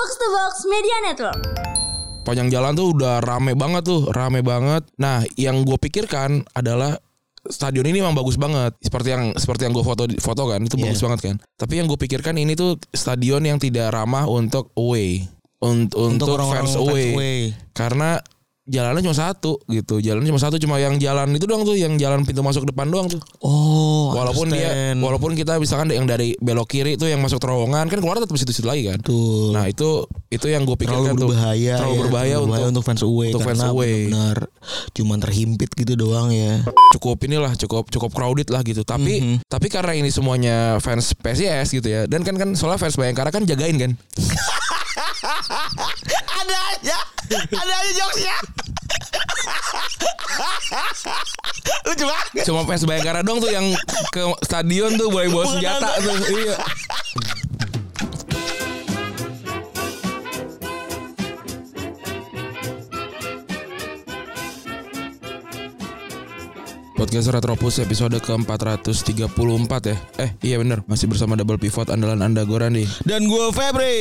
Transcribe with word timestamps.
Box 0.00 0.16
to 0.16 0.28
Box 0.32 0.52
Media 0.64 0.96
Network. 1.04 1.40
Panjang 2.24 2.48
jalan 2.48 2.72
tuh 2.72 2.96
udah 2.96 3.20
rame 3.20 3.52
banget 3.52 3.84
tuh, 3.84 4.08
rame 4.08 4.40
banget. 4.40 4.88
Nah, 4.96 5.20
yang 5.36 5.60
gue 5.60 5.76
pikirkan 5.76 6.40
adalah 6.56 6.96
stadion 7.44 7.84
ini 7.84 8.00
memang 8.00 8.16
bagus 8.16 8.40
banget 8.40 8.80
seperti 8.80 9.12
yang 9.12 9.36
seperti 9.36 9.68
yang 9.68 9.76
gue 9.76 9.84
foto 9.84 10.08
foto 10.16 10.48
kan 10.48 10.64
itu 10.64 10.76
bagus 10.80 11.04
banget 11.04 11.20
kan 11.20 11.36
tapi 11.56 11.80
yang 11.80 11.88
gue 11.88 11.96
pikirkan 11.96 12.36
ini 12.36 12.52
tuh 12.52 12.76
stadion 12.92 13.40
yang 13.40 13.56
tidak 13.56 13.92
ramah 13.96 14.28
untuk 14.28 14.76
away 14.76 15.24
untuk 15.60 15.96
untuk, 16.00 16.36
orang-orang 16.36 16.68
fans 16.68 16.76
away. 16.76 17.12
away. 17.16 17.38
karena 17.72 18.20
jalannya 18.70 19.02
cuma 19.02 19.16
satu 19.16 19.58
gitu 19.66 19.98
jalannya 19.98 20.30
cuma 20.30 20.38
satu 20.38 20.56
cuma 20.56 20.78
yang 20.78 20.94
jalan 20.96 21.26
itu 21.30 21.42
doang 21.42 21.62
tuh 21.62 21.74
yang 21.74 21.94
jalan 21.94 22.22
pintu 22.22 22.40
masuk 22.40 22.64
depan 22.64 22.86
doang 22.86 23.06
tuh 23.06 23.18
Oh, 23.40 24.12
walaupun 24.12 24.46
dia 24.48 24.70
understand. 24.70 24.98
walaupun 25.00 25.30
kita 25.34 25.58
misalkan 25.58 25.90
yang 25.90 26.06
dari 26.06 26.38
belok 26.38 26.70
kiri 26.70 26.94
itu 26.94 27.04
yang 27.04 27.18
masuk 27.18 27.36
terowongan 27.36 27.84
kan 27.84 27.98
keluar 27.98 28.16
tetap 28.16 28.30
situ-situ 28.32 28.64
lagi 28.64 28.86
kan 28.86 28.96
Betul. 28.96 29.50
nah 29.50 29.66
itu 29.66 30.06
itu 30.28 30.46
yang 30.46 30.62
gue 30.62 30.76
pikirkan 30.76 31.02
terlalu 31.10 31.18
tuh 31.18 31.28
berbahaya 31.28 31.74
terlalu 31.74 31.90
ya, 31.90 32.00
berbahaya 32.00 32.34
untuk, 32.38 32.62
untuk 32.70 32.84
fans 32.84 33.02
away 33.02 33.28
untuk 33.28 33.42
fans 33.42 33.62
away. 33.64 34.06
benar 34.06 34.38
cuman 34.92 35.18
terhimpit 35.18 35.70
gitu 35.74 35.92
doang 35.94 36.30
ya. 36.30 36.62
cukup 36.92 37.18
inilah 37.20 37.50
cukup 37.56 37.88
cukup 37.88 38.10
crowded 38.10 38.46
lah 38.48 38.62
gitu 38.62 38.80
tapi 38.82 39.18
Mhm. 39.18 39.36
tapi 39.44 39.66
karena 39.66 39.92
ini 39.92 40.08
semuanya 40.08 40.56
fans 40.78 41.10
PSIS 41.12 41.72
gitu 41.72 41.88
ya 41.88 42.06
dan 42.06 42.22
kan 42.22 42.36
kan 42.36 42.54
soalnya 42.54 42.78
fans 42.78 42.94
Bayangkara 42.94 43.28
kan 43.28 43.42
jagain 43.42 43.74
kan 43.74 43.92
ada 46.40 46.56
aja, 46.72 46.96
ada 47.38 47.74
aja 47.78 47.92
jokesnya. 47.94 48.36
Lucu 51.86 52.04
banget. 52.06 52.44
cuma 52.46 52.60
fans 52.66 52.84
Bayangkara 52.86 53.20
dong 53.22 53.38
tuh 53.42 53.50
yang 53.50 53.66
ke 54.14 54.22
stadion 54.46 54.94
tuh 54.96 55.10
boleh 55.10 55.28
bawa 55.30 55.44
senjata 55.54 55.90
tuh 56.00 56.16
iya 56.32 56.54
Podcast 67.00 67.32
Retropus 67.32 67.80
episode 67.80 68.12
ke-434 68.20 69.72
ya 69.88 69.96
Eh 70.20 70.30
iya 70.44 70.56
bener 70.60 70.84
Masih 70.84 71.08
bersama 71.08 71.32
Double 71.32 71.56
Pivot 71.56 71.88
Andalan 71.88 72.20
Anda 72.20 72.44
gue 72.44 72.60
Randy 72.60 72.84
Dan 73.08 73.24
gue 73.24 73.48
Febri. 73.56 73.96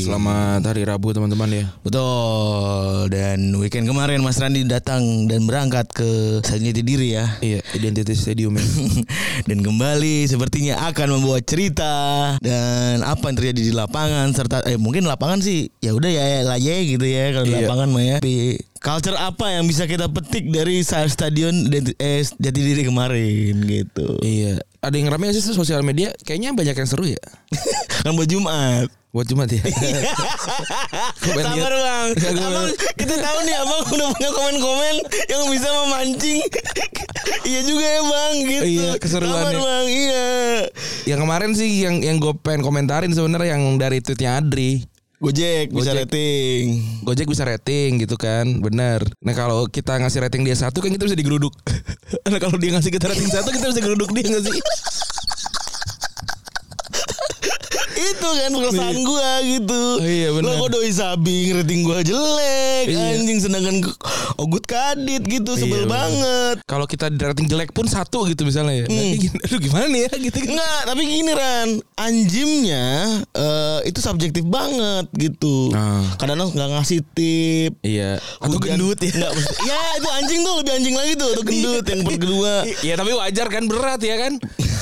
Selamat 0.00 0.64
hari 0.64 0.88
Rabu 0.88 1.12
teman-teman 1.12 1.52
ya 1.52 1.64
Betul. 1.84 3.12
Dan 3.12 3.52
weekend 3.60 3.84
kemarin 3.84 4.24
Mas 4.24 4.40
Randi 4.40 4.64
datang 4.64 5.28
dan 5.28 5.44
berangkat 5.44 5.92
ke 5.92 6.40
Stadion 6.40 6.80
Diri 6.80 7.20
ya. 7.20 7.36
Iya 7.44 7.60
Identity 7.76 8.16
Stadium 8.16 8.56
ya 8.56 8.64
dan 9.52 9.60
kembali 9.60 10.24
sepertinya 10.24 10.80
akan 10.88 11.20
membawa 11.20 11.44
cerita 11.44 11.92
dan 12.40 13.04
apa 13.04 13.28
yang 13.28 13.36
terjadi 13.36 13.60
di 13.60 13.72
lapangan 13.76 14.32
serta 14.32 14.64
eh 14.64 14.80
mungkin 14.80 15.04
lapangan 15.04 15.44
sih 15.44 15.68
ya 15.84 15.92
udah 15.92 16.08
ya 16.08 16.24
ya 16.56 16.76
gitu 16.80 17.04
ya 17.04 17.36
kalau 17.36 17.44
Iya. 17.44 17.68
lapangan 17.68 17.88
mah 17.92 18.04
ya. 18.08 18.16
Tapi 18.24 18.69
culture 18.80 19.14
apa 19.14 19.52
yang 19.52 19.68
bisa 19.68 19.84
kita 19.84 20.08
petik 20.08 20.48
dari 20.48 20.80
sa- 20.80 21.04
stadion 21.04 21.68
eh, 21.70 22.24
Jatidiri 22.34 22.82
kemarin 22.82 23.60
gitu. 23.60 24.16
Iya 24.20 24.64
Ada 24.80 24.96
yang 24.96 25.12
rame 25.12 25.28
sih 25.30 25.44
sosial 25.44 25.84
media 25.84 26.08
Kayaknya 26.24 26.56
banyak 26.56 26.72
yang 26.74 26.88
seru 26.88 27.04
ya 27.04 27.20
kan 28.02 28.16
buat 28.16 28.24
Jumat. 28.24 28.88
Buat 29.10 29.26
Jumat 29.26 29.50
ya 29.50 29.58
pengen 31.20 31.42
Sabar 31.42 31.72
bang, 31.74 32.08
abang 32.30 32.70
kita 32.94 33.14
tahu 33.18 33.38
nih 33.42 33.56
abang 33.58 33.82
udah 33.90 34.08
punya 34.14 34.30
komen-komen 34.30 34.94
yang 35.26 35.42
bisa 35.50 35.68
memancing. 35.68 36.40
iya 37.42 37.60
juga 37.66 37.84
ya 37.84 38.02
bang, 38.06 38.34
gitu. 38.46 38.62
Iya, 38.70 38.90
keseruannya. 39.02 39.34
Sabar 39.34 39.56
bang, 39.58 39.86
iya. 39.90 40.26
Yang 41.10 41.20
kemarin 41.20 41.50
sih 41.52 41.70
Yang 41.82 41.96
yang 42.06 42.16
gue 42.22 42.32
pengen 42.38 42.62
komentarin 42.62 43.10
sebenarnya 43.10 43.58
Yang 43.58 43.64
dari 43.82 43.98
tweetnya 43.98 44.38
Adri 44.38 44.86
Gojek, 45.20 45.68
bisa 45.68 45.92
Gojek. 45.92 46.08
rating. 46.08 46.64
Gojek 47.04 47.28
bisa 47.28 47.44
rating 47.44 48.00
gitu 48.00 48.16
kan 48.16 48.48
Bener 48.64 49.04
Nah 49.20 49.36
kalau 49.36 49.68
kita 49.68 50.00
ngasih 50.00 50.24
rating 50.24 50.48
dia 50.48 50.56
satu 50.56 50.80
Kan 50.80 50.96
kita 50.96 51.04
bisa 51.04 51.12
digeruduk 51.12 51.52
Nah 52.32 52.40
kalau 52.40 52.56
dia 52.56 52.72
ngasih 52.72 52.88
kita 52.88 53.12
rating 53.12 53.28
satu 53.28 53.52
Kita 53.52 53.68
bisa 53.68 53.84
geruduk 53.84 54.08
dia 54.16 54.24
nggak 54.24 54.48
sih 54.48 54.60
itu 58.10 58.28
kan 58.28 58.50
perasaan 58.52 58.98
gua 59.00 59.30
gitu. 59.40 59.82
Oh, 59.96 60.04
iya, 60.04 60.28
benar. 60.30 60.50
Lo 60.50 60.60
kok 60.60 60.70
doi 60.72 60.90
sabi 60.90 61.36
rating 61.50 61.80
gua 61.82 62.00
jelek 62.00 62.84
Iya. 62.86 62.98
anjing 63.14 63.38
sedangkan 63.38 63.76
Ogut 64.36 64.64
kadit 64.64 65.22
gitu 65.22 65.52
sebel 65.54 65.84
Iya, 65.84 65.88
banget. 65.88 66.56
Kalau 66.64 66.84
kita 66.84 67.06
rating 67.08 67.46
jelek 67.46 67.70
pun 67.70 67.84
satu 67.84 68.24
gitu 68.24 68.42
misalnya 68.42 68.72
ya 68.74 68.84
Nah, 68.84 68.94
Hmm. 68.94 69.04
ini 69.04 69.16
gini- 69.20 69.40
Aduh 69.40 69.58
gimana 69.58 69.84
nih 69.86 70.00
ya 70.02 70.12
gitu 70.18 70.38
kan 70.38 70.48
Enggak, 70.50 70.80
tapi 70.84 71.02
gini 71.04 71.30
Ran, 71.30 71.68
anjimnya 71.94 72.84
eh, 73.30 73.78
itu 73.84 73.98
subjektif 73.98 74.44
banget 74.44 75.06
gitu. 75.12 75.70
Ah. 75.70 76.02
Kadang 76.16 76.40
nggak 76.46 76.68
ngasih 76.72 77.00
tip. 77.08 77.72
Iya 77.80 78.16
Atau 78.38 78.56
Hujan- 78.56 78.76
gendut 78.76 78.98
ya 78.98 79.10
Nggak, 79.12 79.30
maksud- 79.32 79.58
ya 79.62 79.78
itu 79.94 80.08
anjing 80.10 80.40
tuh 80.40 80.54
lebih 80.56 80.72
anjing 80.74 80.96
lagi 80.96 81.12
tuh, 81.14 81.28
atau 81.30 81.42
gendut 81.48 81.84
yang 81.84 82.00
kedua. 82.02 82.54
Iya 82.80 82.94
tapi 82.94 83.10
wajar 83.12 83.46
kan 83.48 83.64
berat 83.64 84.00
ya 84.00 84.16
kan 84.16 84.32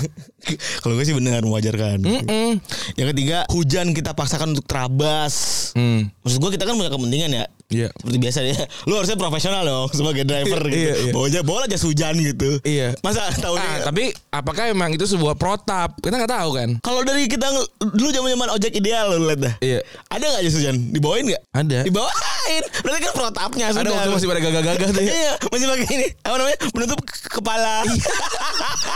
Kalau 0.83 0.95
gue 0.97 1.05
sih 1.05 1.17
benar 1.17 1.43
mewajarkan. 1.45 2.01
Mm-mm. 2.03 2.63
Yang 2.97 3.09
ketiga, 3.15 3.45
hujan 3.53 3.93
kita 3.93 4.15
paksakan 4.15 4.57
untuk 4.57 4.67
terabas. 4.67 5.35
Hmm. 5.75 6.09
Maksud 6.25 6.39
gue 6.41 6.51
kita 6.57 6.65
kan 6.65 6.75
punya 6.77 6.93
kepentingan 6.93 7.31
ya. 7.35 7.45
Iya 7.69 7.93
Seperti 7.93 8.17
biasa 8.17 8.39
ya. 8.43 8.57
Lu 8.85 8.97
harusnya 8.97 9.15
profesional 9.15 9.61
dong 9.61 9.93
sebagai 9.93 10.25
driver 10.25 10.57
Iya, 10.65 10.73
gitu. 10.73 10.89
iya. 10.99 11.13
Bawa 11.13 11.25
aja 11.27 11.41
bawa 11.43 11.59
aja 11.61 11.69
jas 11.71 11.85
hujan 11.85 12.17
gitu. 12.17 12.51
Iya. 12.65 12.97
Masa 12.99 13.29
tahu 13.35 13.55
Ah, 13.55 13.61
nih. 13.61 13.85
tapi 13.85 14.05
apakah 14.31 14.65
emang 14.67 14.91
itu 14.91 15.05
sebuah 15.05 15.37
protap? 15.37 15.93
Kita 15.99 16.17
nggak 16.17 16.33
tahu 16.33 16.51
kan? 16.51 16.69
Kalau 16.81 17.05
dari 17.05 17.29
kita 17.29 17.45
dulu 17.79 18.09
zaman-zaman 18.09 18.49
ojek 18.51 18.73
ideal 18.73 19.13
lu 19.13 19.29
lihat 19.29 19.41
dah. 19.43 19.55
Iya. 19.61 19.85
Ada 20.09 20.25
nggak 20.27 20.43
jas 20.43 20.55
hujan? 20.57 20.77
Dibawain 20.89 21.25
nggak? 21.29 21.43
Ada. 21.51 21.79
Dibawain. 21.85 22.63
Berarti 22.81 23.01
kan 23.03 23.13
protapnya 23.13 23.67
sudah. 23.69 23.83
Ada 23.85 23.91
waktu 23.93 24.11
masih 24.17 24.27
pada 24.27 24.41
gagah-gagah 24.41 24.89
tuh 24.89 25.03
ya. 25.03 25.13
Iya, 25.13 25.33
masih 25.45 25.67
pakai 25.69 25.89
ini. 25.93 26.09
Apa 26.25 26.37
namanya? 26.37 26.59
Penutup 26.73 26.99
ke- 27.05 27.31
kepala. 27.31 27.75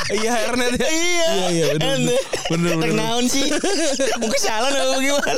Iya, 0.08 0.30
hairnet 0.40 0.72
ya. 0.74 0.88
Iya. 0.88 1.28
Iya, 1.28 1.46
iya, 1.52 1.64
Tek 1.76 2.00
bener. 2.48 2.88
naon 2.90 3.28
sih? 3.28 3.52
Mungkin 4.16 4.40
salah 4.40 4.72
apa 4.72 4.96
gimana? 4.96 5.36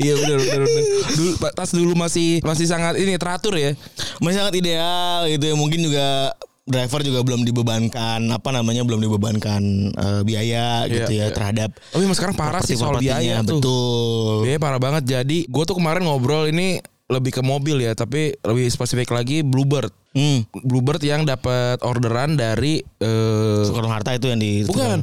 Iya 0.00 0.14
benar 0.16 0.38
benar 0.40 0.60
benar. 0.64 0.84
Dulu 1.12 1.30
tas 1.52 1.70
dulu 1.70 1.92
masih 1.92 2.40
masih 2.40 2.66
sangat 2.66 2.96
ini 2.96 3.20
teratur 3.20 3.54
ya. 3.54 3.76
Masih 4.18 4.40
sangat 4.40 4.54
ideal 4.56 5.28
gitu 5.28 5.44
ya. 5.44 5.54
Mungkin 5.54 5.80
juga 5.84 6.32
driver 6.64 7.00
juga 7.02 7.20
belum 7.26 7.42
dibebankan 7.42 8.30
apa 8.30 8.48
namanya 8.54 8.86
belum 8.86 9.02
dibebankan 9.02 9.62
eh, 9.90 10.22
biaya 10.22 10.86
Iya, 10.86 10.92
gitu 10.92 11.12
ya 11.12 11.26
iya. 11.26 11.34
terhadap 11.34 11.74
Tapi 11.90 12.02
emang 12.06 12.14
sekarang 12.14 12.36
parah 12.38 12.62
sih 12.62 12.78
soal 12.78 12.96
biaya 12.96 13.42
tuh. 13.42 13.58
betul 13.58 14.34
Biaya 14.46 14.58
parah 14.58 14.80
banget. 14.80 15.04
Jadi 15.04 15.44
gue 15.44 15.64
tuh 15.66 15.76
kemarin 15.76 16.06
ngobrol 16.06 16.48
ini 16.48 16.78
lebih 17.10 17.34
ke 17.34 17.42
mobil 17.42 17.82
ya, 17.82 17.90
tapi 17.98 18.38
lebih 18.38 18.70
spesifik 18.70 19.10
lagi 19.10 19.42
Bluebird. 19.42 19.90
hmm. 20.14 20.46
Bluebird 20.62 21.02
yang 21.02 21.26
dapat 21.26 21.82
orderan 21.82 22.38
dari 22.38 22.86
eh 23.02 23.62
Soekarno 23.66 23.90
Hatta 23.90 24.14
itu 24.14 24.30
yang 24.30 24.38
di 24.38 24.62
bukan 24.62 25.02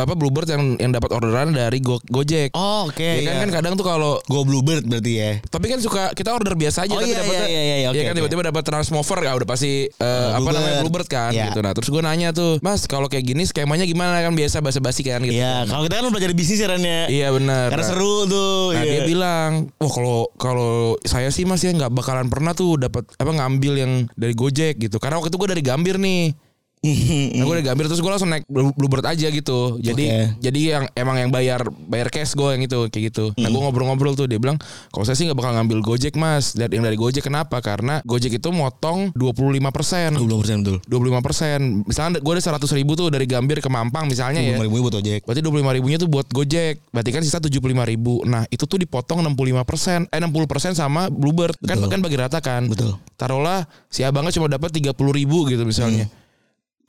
apa 0.00 0.14
Bluebird 0.14 0.46
yang 0.46 0.76
yang 0.76 0.90
dapat 0.90 1.10
orderan 1.10 1.50
dari 1.50 1.78
Go- 1.78 2.02
Gojek. 2.02 2.52
oh 2.52 2.86
oke 2.86 2.98
Ya 2.98 3.22
kan, 3.22 3.34
iya. 3.34 3.42
kan 3.42 3.50
kadang 3.52 3.72
tuh 3.74 3.82
kalau 3.82 4.22
Go 4.24 4.42
Bluebird 4.42 4.84
berarti 4.84 5.12
ya 5.12 5.30
tapi 5.44 5.66
kan 5.66 5.78
suka 5.78 6.12
kita 6.12 6.30
order 6.30 6.54
biasa 6.54 6.84
aja 6.84 6.92
Oh, 6.92 6.98
tapi 6.98 7.10
iya, 7.10 7.18
dapetnya 7.18 7.46
iya, 7.46 7.62
iya, 7.62 7.76
iya, 7.76 7.88
oke, 7.88 7.94
ya 7.94 8.02
kan 8.02 8.10
oke. 8.10 8.18
tiba-tiba 8.18 8.42
dapat 8.46 8.62
transmover 8.64 9.18
ya 9.20 9.32
udah 9.34 9.48
pasti 9.48 9.72
eh, 9.86 10.06
apa 10.30 10.38
Bluebird. 10.38 10.54
namanya 10.56 10.76
Bluebird 10.80 11.08
kan 11.08 11.30
Iya. 11.30 11.44
gitu 11.48 11.58
nah 11.60 11.72
terus 11.72 11.88
gue 11.88 12.00
nanya 12.00 12.28
tuh 12.30 12.58
Mas 12.58 12.84
kalau 12.84 13.06
kayak 13.06 13.24
gini 13.24 13.42
skemanya 13.42 13.84
gimana 13.84 14.18
kan 14.18 14.32
biasa 14.32 14.58
basa-basi 14.58 15.02
kan 15.02 15.20
gitu 15.20 15.34
Iya, 15.34 15.64
kan. 15.64 15.64
kalau 15.68 15.82
kita 15.84 15.94
kan 15.96 16.04
belajar 16.08 16.30
bisnis 16.32 16.58
ya 16.58 16.68
ya. 16.70 17.04
iya 17.08 17.28
benar 17.28 17.68
Karena 17.68 17.84
seru 17.84 18.24
tuh. 18.24 18.70
Nah 18.70 18.82
iya. 18.82 18.92
dia 18.94 19.02
bilang, 19.04 19.50
wah 19.74 19.90
kalau 19.90 20.18
kalau 20.34 20.72
saya 21.02 21.28
sih 21.28 21.42
mas 21.42 21.58
ya 21.58 21.70
nggak 21.70 21.90
bakalan 21.90 22.28
pernah 22.28 22.52
tuh 22.52 22.76
dapat 22.76 23.08
apa 23.12 23.30
ngambil 23.30 23.72
yang 23.74 23.92
dari 24.14 24.32
Gojek 24.32 24.78
gitu. 24.78 24.96
Karena 24.98 25.18
waktu 25.18 25.28
itu 25.28 25.38
gue 25.38 25.48
dari 25.48 25.62
Gambir 25.62 25.96
nih. 25.96 26.36
Nah 26.82 27.44
gue 27.44 27.54
dari 27.58 27.66
Gambir 27.66 27.86
terus 27.86 27.98
gue 27.98 28.06
langsung 28.06 28.30
naik 28.30 28.46
Blue- 28.46 28.74
Bluebird 28.74 29.04
aja 29.04 29.26
gitu. 29.28 29.76
Jadi 29.78 30.04
Oke. 30.06 30.20
jadi 30.38 30.60
yang 30.78 30.84
emang 30.94 31.16
yang 31.18 31.30
bayar 31.30 31.66
bayar 31.86 32.08
cash 32.08 32.32
gue 32.32 32.48
yang 32.54 32.62
itu 32.62 32.78
kayak 32.88 33.04
gitu. 33.10 33.24
Nah 33.34 33.48
gue 33.48 33.60
ngobrol-ngobrol 33.60 34.14
tuh 34.14 34.30
dia 34.30 34.38
bilang, 34.38 34.56
kalau 34.90 35.02
saya 35.02 35.18
sih 35.18 35.26
nggak 35.26 35.38
bakal 35.38 35.52
ngambil 35.58 35.78
Gojek 35.82 36.14
mas. 36.14 36.54
Dari 36.54 36.78
yang 36.78 36.86
dari 36.86 36.94
Gojek 36.94 37.26
kenapa? 37.26 37.58
Karena 37.58 37.98
Gojek 38.06 38.38
itu 38.38 38.48
motong 38.50 39.10
25 39.14 39.74
persen. 39.74 40.14
20 40.14 40.40
persen 40.42 40.56
betul. 40.62 40.76
25 40.86 41.26
persen. 41.26 41.58
Misalnya 41.82 42.22
gue 42.22 42.32
ada 42.32 42.42
100 42.54 42.78
ribu 42.78 42.94
tuh 42.94 43.10
dari 43.10 43.26
Gambir 43.26 43.58
ke 43.58 43.68
Mampang 43.68 44.06
misalnya 44.06 44.38
ya. 44.38 44.54
25 44.54 44.66
ribu 44.70 44.74
buat 44.86 44.96
ojek. 45.02 45.20
Berarti 45.26 45.40
25 45.42 45.76
ribunya 45.78 45.96
tuh 45.98 46.08
buat 46.08 46.26
Gojek. 46.30 46.74
Berarti 46.94 47.10
kan 47.10 47.22
sisa 47.26 47.38
75 47.42 47.58
ribu. 47.84 48.22
Nah 48.22 48.46
itu 48.48 48.64
tuh 48.64 48.78
dipotong 48.78 49.20
65 49.26 49.66
persen. 49.66 49.98
Eh 50.08 50.18
60 50.22 50.46
persen 50.46 50.72
sama 50.72 51.10
Bluebird. 51.10 51.58
Kan 51.66 51.82
Betul. 51.82 51.90
kan 51.90 51.98
bagi 52.00 52.16
rata 52.16 52.38
kan. 52.38 52.62
Betul. 52.70 52.94
Taruhlah 53.18 53.66
si 53.90 54.06
abangnya 54.06 54.30
cuma 54.30 54.46
dapat 54.46 54.70
30 54.70 54.94
ribu 55.10 55.44
gitu 55.50 55.66
misalnya. 55.66 56.06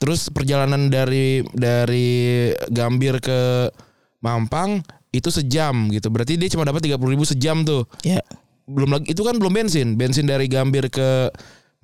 Terus 0.00 0.32
perjalanan 0.32 0.88
dari 0.88 1.44
dari 1.52 2.48
Gambir 2.72 3.20
ke 3.20 3.68
Mampang 4.24 4.80
itu 5.12 5.28
sejam 5.28 5.92
gitu. 5.92 6.08
Berarti 6.08 6.40
dia 6.40 6.48
cuma 6.48 6.64
dapat 6.64 6.88
30 6.88 6.96
ribu 7.12 7.28
sejam 7.28 7.60
tuh. 7.62 7.84
Ya. 8.00 8.24
Belum 8.64 8.96
lagi 8.96 9.12
itu 9.12 9.20
kan 9.20 9.36
belum 9.36 9.52
bensin. 9.52 10.00
Bensin 10.00 10.24
dari 10.24 10.48
Gambir 10.48 10.88
ke 10.88 11.28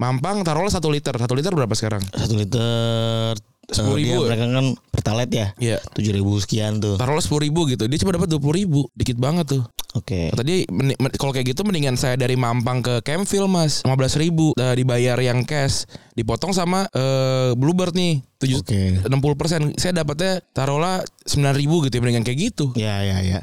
Mampang 0.00 0.44
taruhlah 0.48 0.72
satu 0.72 0.88
liter. 0.88 1.12
Satu 1.12 1.36
liter 1.36 1.52
berapa 1.52 1.72
sekarang? 1.76 2.00
Satu 2.16 2.36
liter 2.40 3.36
10.000 3.66 3.96
dia 3.96 4.06
ya? 4.06 4.18
mereka 4.22 4.44
kan 4.48 4.66
pertalite 4.88 5.34
ya. 5.34 5.48
Iya. 5.56 5.78
Tujuh 5.92 6.12
ribu 6.12 6.36
sekian 6.36 6.78
tuh. 6.78 6.94
Taruhlah 6.94 7.20
sepuluh 7.20 7.44
ribu 7.44 7.66
gitu. 7.66 7.84
Dia 7.84 7.98
cuma 7.98 8.12
dapat 8.12 8.28
dua 8.28 8.38
puluh 8.38 8.56
ribu, 8.56 8.80
dikit 8.92 9.16
banget 9.16 9.46
tuh. 9.50 9.62
Oke. 9.92 10.28
Dia 10.30 10.56
meni- 10.68 10.94
men- 10.94 11.14
kalau 11.14 11.30
kayak 11.30 11.50
gitu 11.50 11.64
mendingan 11.64 11.94
saya 11.94 12.14
dari 12.14 12.36
Mampang 12.36 12.78
ke 12.78 13.00
Campville 13.00 13.48
mas 13.48 13.80
15 13.80 13.96
ribu 14.18 14.52
dibayar 14.52 15.16
yang 15.18 15.40
cash 15.42 15.88
dipotong 16.12 16.52
sama 16.52 16.84
eh, 16.90 17.56
Bluebird 17.56 17.96
nih 17.96 18.20
tujuh 18.36 18.60
Oke. 18.60 19.00
60 19.00 19.08
persen 19.34 19.60
saya 19.74 19.96
dapatnya 19.96 20.44
taruhlah 20.52 21.00
9 21.24 21.40
ribu 21.56 21.80
gitu 21.82 21.96
ya 21.96 22.00
mendingan 22.02 22.22
kayak 22.22 22.38
gitu 22.44 22.76
Ya 22.76 23.00
ya 23.00 23.24
ya. 23.24 23.40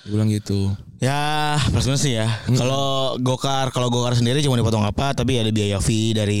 dia 0.00 0.08
bilang 0.08 0.32
gitu 0.32 0.72
Ya 0.96 1.56
plus 1.68 1.84
minus 1.84 2.00
sih 2.00 2.12
ya. 2.12 2.28
Kalau 2.46 3.16
gokar 3.16 3.68
kalau 3.68 3.88
gokar 3.88 4.12
sendiri 4.12 4.40
cuma 4.40 4.56
dipotong 4.56 4.84
apa 4.84 5.12
tapi 5.12 5.36
ada 5.36 5.48
biaya 5.48 5.80
fee 5.80 6.12
dari 6.12 6.40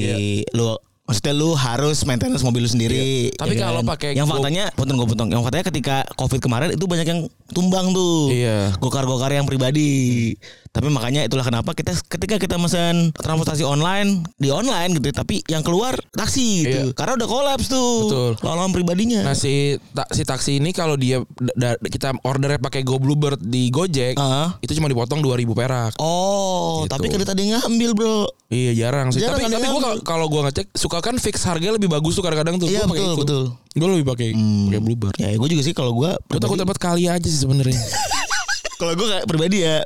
lu 0.52 0.72
Maksudnya 1.10 1.34
lu 1.34 1.58
harus 1.58 2.06
maintenance 2.06 2.46
mobil 2.46 2.62
lu 2.62 2.70
sendiri. 2.70 3.34
Tapi 3.34 3.58
ya 3.58 3.66
kalau 3.66 3.82
kan? 3.82 3.98
pakai 3.98 4.14
yang 4.14 4.30
faktanya, 4.30 4.70
potong 4.78 4.94
gue 4.94 5.08
potong. 5.10 5.26
Yang 5.26 5.42
faktanya 5.42 5.64
ketika 5.66 5.96
covid 6.14 6.38
kemarin 6.38 6.70
itu 6.70 6.86
banyak 6.86 7.02
yang 7.02 7.20
tumbang 7.50 7.90
tuh. 7.90 8.30
Iya. 8.30 8.78
Gokar-gokar 8.78 9.34
yang 9.34 9.42
pribadi. 9.42 10.38
Tapi 10.70 10.86
makanya 10.86 11.26
itulah 11.26 11.42
kenapa 11.42 11.74
kita 11.74 11.90
ketika 12.06 12.38
kita 12.38 12.54
mesen 12.54 13.10
transportasi 13.12 13.62
online 13.62 14.22
di 14.38 14.48
online 14.48 14.94
gitu, 14.94 15.10
tapi 15.10 15.42
yang 15.44 15.60
keluar 15.60 15.98
taksi 16.10 16.62
gitu. 16.62 16.78
Iya. 16.86 16.94
Karena 16.94 17.18
udah 17.18 17.26
kolaps 17.26 17.66
tuh. 17.66 18.06
Betul. 18.06 18.30
Lawan 18.40 18.70
pribadinya. 18.70 19.26
Nah 19.26 19.34
si, 19.34 19.74
ta- 19.90 20.06
si 20.08 20.22
taksi 20.22 20.56
ini 20.56 20.70
kalau 20.70 20.94
dia 20.94 21.26
da- 21.52 21.74
kita 21.76 22.14
ordernya 22.22 22.56
pakai 22.56 22.80
Go 22.80 22.96
Bluebird 22.96 23.42
di 23.42 23.66
Gojek 23.68 24.14
Ah. 24.14 24.54
itu 24.58 24.70
cuma 24.72 24.86
dipotong 24.86 25.18
2000 25.18 25.52
perak. 25.52 25.98
Oh, 25.98 26.86
Gitu. 26.86 26.94
tapi 26.94 27.06
ada 27.10 27.34
yang 27.36 27.58
ngambil, 27.60 27.90
Bro. 27.92 28.18
Iya 28.46 28.72
jarang 28.76 29.10
sih. 29.10 29.20
Jarang 29.20 29.42
tapi 29.42 29.50
tapi 29.50 29.66
gua 29.68 29.98
kalau- 30.00 30.30
gua 30.30 30.46
ngecek 30.46 30.70
suka 30.72 31.02
kan 31.02 31.18
fix 31.18 31.42
harganya 31.42 31.74
lebih 31.74 31.90
bagus 31.90 32.14
tuh 32.14 32.22
kadang-kadang 32.22 32.56
tuh. 32.56 32.70
Iya, 32.70 32.86
Gua 32.86 32.94
betul, 32.94 33.02
itu. 33.04 33.18
betul. 33.18 33.42
Gue 33.70 33.88
lebih 33.88 34.06
pakai 34.06 34.28
pakai 34.34 34.80
Bluebird. 34.80 35.14
Ya, 35.16 35.34
gue 35.34 35.48
juga 35.48 35.62
sih 35.62 35.70
kalau 35.70 35.94
gue 35.94 36.10
Gue 36.10 36.38
takut 36.38 36.54
dapat 36.56 36.74
kali 36.74 37.06
aja 37.06 37.22
sih 37.22 37.38
sebenarnya. 37.38 37.74
Kalau 38.78 38.96
gue 38.96 39.06
kayak 39.06 39.26
pribadi 39.26 39.60
ya 39.60 39.84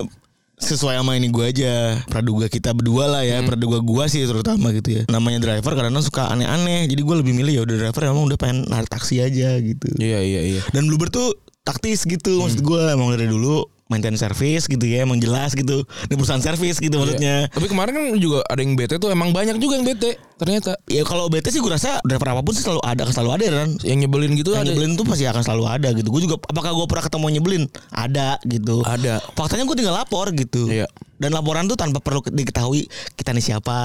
sesuai 0.58 1.00
sama 1.02 1.18
ini 1.18 1.28
gue 1.30 1.44
aja. 1.44 1.98
Praduga 2.06 2.46
kita 2.46 2.70
berdua 2.70 3.10
lah 3.10 3.22
ya 3.26 3.42
praduga 3.42 3.82
gue 3.82 4.04
sih 4.06 4.22
terutama 4.24 4.70
gitu 4.70 5.00
ya. 5.00 5.02
Namanya 5.10 5.42
driver 5.42 5.72
kadang-kadang 5.74 6.06
suka 6.06 6.30
aneh-aneh 6.30 6.86
jadi 6.86 7.00
gue 7.02 7.16
lebih 7.20 7.32
milih 7.34 7.52
ya 7.52 7.62
udah 7.66 7.76
driver 7.88 8.02
emang 8.10 8.24
udah 8.30 8.38
pengen 8.38 8.58
narik 8.70 8.90
taksi 8.90 9.20
aja 9.20 9.58
gitu. 9.58 9.88
Iya 9.98 10.20
iya 10.22 10.42
iya. 10.56 10.62
dan 10.70 10.86
Bluebird 10.86 11.12
tuh 11.14 11.34
taktis 11.64 12.04
gitu 12.04 12.44
maksud 12.44 12.60
gue 12.60 12.82
emang 12.92 13.16
dari 13.16 13.24
dulu 13.24 13.64
maintenance 13.86 14.18
service 14.18 14.64
gitu 14.64 14.80
ya 14.82 15.02
emang 15.02 15.16
jelas 15.16 15.52
gitu 15.52 15.84
ini 16.02 16.14
perusahaan 16.14 16.40
service 16.40 16.78
gitu 16.78 16.96
maksudnya 16.96 17.46
Tapi 17.46 17.66
kemarin 17.66 17.92
kan 17.92 18.04
juga 18.16 18.40
ada 18.42 18.56
yang 18.58 18.74
bete 18.74 18.96
tuh 18.96 19.08
emang 19.08 19.30
banyak 19.30 19.56
juga 19.56 19.76
yang 19.76 19.84
bete 19.84 20.16
ternyata. 20.34 20.74
ya 20.84 21.02
kalau 21.02 21.28
BT 21.28 21.46
sih 21.48 21.60
gue 21.60 21.68
rasa 21.68 22.00
driver 22.00 22.26
apa 22.28 22.40
pun 22.40 22.50
sih 22.50 22.60
selalu 22.60 22.80
ada 22.80 23.00
akan 23.00 23.14
selalu 23.14 23.30
ada 23.32 23.44
kan 23.54 23.70
Yang 23.80 23.98
nyebelin 24.00 24.32
gitu 24.34 24.50
yang 24.50 24.60
ada. 24.60 24.68
nyebelin 24.68 24.92
tuh 24.94 25.04
pasti 25.04 25.24
akan 25.24 25.42
selalu 25.42 25.64
ada 25.68 25.88
gitu 25.92 26.08
gue 26.08 26.22
juga 26.22 26.36
apakah 26.40 26.72
gue 26.72 26.86
pernah 26.86 27.04
ketemu 27.04 27.26
nyebelin 27.30 27.64
ada 27.90 28.28
gitu 28.42 28.76
Ada. 28.80 29.20
faktanya 29.32 29.64
gue 29.64 29.76
tinggal 29.76 29.94
lapor 29.94 30.32
gitu 30.32 30.62
Iya. 30.66 30.88
dan 31.16 31.30
laporan 31.30 31.64
tuh 31.64 31.76
tanpa 31.76 32.00
perlu 32.00 32.24
diketahui 32.24 32.88
kita 33.14 33.30
nih 33.30 33.44
siapa 33.44 33.78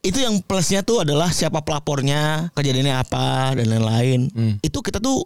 itu 0.00 0.18
yang 0.18 0.38
plusnya 0.40 0.82
tuh 0.82 1.00
adalah 1.00 1.30
siapa 1.30 1.62
pelapornya 1.62 2.50
kejadiannya 2.52 2.94
apa 2.96 3.54
dan 3.54 3.66
lain-lain 3.68 4.20
Hmm. 4.28 4.54
itu 4.60 4.78
kita 4.80 4.98
tuh 4.98 5.22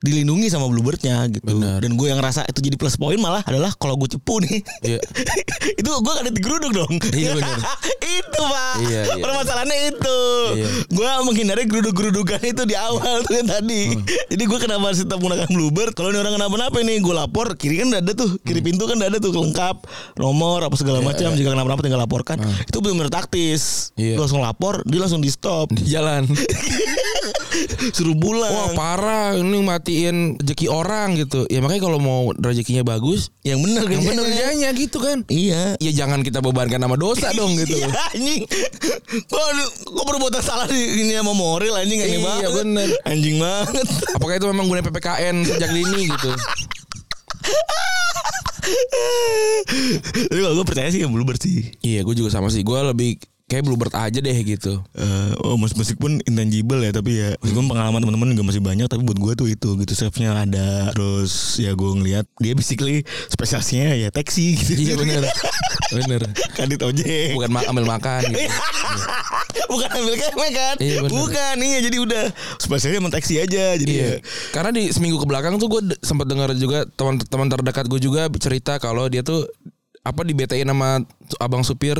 dilindungi 0.00 0.48
sama 0.48 0.64
Bluebirdnya 0.66 1.28
gitu 1.28 1.44
Benar. 1.44 1.78
dan 1.78 1.92
gue 1.92 2.06
yang 2.06 2.18
rasa 2.18 2.40
itu 2.44 2.58
jadi 2.58 2.72
plus 2.74 2.96
poin 2.96 3.16
malah 3.16 3.44
adalah 3.44 3.68
kalau 3.74 3.94
gue 3.94 4.08
cepu 4.08 4.40
nih 4.40 4.58
Iya. 4.80 5.00
itu 5.80 5.84
gue 5.86 6.12
gak 6.14 6.32
digeruduk 6.32 6.72
dong 6.72 6.94
Iya, 7.10 7.36
benar. 7.36 7.60
itu 8.16 8.40
pak 8.40 8.74
Iya, 8.80 9.00
iya. 9.06 9.20
permasalahannya 9.20 9.78
itu 9.92 10.18
Iya. 10.56 10.68
gue 10.88 11.08
menghindari 11.22 11.62
geruduk-gerudukan 11.64 12.40
itu 12.42 12.62
di 12.64 12.72
awal 12.74 13.20
tuh 13.22 13.34
yang 13.34 13.46
tadi 13.46 13.92
Hmm. 13.92 14.04
jadi 14.26 14.42
gue 14.42 14.58
kenapa 14.58 14.84
harus 14.86 15.00
tetap 15.00 15.16
menggunakan 15.16 15.48
Bluebird 15.48 15.92
kalau 15.92 16.08
ini 16.08 16.18
orang 16.18 16.34
kenapa-napa 16.34 16.80
nih 16.80 16.98
gue 16.98 17.14
lapor 17.14 17.52
kiri 17.54 17.76
kan 17.78 17.90
udah 17.90 18.00
ada 18.00 18.12
tuh 18.14 18.40
kiri 18.40 18.60
pintu 18.60 18.84
kan 18.84 18.96
udah 18.96 19.08
ada 19.08 19.18
tuh 19.18 19.30
lengkap 19.30 19.76
nomor 20.16 20.62
apa 20.62 20.74
segala 20.74 21.00
macam 21.00 21.28
jika 21.30 21.50
kenapa-napa 21.50 21.80
tinggal 21.80 22.00
laporkan 22.00 22.40
itu 22.62 22.76
benar-benar 22.78 23.12
taktis 23.12 23.92
Iya. 23.94 24.16
Lu 24.16 24.24
langsung 24.24 24.40
lapor 24.40 24.80
dia 24.82 24.96
langsung 24.96 25.20
di 25.20 25.28
stop 25.28 25.68
Di 25.70 25.84
jalan. 25.86 26.24
suruh 27.96 28.14
pulang 28.14 28.48
Wah 28.48 28.70
parah 28.72 29.28
ini 29.32 29.60
matiin 29.60 30.36
rezeki 30.36 30.66
orang 30.66 31.16
gitu. 31.16 31.44
Ya 31.46 31.58
makanya 31.58 31.82
kalau 31.82 31.98
mau 31.98 32.20
rezekinya 32.32 32.82
bagus, 32.82 33.30
yang 33.40 33.60
benar 33.60 33.84
yang 33.84 34.00
bener 34.00 34.24
kerjanya. 34.24 34.68
gitu 34.72 34.98
kan. 34.98 35.22
iya 35.26 35.74
Ya 35.76 35.92
jangan 35.94 36.20
kita 36.20 36.38
bebankan 36.38 36.78
nama 36.78 36.94
dosa 36.94 37.30
dong 37.38 37.54
gitu. 37.56 37.76
Iya 37.76 37.88
anjing 38.10 38.42
Kok, 39.26 39.46
kok 39.84 40.04
perbuatan 40.04 40.40
salah 40.40 40.66
di 40.66 40.78
ini 41.00 41.12
sama 41.12 41.32
moral 41.32 41.74
anjing 41.76 41.98
aneh 41.98 42.10
Iya, 42.12 42.20
banget 42.20 42.50
bener. 42.56 42.88
Anjing 43.02 43.36
banget 43.38 43.86
Apakah 44.12 44.34
itu 44.36 44.46
memang 44.46 44.66
guna 44.66 44.80
PPKN 44.80 45.36
sejak 45.44 45.70
dini 45.70 46.08
gitu? 46.08 46.30
Tapi 50.22 50.38
kalau 50.38 50.54
gue 50.54 50.66
percaya 50.66 50.88
sih 50.88 51.00
yang 51.00 51.10
Bluebird 51.10 51.40
sih 51.40 51.72
Iya, 51.80 52.02
gue 52.02 52.14
juga 52.14 52.30
sama 52.30 52.48
sih. 52.48 52.60
Gue 52.60 52.76
lebih 52.78 53.18
kayak 53.50 53.66
Bluebird 53.66 53.90
aja 53.92 54.14
deh 54.16 54.38
gitu. 54.40 54.78
Eh, 54.92 55.30
oh 55.40 55.54
musik 55.54 55.74
meskipun 55.74 56.22
intangible 56.22 56.78
ya 56.78 56.90
tapi 56.90 57.18
ya 57.18 57.34
meskipun 57.36 57.66
pengalaman 57.66 57.98
teman-teman 57.98 58.30
juga 58.30 58.44
masih 58.46 58.62
banyak 58.62 58.86
tapi 58.86 59.02
buat 59.02 59.18
gue 59.18 59.32
tuh 59.34 59.48
itu 59.48 59.68
gitu 59.76 59.92
save-nya 59.92 60.38
ada 60.38 60.94
terus 60.94 61.58
ya 61.58 61.72
gue 61.72 61.90
ngelihat 61.92 62.30
dia 62.36 62.54
basically 62.54 63.02
spesialisnya 63.26 63.98
ya 63.98 64.08
taksi 64.08 64.54
gitu 64.54 64.78
Iya 64.80 64.94
bener, 64.94 65.22
bener. 65.92 66.22
kadit 66.56 66.78
ojek 66.80 67.34
Bukan 67.34 67.50
ma- 67.50 67.66
ambil 67.66 67.84
makan 67.84 68.22
gitu. 68.24 68.38
bukan 69.68 69.88
ambil 69.92 70.14
kemek 70.14 70.50
kan 70.52 70.74
Iya, 70.78 70.96
bener. 71.00 71.10
bukan 71.12 71.54
iya 71.58 71.78
jadi 71.80 71.96
udah 72.00 72.24
spesialnya 72.56 72.98
emang 72.98 73.10
taksi 73.10 73.34
aja 73.36 73.74
jadi 73.74 73.90
Iya. 73.90 74.06
ya 74.06 74.14
Karena 74.50 74.70
di 74.70 74.88
seminggu 74.88 75.18
ke 75.18 75.26
belakang 75.26 75.56
tuh 75.56 75.66
gue 75.68 75.82
sempat 76.00 76.24
dengar 76.24 76.54
juga 76.54 76.86
teman-teman 76.88 77.48
terdekat 77.48 77.86
gue 77.86 77.98
juga 77.98 78.30
cerita 78.32 78.78
kalau 78.78 79.06
dia 79.06 79.20
tuh 79.20 79.50
apa 80.00 80.22
di 80.22 80.32
BTN 80.32 80.64
sama 80.66 81.02
abang 81.36 81.60
supir 81.60 81.98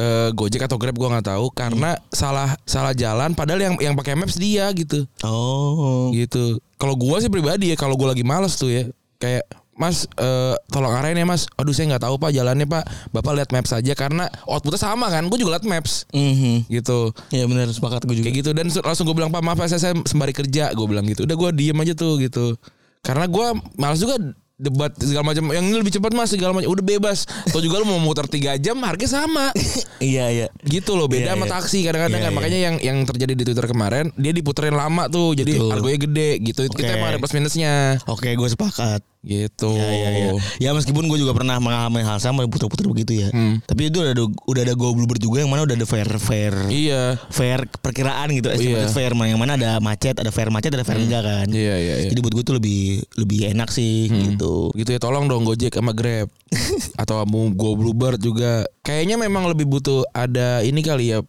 eh, 0.00 0.28
Gojek 0.32 0.64
atau 0.64 0.80
Grab 0.80 0.96
gue 0.96 1.04
nggak 1.06 1.28
tahu 1.28 1.52
karena 1.52 1.92
salah 2.08 2.56
salah 2.64 2.90
jalan 2.92 3.36
padahal 3.36 3.60
yang 3.60 3.74
yang 3.78 3.92
pakai 3.92 4.16
Maps 4.16 4.34
dia 4.34 4.72
gitu. 4.72 5.04
oh 5.22 6.08
Gitu. 6.10 6.56
Kalau 6.74 6.96
gue 6.96 7.16
sih 7.20 7.28
pribadi 7.28 7.68
ya 7.68 7.76
kalau 7.76 7.94
gue 7.94 8.08
lagi 8.08 8.24
males 8.24 8.56
tuh 8.56 8.72
ya 8.72 8.88
kayak 9.16 9.44
Mas 9.72 10.04
eh, 10.12 10.54
tolong 10.68 10.92
arahin 10.92 11.16
ya 11.16 11.24
Mas. 11.24 11.48
Aduh 11.56 11.72
saya 11.72 11.88
nggak 11.88 12.04
tahu 12.04 12.16
Pak 12.16 12.32
jalannya 12.32 12.64
Pak. 12.64 12.84
Bapak 13.12 13.32
lihat 13.32 13.48
Maps 13.48 13.72
aja 13.72 13.92
karena 13.94 14.28
outputnya 14.44 14.76
sama 14.76 15.08
kan. 15.08 15.24
Gue 15.24 15.36
juga 15.36 15.56
lihat 15.56 15.64
Maps 15.64 16.04
Mhm. 16.12 16.68
gitu. 16.68 17.12
Iya 17.28 17.44
benar 17.44 17.68
sepakat 17.68 18.04
gue 18.04 18.12
juga. 18.14 18.28
Kayak 18.28 18.36
gitu 18.40 18.50
dan 18.52 18.68
su- 18.68 18.80
langsung 18.80 19.04
gue 19.04 19.16
bilang 19.16 19.28
Pak 19.28 19.40
maaf 19.40 19.56
ya, 19.56 19.72
saya, 19.72 19.80
saya 19.82 19.94
sembari 20.04 20.32
kerja 20.32 20.72
gue 20.72 20.84
bilang 20.84 21.04
gitu. 21.04 21.24
Udah 21.24 21.32
gue 21.32 21.50
diem 21.56 21.76
aja 21.76 21.92
tuh 21.92 22.20
gitu. 22.20 22.60
Karena 23.00 23.24
gue 23.24 23.46
malas 23.74 23.96
juga 23.96 24.20
debat 24.60 24.92
segala 24.94 25.24
macam 25.24 25.48
yang 25.50 25.64
ini 25.64 25.80
lebih 25.80 25.96
cepat 25.96 26.12
mas 26.12 26.28
segala 26.28 26.52
macam 26.52 26.68
udah 26.68 26.84
bebas 26.84 27.24
atau 27.48 27.58
juga 27.58 27.80
lu 27.80 27.88
mau 27.88 27.96
muter 27.96 28.28
3 28.28 28.60
jam 28.60 28.76
harganya 28.84 29.10
sama 29.10 29.48
Iya 30.00 30.28
iya. 30.28 30.46
gitu 30.62 30.94
loh 30.94 31.08
beda 31.08 31.32
Iya, 31.32 31.34
sama 31.34 31.46
iya. 31.48 31.52
taksi 31.56 31.78
kadang-kadang 31.80 32.20
Iya, 32.20 32.24
kan 32.24 32.32
iya. 32.32 32.36
makanya 32.36 32.58
yang 32.60 32.76
yang 32.78 32.98
terjadi 33.04 33.32
di 33.32 33.42
Twitter 33.42 33.66
kemarin 33.66 34.12
dia 34.14 34.32
diputerin 34.32 34.76
lama 34.76 35.08
tuh 35.08 35.32
jadi 35.32 35.56
Betul. 35.56 35.70
harganya 35.72 35.98
gede 36.04 36.30
gitu 36.44 36.60
kita 36.68 36.92
Oke. 36.92 36.96
emang 36.96 37.08
ada 37.10 37.18
plus 37.18 37.32
minusnya 37.32 37.72
Oke 38.04 38.28
gue 38.30 38.48
sepakat. 38.48 39.00
Gitu 39.20 39.76
Ya, 39.76 39.84
ya, 39.86 40.10
ya. 40.10 40.30
ya 40.58 40.70
meskipun 40.72 41.04
gue 41.04 41.18
juga 41.18 41.36
pernah 41.36 41.60
mengalami 41.60 42.00
hal 42.00 42.16
sama 42.18 42.48
puter-puter 42.48 42.88
begitu 42.88 43.20
ya. 43.20 43.28
Hmm. 43.28 43.60
Tapi 43.62 43.92
itu 43.92 44.00
udah 44.00 44.12
ada 44.12 44.24
udah 44.24 44.62
ada 44.64 44.72
go 44.72 44.96
bluebird 44.96 45.20
juga 45.20 45.44
yang 45.44 45.52
mana 45.52 45.62
udah 45.62 45.76
ada 45.76 45.84
fair 45.84 46.08
fair 46.16 46.54
iya 46.68 47.20
fair 47.28 47.68
perkiraan 47.68 48.32
gitu 48.32 48.48
estimated 48.48 48.88
Iya. 48.88 48.96
fair 48.96 49.12
yang 49.12 49.36
mana 49.36 49.60
ada 49.60 49.76
macet 49.78 50.16
ada 50.16 50.32
fair 50.32 50.48
macet 50.48 50.72
ada 50.72 50.82
fair 50.82 50.96
enggak 50.96 51.20
kan. 51.20 51.46
iya 51.52 51.76
iya 51.76 51.94
iya 52.00 52.08
Jadi 52.08 52.20
buat 52.20 52.32
gue 52.32 52.44
tuh 52.44 52.56
lebih 52.56 52.80
lebih 53.16 53.52
enak 53.52 53.68
sih 53.68 54.08
gitu. 54.08 54.72
gitu 54.72 54.88
ya 54.88 54.98
tolong 54.98 55.28
dong 55.28 55.44
Gojek 55.44 55.76
sama 55.76 55.92
Grab 55.92 56.32
atau 57.02 57.20
mau 57.28 57.46
Go 57.52 57.76
Bluebird 57.76 58.18
juga 58.18 58.64
kayaknya 58.80 59.20
memang 59.20 59.46
lebih 59.46 59.68
butuh 59.68 60.02
ada 60.10 60.64
ini 60.64 60.80
kali 60.80 61.12
ya 61.12 61.20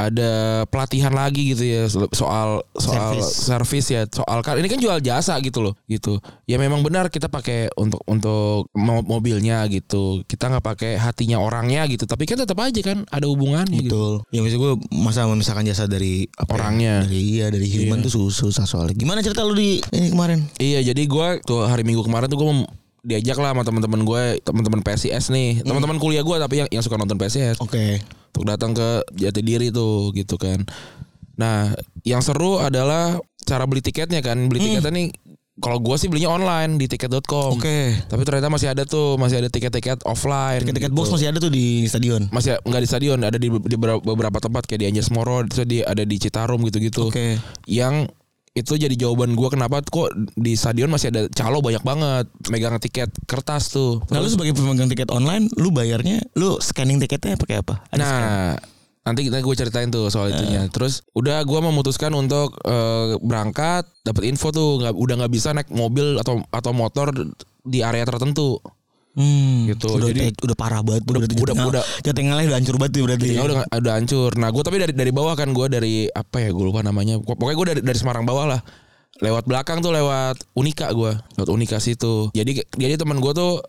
ada 0.00 0.30
pelatihan 0.64 1.12
lagi 1.12 1.52
gitu 1.52 1.62
ya 1.62 1.84
soal 1.86 2.64
soal 2.72 3.20
Service. 3.20 3.30
service 3.44 3.88
ya 3.88 4.02
soal 4.06 4.40
kan 4.40 4.56
ini 4.56 4.66
kan 4.66 4.78
jual 4.78 4.96
jasa 4.98 5.36
gitu 5.38 5.60
loh 5.60 5.74
gitu 5.84 6.16
ya 6.44 6.56
memang 6.56 6.80
benar 6.80 7.06
kita 7.06 7.28
pakai 7.28 7.68
untuk 7.74 8.00
untuk 8.04 8.64
mo- 8.72 9.04
mobilnya 9.04 9.60
gitu 9.66 10.24
kita 10.24 10.48
nggak 10.48 10.64
pakai 10.64 10.92
hatinya 10.96 11.36
orangnya 11.36 11.84
gitu 11.84 12.04
tapi 12.04 12.24
kan 12.24 12.36
tetap 12.36 12.56
aja 12.56 12.80
kan 12.80 13.04
ada 13.06 13.26
hubungannya 13.26 13.76
gitu 13.78 13.88
Betul. 13.90 14.14
Ya 14.30 14.40
maksud 14.40 14.56
gue 14.56 14.72
masa 14.94 15.26
memisahkan 15.26 15.60
jasa 15.62 15.84
dari 15.84 16.24
apa 16.32 16.48
ya, 16.48 16.56
Orangnya. 16.56 16.94
dari 17.04 17.20
iya 17.20 17.46
dari 17.48 17.66
human 17.66 18.00
tuh 18.00 18.08
sus- 18.08 18.38
susah 18.40 18.64
soalnya. 18.64 18.94
Gimana 18.94 19.20
cerita 19.20 19.42
lu 19.42 19.52
di 19.52 19.82
ini 19.90 20.08
kemarin? 20.08 20.46
Iya 20.56 20.80
jadi 20.86 21.02
gue 21.02 21.26
tuh 21.42 21.62
hari 21.62 21.82
Minggu 21.82 22.00
kemarin 22.00 22.26
tuh 22.26 22.38
gue 22.38 22.48
diajak 23.00 23.36
lah 23.40 23.56
sama 23.56 23.62
teman-teman 23.64 24.00
gue 24.04 24.22
teman-teman 24.44 24.80
PSIS 24.84 25.32
nih 25.32 25.64
teman-teman 25.64 25.96
kuliah 25.96 26.20
gue 26.20 26.36
tapi 26.36 26.64
yang 26.64 26.68
yang 26.68 26.82
suka 26.84 27.00
nonton 27.00 27.16
PSIS 27.16 27.56
Oke. 27.60 28.00
untuk 28.36 28.44
datang 28.44 28.76
ke 28.76 29.04
Jati 29.16 29.40
Diri 29.40 29.72
tuh 29.72 30.12
gitu 30.12 30.36
kan. 30.36 30.62
Nah, 31.40 31.72
yang 32.04 32.20
seru 32.20 32.60
adalah 32.60 33.16
cara 33.48 33.64
beli 33.64 33.80
tiketnya 33.80 34.20
kan. 34.20 34.36
Beli 34.52 34.60
tiketnya 34.60 34.92
nih 34.92 35.08
kalau 35.60 35.76
gua 35.76 36.00
sih 36.00 36.08
belinya 36.08 36.32
online 36.32 36.80
di 36.80 36.88
tiket.com. 36.88 37.60
Oke. 37.60 37.96
Tapi 38.08 38.22
ternyata 38.24 38.48
masih 38.48 38.72
ada 38.72 38.84
tuh, 38.88 39.20
masih 39.20 39.44
ada 39.44 39.48
tiket-tiket 39.52 40.04
offline. 40.08 40.64
Tiket-tiket 40.64 40.92
gitu. 40.92 40.96
box 40.96 41.12
masih 41.12 41.28
ada 41.32 41.38
tuh 41.40 41.52
di 41.52 41.84
stadion. 41.88 42.28
masih 42.32 42.56
nggak 42.64 42.80
di 42.80 42.88
stadion, 42.88 43.18
ada 43.20 43.36
di, 43.36 43.48
di 43.48 43.76
beberapa, 43.76 44.38
tempat 44.40 44.64
kayak 44.64 44.80
di 44.80 44.86
Anjas 44.88 45.12
Moro, 45.12 45.44
terus 45.44 45.68
di 45.68 45.84
ada 45.84 46.00
di 46.04 46.16
Citarum 46.16 46.64
gitu-gitu. 46.64 47.12
Oke. 47.12 47.36
Yang 47.68 48.08
itu 48.50 48.74
jadi 48.74 48.90
jawaban 48.98 49.38
gue 49.38 49.46
kenapa 49.46 49.78
kok 49.78 50.10
di 50.34 50.58
stadion 50.58 50.90
masih 50.90 51.14
ada 51.14 51.30
calo 51.30 51.62
banyak 51.62 51.86
banget 51.86 52.26
megang 52.50 52.82
tiket 52.82 53.10
kertas 53.30 53.70
tuh. 53.70 54.02
Nah 54.10 54.18
lu 54.18 54.26
sebagai 54.26 54.58
pemegang 54.58 54.90
tiket 54.90 55.06
online, 55.14 55.46
lu 55.54 55.70
bayarnya, 55.70 56.18
lu 56.34 56.58
scanning 56.58 56.98
tiketnya 56.98 57.38
pakai 57.38 57.62
apa? 57.62 57.86
Ada 57.94 57.98
Nah, 58.02 58.10
scan? 58.10 58.30
nanti 59.06 59.20
kita 59.30 59.38
gue 59.38 59.54
ceritain 59.54 59.88
tuh 59.88 60.10
soal 60.10 60.34
itunya. 60.34 60.66
Terus 60.66 61.06
udah 61.14 61.46
gue 61.46 61.60
memutuskan 61.62 62.10
untuk 62.10 62.58
eh, 62.66 63.14
berangkat, 63.22 63.86
dapat 64.02 64.26
info 64.26 64.50
tuh, 64.50 64.82
nggak 64.82 64.98
udah 64.98 65.14
nggak 65.22 65.32
bisa 65.32 65.54
naik 65.54 65.70
mobil 65.70 66.18
atau 66.18 66.42
atau 66.50 66.72
motor 66.74 67.14
di 67.62 67.86
area 67.86 68.02
tertentu. 68.02 68.58
Hmm, 69.10 69.66
gitu. 69.66 69.90
Udah, 69.98 70.06
Jadi- 70.14 70.38
udah 70.38 70.56
parah 70.56 70.80
banget 70.86 71.02
udah- 71.02 71.18
berarti 71.18 71.34
udah- 71.34 71.42
Jatingal- 71.42 71.70
udah- 71.74 71.86
Jatingalnya 72.06 72.44
udah 72.46 72.58
hancur 72.62 72.76
banget 72.78 72.92
berarti. 73.02 73.28
Ya 73.34 73.42
udah 73.42 73.56
udah 73.66 73.92
hancur. 73.98 74.30
Nah, 74.38 74.48
gue 74.54 74.62
tapi 74.62 74.76
dari 74.78 74.92
dari 74.94 75.10
bawah 75.10 75.34
kan 75.34 75.50
gue 75.50 75.66
dari 75.66 75.94
apa 76.06 76.36
ya 76.38 76.48
gue 76.54 76.64
lupa 76.64 76.80
namanya. 76.86 77.18
Pokoknya 77.18 77.56
gue 77.58 77.66
dari 77.74 77.80
dari 77.82 77.98
Semarang 77.98 78.22
bawah 78.22 78.46
lah. 78.46 78.60
Lewat 79.20 79.44
belakang 79.44 79.82
tuh 79.84 79.92
lewat 79.92 80.40
Unika 80.54 80.88
gue, 80.94 81.12
lewat 81.36 81.50
Unika 81.50 81.76
situ. 81.76 82.30
Jadi 82.32 82.62
jadi 82.78 82.94
teman 82.96 83.18
gue 83.18 83.32
tuh 83.34 83.60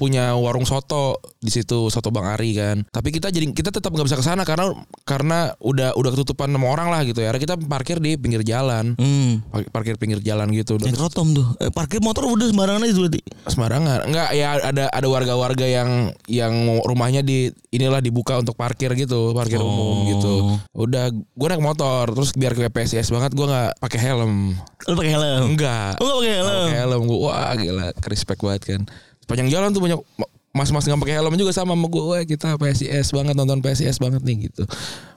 punya 0.00 0.32
warung 0.32 0.64
soto 0.64 1.12
di 1.36 1.52
situ 1.52 1.86
soto 1.86 2.08
Bang 2.08 2.24
Ari 2.26 2.50
kan. 2.52 2.76
Tapi 2.86 3.08
kita 3.10 3.28
jadi 3.28 3.44
kita 3.46 3.68
tetap 3.70 3.92
nggak 3.92 4.06
bisa 4.06 4.16
ke 4.16 4.24
sana 4.24 4.42
karena 4.42 4.72
karena 5.04 5.38
udah 5.58 5.92
udah 5.92 6.10
ketutupan 6.10 6.48
sama 6.48 6.66
orang 6.66 6.88
lah 6.88 7.04
gitu 7.04 7.20
ya. 7.20 7.28
Akhirnya 7.28 7.44
kita 7.46 7.68
parkir 7.68 7.98
di 7.98 8.16
pinggir 8.16 8.40
jalan. 8.40 8.96
Hmm. 8.96 9.44
Par- 9.46 9.68
Parkir 9.70 9.94
pinggir 9.94 10.20
jalan 10.20 10.48
gitu. 10.50 10.76
Yang 10.78 10.96
rotom 10.98 11.32
tuh. 11.32 11.46
Eh, 11.58 11.68
parkir 11.68 12.00
motor 12.00 12.24
udah 12.24 12.46
sembarangan 12.46 12.80
aja 12.82 12.96
berarti. 12.96 13.20
sembarangan 13.42 13.98
enggak 14.04 14.28
ya 14.32 14.48
ada 14.58 14.84
ada 14.86 15.06
warga-warga 15.06 15.64
yang 15.64 15.90
yang 16.26 16.54
rumahnya 16.80 17.20
di 17.20 17.50
inilah 17.68 17.98
dibuka 17.98 18.36
untuk 18.36 18.54
parkir 18.54 18.94
gitu 18.94 19.32
parkir 19.32 19.58
umum 19.58 20.06
gitu 20.08 20.34
udah 20.72 21.10
gue 21.10 21.46
naik 21.46 21.60
motor 21.60 22.08
terus 22.10 22.30
biar 22.32 22.52
ke 22.52 22.68
PSIS 22.68 23.10
banget 23.10 23.32
gue 23.32 23.42
nggak 23.42 23.70
pakai 23.76 23.98
helm 24.00 24.54
Lu 24.86 24.94
pakai 24.94 25.12
helm. 25.12 25.42
enggak 25.50 25.98
Oh, 25.98 26.06
nggak 26.06 26.16
pakai 26.16 26.34
helm. 26.36 26.48
pakai 26.62 26.78
helm 26.78 27.02
gue 27.04 27.18
wah 27.20 27.52
gila 27.52 27.86
respect 28.04 28.40
banget 28.40 28.62
kan 28.66 28.80
sepanjang 29.30 29.46
jalan 29.54 29.70
tuh 29.70 29.78
banyak 29.86 30.00
mas-mas 30.50 30.82
nggak 30.82 30.98
pakai 30.98 31.14
helm 31.22 31.38
juga 31.38 31.54
sama 31.54 31.78
sama 31.78 31.86
gue 31.86 32.18
kita 32.26 32.58
PSIS 32.58 33.14
banget 33.14 33.38
nonton 33.38 33.62
PSIS 33.62 34.02
banget 34.02 34.26
nih 34.26 34.50
gitu. 34.50 34.66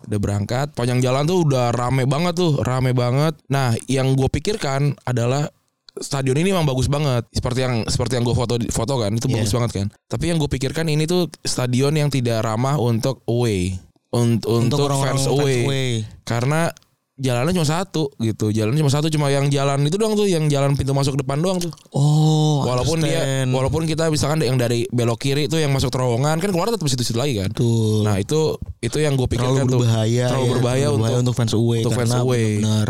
Udah 0.06 0.20
berangkat 0.22 0.78
panjang 0.78 1.02
jalan 1.02 1.26
tuh 1.26 1.42
udah 1.42 1.74
rame 1.74 2.06
banget 2.06 2.38
tuh 2.38 2.62
rame 2.62 2.94
banget. 2.94 3.34
Nah 3.50 3.74
yang 3.90 4.14
gue 4.14 4.30
pikirkan 4.30 4.94
adalah 5.10 5.50
stadion 5.98 6.38
ini 6.38 6.54
memang 6.54 6.70
bagus 6.70 6.86
banget. 6.86 7.26
Seperti 7.34 7.66
yang 7.66 7.82
seperti 7.90 8.22
yang 8.22 8.26
gue 8.30 8.38
foto 8.38 8.62
foto 8.70 8.94
kan 9.02 9.10
itu 9.18 9.26
bagus 9.26 9.50
Iya. 9.50 9.58
banget 9.58 9.72
kan. 9.74 9.88
Tapi 10.06 10.24
yang 10.30 10.38
gue 10.38 10.50
pikirkan 10.54 10.86
ini 10.86 11.10
tuh 11.10 11.34
stadion 11.42 11.98
yang 11.98 12.14
tidak 12.14 12.46
ramah 12.46 12.78
untuk 12.78 13.26
away. 13.26 13.74
Untuk 14.14 14.46
untuk, 14.46 14.86
orang-orang 14.86 15.18
fans 15.18 15.26
away. 15.26 16.06
Karena 16.22 16.70
jalannya 17.14 17.54
cuma 17.54 17.68
satu 17.68 18.10
gitu. 18.18 18.50
Jalannya 18.50 18.82
cuma 18.82 18.90
satu 18.90 19.08
cuma 19.14 19.30
yang 19.30 19.46
jalan 19.54 19.86
itu 19.86 20.02
doang 20.02 20.18
tuh 20.18 20.26
yang 20.26 20.50
jalan 20.50 20.74
pintu 20.74 20.98
masuk 20.98 21.14
depan 21.22 21.38
doang 21.38 21.62
tuh. 21.62 21.70
Oh, 21.94 22.66
walaupun 22.66 23.06
dia 23.06 23.22
understand. 23.22 23.50
walaupun 23.54 23.82
kita 23.86 24.10
misalkan 24.10 24.42
yang 24.42 24.58
dari 24.58 24.90
belok 24.90 25.22
kiri 25.22 25.46
itu 25.46 25.62
yang 25.62 25.70
masuk 25.70 25.94
terowongan 25.94 26.42
kan 26.42 26.50
keluar 26.50 26.74
tetap 26.74 26.90
situ-situ 26.90 27.18
lagi 27.22 27.38
kan. 27.38 27.54
Betul. 27.54 28.02
nah 28.04 28.18
itu 28.18 28.58
itu 28.82 28.98
yang 28.98 29.14
gue 29.14 29.30
terlalu 29.30 29.46
pikirkan 29.46 29.66
tuh. 29.70 29.80
berbahaya 29.86 30.26
terlalu 30.26 30.46
ya, 30.46 30.52
berbahaya 30.58 30.86
terlalu 30.90 30.98
untuk 30.98 31.20
untuk 31.22 31.36
fans 31.38 31.54
away. 31.54 31.80
untuk 31.86 31.94
fans 31.94 32.14
away. 32.18 32.48
benar 32.58 32.90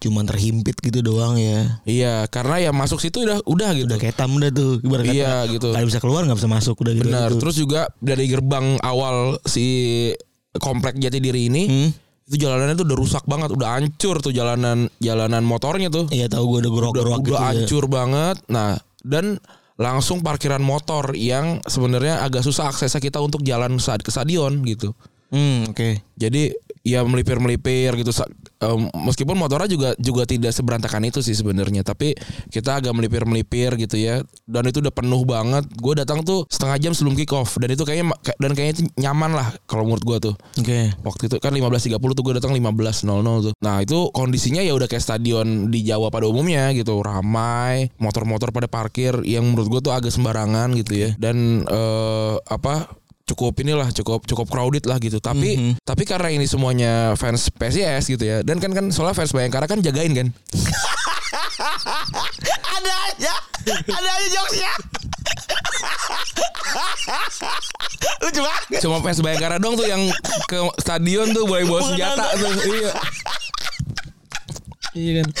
cuman 0.00 0.24
terhimpit 0.24 0.76
gitu 0.80 0.98
doang 1.04 1.36
ya. 1.36 1.60
Iya 1.84 2.14
karena 2.32 2.56
ya 2.64 2.70
masuk 2.72 3.04
situ 3.04 3.20
udah 3.28 3.44
udah 3.44 3.70
gitu. 3.76 3.86
Udah 3.92 4.00
ketam 4.00 4.32
udah 4.32 4.48
tuh 4.48 4.80
ibarat 4.80 5.04
kata. 5.04 5.12
Iya 5.12 5.34
gitu. 5.52 5.68
Nggak 5.76 5.86
bisa 5.92 6.00
keluar 6.00 6.24
nggak 6.24 6.38
bisa 6.40 6.48
masuk 6.48 6.74
udah 6.80 6.92
gitu 6.96 7.04
benar 7.08 7.28
gitu. 7.30 7.40
terus 7.44 7.56
juga 7.60 7.80
dari 8.00 8.24
gerbang 8.32 8.80
awal 8.80 9.36
si 9.44 9.66
komplek 10.56 10.96
jati 10.96 11.20
diri 11.20 11.52
ini 11.52 11.64
Hmm? 11.68 12.07
Itu 12.28 12.44
jalanannya 12.44 12.76
tuh 12.76 12.84
udah 12.84 12.98
rusak 13.00 13.24
banget 13.24 13.48
udah 13.56 13.68
hancur 13.80 14.20
tuh 14.20 14.36
jalanan 14.36 14.92
jalanan 15.00 15.40
motornya 15.40 15.88
tuh 15.88 16.12
iya 16.12 16.28
tahu 16.28 16.60
gue 16.60 16.68
udah 16.68 16.70
udah, 16.70 16.92
gorok-gorok 16.92 17.20
udah 17.24 17.24
gitu 17.24 17.34
ya. 17.34 17.48
hancur 17.48 17.84
banget. 17.88 18.36
Nah, 18.52 18.76
dan 19.00 19.40
langsung 19.80 20.20
parkiran 20.20 20.60
motor 20.60 21.16
yang 21.16 21.64
sebenarnya 21.64 22.20
agak 22.20 22.44
susah 22.44 22.68
aksesnya 22.68 23.00
kita 23.00 23.16
untuk 23.22 23.40
jalan 23.40 23.80
saat 23.80 24.04
ke 24.04 24.12
stadion 24.12 24.60
gitu. 24.68 24.92
hmm 25.32 25.72
oke 25.72 26.04
Jadi 26.20 26.52
ya 26.88 27.04
melipir-melipir 27.04 27.92
gitu. 28.00 28.10
Sa- 28.10 28.28
em, 28.64 28.88
meskipun 29.04 29.36
motornya 29.36 29.68
juga 29.68 29.92
juga 30.00 30.24
tidak 30.24 30.56
seberantakan 30.56 31.04
itu 31.04 31.20
sih 31.20 31.36
sebenarnya, 31.36 31.84
tapi 31.84 32.16
kita 32.48 32.80
agak 32.80 32.96
melipir-melipir 32.96 33.76
gitu 33.76 34.00
ya. 34.00 34.24
Dan 34.48 34.72
itu 34.72 34.80
udah 34.80 34.94
penuh 34.94 35.22
banget. 35.28 35.68
Gue 35.76 35.92
datang 35.92 36.24
tuh 36.24 36.48
setengah 36.48 36.76
jam 36.80 36.92
sebelum 36.96 37.14
kick 37.14 37.30
off 37.36 37.60
dan 37.60 37.68
itu 37.76 37.84
kayaknya 37.84 38.16
dan 38.40 38.50
kayaknya 38.56 38.72
itu 38.80 38.82
nyaman 38.96 39.36
lah 39.36 39.48
kalau 39.68 39.84
menurut 39.84 40.04
gue 40.04 40.18
tuh. 40.32 40.34
oke 40.34 40.80
Waktu 41.04 41.22
itu 41.28 41.36
kan 41.38 41.52
15.30 41.52 42.16
tuh 42.16 42.24
gue 42.24 42.34
datang 42.40 42.52
15.00 42.56 43.04
tuh. 43.50 43.52
Nah 43.60 43.76
itu 43.84 43.98
kondisinya 44.10 44.64
ya 44.64 44.72
udah 44.72 44.88
kayak 44.88 45.04
stadion 45.04 45.68
di 45.68 45.84
Jawa 45.84 46.08
pada 46.08 46.24
umumnya 46.24 46.72
gitu. 46.72 47.04
Ramai, 47.04 47.92
motor-motor 48.00 48.50
pada 48.50 48.66
parkir 48.66 49.20
yang 49.28 49.44
menurut 49.52 49.68
gue 49.68 49.80
tuh 49.90 49.92
agak 49.92 50.10
sembarangan 50.10 50.72
gitu 50.78 51.08
ya. 51.08 51.10
Dan 51.18 51.66
eh, 51.66 52.34
apa 52.48 52.88
cukup 53.28 53.52
inilah 53.60 53.92
cukup 53.92 54.24
cukup 54.24 54.48
crowded 54.48 54.88
lah 54.88 54.96
gitu. 54.96 55.20
Tapi 55.20 55.76
tapi 55.84 56.02
karena 56.08 56.32
ini 56.32 56.48
semuanya 56.48 57.12
fans 57.14 57.52
PSIS 57.52 58.08
gitu 58.08 58.24
ya. 58.24 58.40
Dan 58.40 58.58
kan 58.58 58.72
kan 58.72 58.88
soalnya 58.88 59.14
fans 59.14 59.36
Bayangkara 59.36 59.68
kan 59.68 59.84
jagain 59.84 60.16
kan. 60.16 60.28
ada 62.78 62.94
aja 63.10 63.34
ada 63.68 64.10
aja 64.16 64.28
jokesnya 64.30 64.68
lucu 68.24 68.40
banget 68.40 68.80
Cuma 68.80 69.02
fans 69.02 69.20
Bayangkara 69.20 69.58
dong 69.60 69.76
tuh 69.76 69.86
yang 69.88 70.00
ke 70.46 70.58
stadion 70.80 71.34
tuh 71.34 71.44
boleh 71.44 71.66
bawa 71.66 71.80
senjata 71.92 72.24
tuh. 72.38 72.52
Iya. 72.68 72.92
Iya 74.94 75.12
kan. 75.22 75.28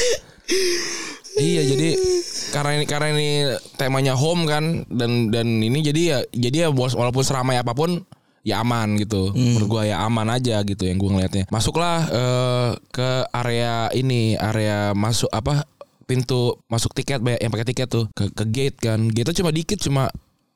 Iya 1.38 1.62
jadi 1.64 1.88
karena 2.50 2.70
ini 2.80 2.84
karena 2.84 3.06
ini 3.14 3.28
temanya 3.78 4.14
home 4.18 4.44
kan 4.44 4.82
dan 4.90 5.30
dan 5.30 5.62
ini 5.62 5.78
jadi 5.80 6.00
ya 6.02 6.18
jadi 6.34 6.56
ya 6.66 6.68
walaupun 6.74 7.22
seramai 7.22 7.56
apa 7.56 7.72
pun 7.72 8.02
ya 8.42 8.64
aman 8.64 8.96
gitu. 8.98 9.30
Menurut 9.36 9.68
gua 9.68 9.82
ya 9.86 10.02
aman 10.02 10.28
aja 10.32 10.62
gitu 10.66 10.88
yang 10.88 10.98
gua 10.98 11.14
ngelihatnya. 11.14 11.46
Masuklah 11.52 12.08
eh, 12.08 12.70
ke 12.90 13.08
area 13.30 13.92
ini 13.92 14.34
area 14.34 14.96
masuk 14.96 15.28
apa 15.30 15.68
pintu 16.08 16.56
masuk 16.72 16.96
tiket 16.96 17.20
yang 17.20 17.52
pakai 17.52 17.68
tiket 17.68 17.88
tuh 17.92 18.08
ke, 18.16 18.32
ke 18.32 18.44
gate 18.48 18.78
kan. 18.80 19.06
Gate 19.12 19.36
cuma 19.36 19.52
dikit 19.52 19.78
cuma 19.78 20.08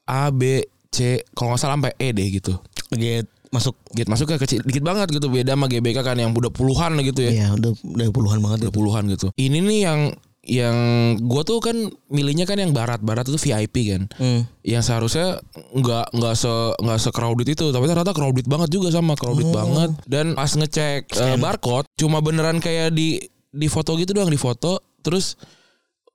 A 0.08 0.32
B 0.32 0.64
C 0.88 1.20
kalau 1.36 1.52
nggak 1.52 1.60
salah 1.60 1.76
sampai 1.76 1.92
E 2.00 2.08
deh 2.16 2.28
gitu. 2.32 2.56
Gate 2.92 3.28
masuk 3.52 3.76
Gate 3.92 4.08
masuknya 4.08 4.40
kecil 4.40 4.64
dikit 4.64 4.80
banget 4.80 5.12
gitu 5.12 5.28
beda 5.28 5.52
sama 5.52 5.68
GBK 5.68 6.00
kan 6.00 6.16
yang 6.16 6.32
udah 6.32 6.48
puluhan 6.48 6.96
gitu 7.04 7.28
ya. 7.28 7.30
Iya 7.30 7.48
udah 7.60 7.70
udah 7.84 8.06
puluhan 8.08 8.38
banget 8.40 8.58
Udah 8.64 8.72
itu. 8.72 8.78
puluhan 8.80 9.02
gitu. 9.12 9.26
Ini 9.36 9.58
nih 9.60 9.80
yang 9.84 10.00
yang 10.42 10.74
gue 11.22 11.42
tuh 11.46 11.62
kan 11.62 11.74
milihnya 12.10 12.50
kan 12.50 12.58
yang 12.58 12.74
barat. 12.74 12.98
Barat 12.98 13.30
itu 13.30 13.38
VIP 13.38 13.94
kan. 13.94 14.10
Hmm. 14.18 14.42
Yang 14.66 14.90
seharusnya 14.90 15.26
nggak 15.70 16.10
nggak 16.10 16.34
se 16.34 16.50
nggak 16.82 16.98
se 16.98 17.10
crowded 17.14 17.46
itu. 17.46 17.70
Tapi 17.70 17.86
ternyata 17.86 18.10
crowded 18.10 18.50
banget 18.50 18.74
juga 18.74 18.90
sama 18.90 19.14
crowded 19.14 19.46
banget. 19.54 19.94
Dan 20.02 20.34
pas 20.34 20.50
ngecek 20.50 21.14
eh, 21.14 21.36
barcode 21.38 21.86
cuma 21.94 22.18
beneran 22.18 22.58
kayak 22.58 22.90
di 22.90 23.22
di 23.54 23.68
foto 23.70 23.94
gitu 23.94 24.10
doang 24.10 24.28
di 24.28 24.40
foto. 24.40 24.82
Terus 25.06 25.38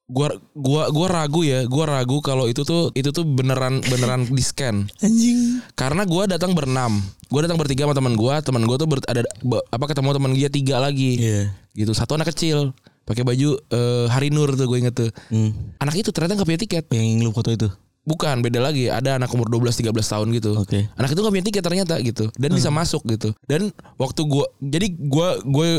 gua 0.08 0.36
gua 0.52 0.92
gua 0.92 1.08
ragu 1.08 1.48
ya. 1.48 1.64
Gua 1.64 1.88
ragu 1.88 2.20
kalau 2.20 2.52
itu 2.52 2.68
tuh 2.68 2.92
itu 3.00 3.16
tuh 3.16 3.24
beneran 3.24 3.80
beneran 3.88 4.28
di 4.28 4.44
scan. 4.44 4.92
Anjing. 5.08 5.64
karena 5.80 6.04
gua 6.04 6.28
datang 6.28 6.52
berenam. 6.52 7.00
Gua 7.32 7.48
datang 7.48 7.56
bertiga 7.56 7.88
sama 7.88 7.96
teman 7.96 8.20
gua. 8.20 8.44
Teman 8.44 8.68
gua 8.68 8.76
tuh 8.76 8.92
ber- 8.92 9.08
ada 9.08 9.24
apa 9.72 9.86
ketemu 9.88 10.10
teman 10.20 10.32
dia 10.36 10.52
tiga 10.52 10.84
lagi. 10.84 11.16
Iya. 11.16 11.56
gitu. 11.80 11.96
Satu 11.96 12.20
anak 12.20 12.36
kecil 12.36 12.76
pakai 13.08 13.24
baju 13.24 13.56
eh, 13.58 14.06
Hari 14.06 14.30
Nur 14.30 14.52
tuh 14.52 14.68
gue 14.68 14.78
inget 14.78 14.94
tuh 14.94 15.10
Hmm. 15.28 15.56
anak 15.78 15.96
itu 15.96 16.12
ternyata 16.12 16.36
nggak 16.36 16.46
punya 16.46 16.62
tiket 16.62 16.84
Yang 16.90 17.08
lu 17.22 17.32
foto 17.32 17.50
itu. 17.50 17.68
bukan 18.04 18.40
beda 18.40 18.60
lagi 18.60 18.88
ada 18.88 19.16
anak 19.16 19.28
umur 19.30 19.48
12-13 19.50 19.92
tahun 19.92 20.28
gitu 20.34 20.52
Oke. 20.56 20.88
anak 20.94 21.10
itu 21.10 21.20
nggak 21.20 21.34
punya 21.34 21.46
tiket 21.46 21.60
ternyata 21.62 21.96
gitu 22.00 22.28
dan 22.34 22.50
bisa 22.52 22.68
masuk 22.70 23.04
gitu 23.06 23.32
dan 23.44 23.68
waktu 23.96 24.22
gua 24.24 24.48
jadi 24.58 24.88
gua 24.94 25.40
gue 25.42 25.70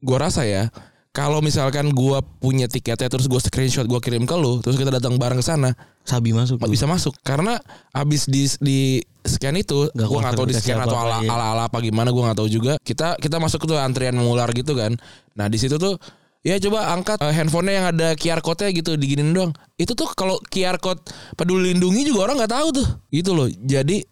gua 0.00 0.18
rasa 0.22 0.44
ya 0.44 0.72
kalau 1.10 1.40
misalkan 1.40 1.90
gua 1.90 2.22
punya 2.22 2.64
tiketnya 2.64 3.08
terus 3.08 3.26
gua 3.26 3.36
screenshot 3.38 3.84
gua 3.84 3.98
kirim 3.98 4.24
ke 4.24 4.32
lu 4.34 4.60
terus 4.60 4.76
kita 4.76 4.88
datang 4.90 5.16
bareng 5.16 5.36
ke 5.36 5.44
sana 5.44 5.76
Sabi 6.00 6.32
masuk. 6.32 6.56
tuh. 6.56 6.64
bisa 6.66 6.84
masuk 6.84 7.12
karena 7.20 7.60
abis 7.92 8.24
di 8.24 8.48
di 8.56 8.80
scan 9.20 9.52
itu 9.54 9.92
Nggak 9.92 10.06
gua 10.06 10.18
nggak 10.22 10.34
tahu 10.34 10.48
di 10.48 10.56
scan 10.56 10.78
atau 10.78 10.96
apa-apa, 10.96 11.12
ala, 11.12 11.16
iya. 11.20 11.30
ala 11.30 11.44
ala 11.50 11.62
apa 11.66 11.78
gimana 11.78 12.08
gua 12.08 12.32
nggak 12.32 12.38
tahu 12.40 12.48
juga 12.48 12.72
kita 12.80 13.18
kita 13.18 13.36
masuk 13.36 13.60
tuh 13.62 13.76
antrian 13.76 14.14
mengular 14.14 14.48
gitu 14.50 14.72
kan 14.72 14.96
nah 15.34 15.44
di 15.44 15.60
situ 15.60 15.76
tuh 15.76 16.00
ya 16.40 16.56
coba 16.56 16.96
angkat 16.96 17.20
eh, 17.20 17.32
handphonenya 17.36 17.74
yang 17.76 17.86
ada 17.92 18.08
QR 18.16 18.40
code-nya 18.40 18.72
gitu 18.72 18.96
diginin 18.96 19.32
doang. 19.36 19.52
Itu 19.76 19.92
tuh 19.92 20.08
kalau 20.16 20.40
QR 20.48 20.80
code 20.80 21.00
peduli 21.36 21.72
lindungi 21.76 22.08
juga 22.08 22.28
orang 22.28 22.40
nggak 22.44 22.52
tahu 22.52 22.68
tuh. 22.80 22.88
Gitu 23.12 23.30
loh. 23.36 23.48
Jadi 23.48 24.04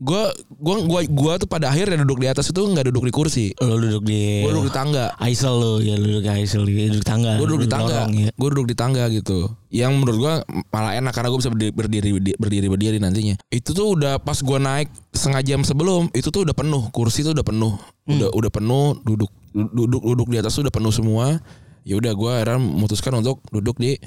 gua 0.00 0.32
gua 0.48 0.76
gua 0.84 1.00
gua 1.06 1.32
tuh 1.36 1.46
pada 1.46 1.70
akhirnya 1.70 2.02
duduk 2.02 2.24
di 2.24 2.28
atas 2.28 2.50
itu 2.50 2.60
nggak 2.60 2.88
duduk 2.88 3.04
di 3.08 3.12
kursi. 3.12 3.46
Lu 3.60 3.76
duduk 3.76 4.04
di 4.08 4.42
gua 4.42 4.52
duduk 4.56 4.68
di 4.72 4.74
tangga. 4.74 5.04
Aisel 5.20 5.54
lu 5.54 5.72
ya 5.84 5.94
lu 6.00 6.06
duduk 6.08 6.22
di 6.24 6.30
Aisel 6.32 6.62
di 6.64 6.72
duduk 6.88 7.04
di 7.04 7.08
tangga. 7.08 7.36
gue 7.36 7.46
duduk 7.46 7.62
di 7.64 7.70
tangga. 7.70 7.98
ya. 8.08 8.30
gue 8.32 8.48
duduk 8.48 8.66
di 8.68 8.76
tangga 8.76 9.04
gitu. 9.12 9.38
Yang 9.68 9.92
menurut 10.00 10.16
gue 10.18 10.34
malah 10.72 10.92
enak 10.96 11.12
karena 11.12 11.28
gue 11.28 11.40
bisa 11.44 11.50
berdiri 11.52 11.72
berdiri 11.72 12.10
berdiri 12.40 12.66
berdiri 12.72 12.96
nantinya. 12.96 13.36
Itu 13.52 13.76
tuh 13.76 13.92
udah 13.92 14.16
pas 14.24 14.40
gue 14.40 14.58
naik 14.58 14.88
setengah 15.12 15.42
jam 15.44 15.60
sebelum 15.60 16.08
itu 16.16 16.32
tuh 16.32 16.48
udah 16.48 16.56
penuh. 16.56 16.88
Kursi 16.96 17.20
tuh 17.20 17.36
udah 17.36 17.44
penuh. 17.44 17.76
Udah 18.08 18.28
udah 18.32 18.50
penuh 18.52 18.96
duduk 19.04 19.28
duduk 19.54 20.02
duduk 20.02 20.28
di 20.32 20.36
atas 20.42 20.58
tuh 20.58 20.66
udah 20.66 20.74
penuh 20.74 20.90
semua 20.90 21.38
ya 21.84 22.00
udah 22.00 22.12
gue 22.16 22.30
akhirnya 22.32 22.60
memutuskan 22.60 23.12
untuk 23.20 23.44
duduk 23.52 23.76
di 23.78 24.00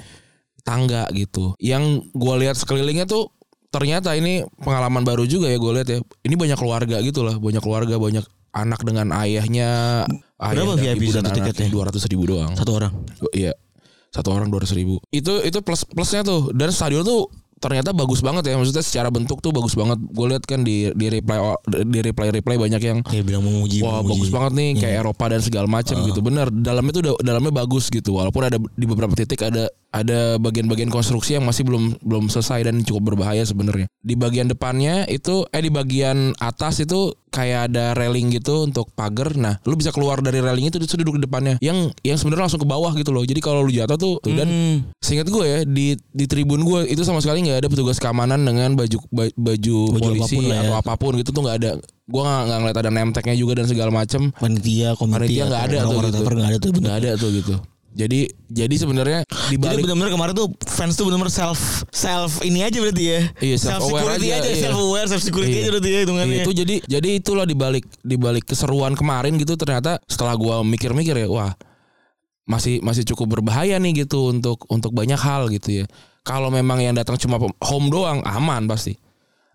tangga 0.66 1.08
gitu 1.14 1.54
yang 1.62 2.02
gue 2.12 2.34
lihat 2.44 2.58
sekelilingnya 2.58 3.08
tuh 3.08 3.32
ternyata 3.72 4.12
ini 4.18 4.44
pengalaman 4.60 5.04
baru 5.06 5.24
juga 5.24 5.48
ya 5.48 5.56
gue 5.56 5.72
lihat 5.80 5.88
ya 5.88 5.98
ini 6.26 6.34
banyak 6.34 6.58
keluarga 6.58 7.00
gitu 7.00 7.24
lah 7.24 7.38
banyak 7.38 7.62
keluarga 7.62 7.96
banyak 7.96 8.24
anak 8.52 8.80
dengan 8.82 9.12
ayahnya 9.12 10.04
ayah 10.40 10.62
Berapa 10.64 10.74
dan 10.76 10.96
VIP 10.98 11.02
satu 11.12 11.30
tiketnya? 11.30 11.68
dua 11.68 11.84
ratus 11.90 12.04
ribu 12.08 12.24
doang 12.26 12.52
Satu 12.56 12.72
orang. 12.74 12.92
Iya. 13.34 13.52
Satu 14.08 14.32
orang 14.32 14.48
dua 14.48 14.64
ribu. 14.72 14.98
Itu 15.12 15.44
itu 15.44 15.60
plus 15.60 15.84
plusnya 15.84 16.24
tuh. 16.24 16.48
Dan 16.56 16.72
stadion 16.72 17.04
tuh 17.04 17.28
ternyata 17.58 17.90
bagus 17.92 18.22
banget 18.22 18.48
ya. 18.48 18.54
Maksudnya 18.56 18.84
secara 18.86 19.08
bentuk 19.10 19.42
tuh 19.42 19.50
bagus 19.52 19.74
banget. 19.74 19.98
Gue 20.00 20.26
lihat 20.30 20.46
kan 20.46 20.62
di 20.62 20.90
di 20.94 21.06
reply 21.10 21.38
di 21.84 21.98
reply 22.02 22.28
reply 22.32 22.56
banyak 22.56 22.82
yang 22.82 22.98
Kayak 23.04 23.24
bilang 23.26 23.44
memuji. 23.44 23.82
Wah 23.82 24.00
memuji. 24.00 24.10
bagus 24.14 24.28
banget 24.30 24.52
nih 24.56 24.70
kayak 24.78 24.94
Eropa 25.04 25.24
dan 25.30 25.40
segala 25.42 25.66
macam 25.68 25.96
gitu 26.02 26.20
bener 26.24 26.46
dalamnya 26.50 26.92
tuh 26.94 27.02
dalamnya 27.20 27.52
bagus 27.52 27.90
gitu 27.90 28.16
walaupun 28.16 28.42
ada 28.46 28.56
di 28.56 28.86
beberapa 28.86 29.12
titik 29.14 29.42
ada 29.44 29.68
ada 29.90 30.36
bagian-bagian 30.36 30.88
konstruksi 30.88 31.34
yang 31.34 31.44
masih 31.44 31.62
belum 31.62 31.96
belum 32.00 32.28
selesai 32.28 32.60
dan 32.62 32.80
cukup 32.80 33.12
berbahaya 33.12 33.40
sebenarnya 33.42 33.88
di 33.98 34.14
bagian 34.14 34.46
depannya 34.46 35.04
itu 35.04 35.48
eh 35.48 35.58
di 35.58 35.68
bagian 35.68 36.36
atas 36.36 36.78
itu 36.78 37.10
kayak 37.28 37.68
ada 37.68 37.92
railing 37.92 38.28
gitu 38.30 38.64
untuk 38.64 38.88
pagar 38.90 39.32
nah 39.32 39.56
lu 39.62 39.74
bisa 39.74 39.88
keluar 39.88 40.18
dari 40.18 40.38
railing 40.38 40.66
itu 40.66 40.76
terus 40.76 40.92
duduk 40.94 41.16
di 41.16 41.24
depannya 41.24 41.56
yang 41.58 41.88
yang 42.02 42.16
sebenarnya 42.16 42.44
langsung 42.44 42.60
ke 42.60 42.68
bawah 42.68 42.92
gitu 42.92 43.10
loh 43.10 43.20
jadi 43.22 43.36
kalau 43.38 43.60
lu 43.60 43.70
jatuh 43.70 43.96
tuh, 43.96 44.16
tuh 44.18 44.32
dan 44.34 44.48
Hmm. 44.48 44.80
Seingat 44.98 45.28
gue 45.28 45.44
ya 45.44 45.58
di 45.62 45.86
di 46.10 46.24
tribun 46.24 46.60
gue 46.60 46.84
itu 46.84 47.00
sama 47.00 47.20
sekali 47.20 47.40
nggak 47.40 47.62
ada 47.62 47.68
petugas 47.68 47.96
keamanan 47.96 48.42
dengan 48.42 48.74
baju 48.74 48.98
ba- 49.08 49.30
baju, 49.30 49.76
Baju 49.94 50.00
polisi 50.02 50.36
apa 50.36 50.36
pun 50.36 50.44
ya. 50.44 50.58
atau 50.58 50.74
apa 50.74 50.92
pun 50.94 51.12
gitu 51.16 51.30
tuh 51.30 51.42
nggak 51.44 51.56
ada. 51.56 51.70
Gue 52.04 52.20
nggak 52.20 52.42
nggak 52.44 52.58
ngeliat 52.58 52.78
ada 52.78 52.90
name 52.90 53.10
tagnya 53.12 53.32
juga 53.32 53.52
dan 53.56 53.66
segala 53.68 53.88
macam. 53.88 54.28
Panitia, 54.34 54.92
komite. 54.96 55.14
Panitia 55.16 55.44
nggak 55.46 55.62
ada 55.64 55.76
atau 55.78 55.88
tuh 55.88 55.96
orang 55.96 56.10
gitu. 56.10 56.24
nggak 56.28 56.48
ada 56.48 56.58
tuh. 56.58 56.70
bener. 56.72 56.84
Nggak 56.84 56.98
ada 56.98 57.10
tuh 57.14 57.30
gitu. 57.32 57.54
Jadi 57.98 58.30
jadi 58.46 58.74
sebenarnya 58.78 59.26
di 59.50 59.58
Jadi 59.58 59.58
balik 59.58 59.82
benar-benar 59.90 60.14
kemarin 60.14 60.34
tuh 60.38 60.46
fans 60.70 60.94
tuh 60.94 61.10
benar-benar 61.10 61.34
self 61.34 61.82
self 61.90 62.38
ini 62.46 62.62
aja 62.62 62.78
berarti 62.78 63.02
ya. 63.02 63.20
Iya, 63.42 63.56
self 63.58 63.82
self-aware 63.82 64.14
security 64.14 64.28
aja, 64.30 64.38
aja, 64.38 64.50
iya. 64.54 64.62
self 64.62 64.78
aware, 64.78 65.08
self 65.10 65.22
security 65.26 65.50
Iya. 65.50 65.62
aja 65.66 65.70
berarti 65.74 65.88
ya 65.90 66.00
hitungannya. 66.06 66.30
Iya, 66.30 66.44
itu 66.46 66.52
jadi 66.54 66.74
jadi 66.86 67.08
itulah 67.18 67.42
di 67.42 67.58
balik 67.58 67.84
di 68.06 68.14
balik 68.14 68.46
keseruan 68.46 68.94
kemarin 68.94 69.34
gitu 69.34 69.58
ternyata 69.58 69.98
setelah 70.06 70.38
gua 70.38 70.62
mikir-mikir 70.62 71.18
ya 71.18 71.26
wah 71.26 71.50
masih 72.46 72.78
masih 72.86 73.02
cukup 73.02 73.42
berbahaya 73.42 73.76
nih 73.82 74.06
gitu 74.06 74.30
untuk 74.30 74.62
untuk 74.70 74.94
banyak 74.94 75.18
hal 75.18 75.50
gitu 75.50 75.82
ya. 75.82 75.84
Kalau 76.22 76.54
memang 76.54 76.78
yang 76.78 76.94
datang 76.94 77.18
cuma 77.18 77.42
home 77.42 77.90
doang 77.90 78.22
aman 78.22 78.70
pasti. 78.70 78.94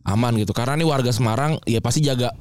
Aman 0.04 0.36
gitu. 0.36 0.52
Karena 0.52 0.76
nih 0.76 0.84
warga 0.84 1.16
Semarang 1.16 1.64
ya 1.64 1.80
pasti 1.80 2.04
jaga 2.04 2.36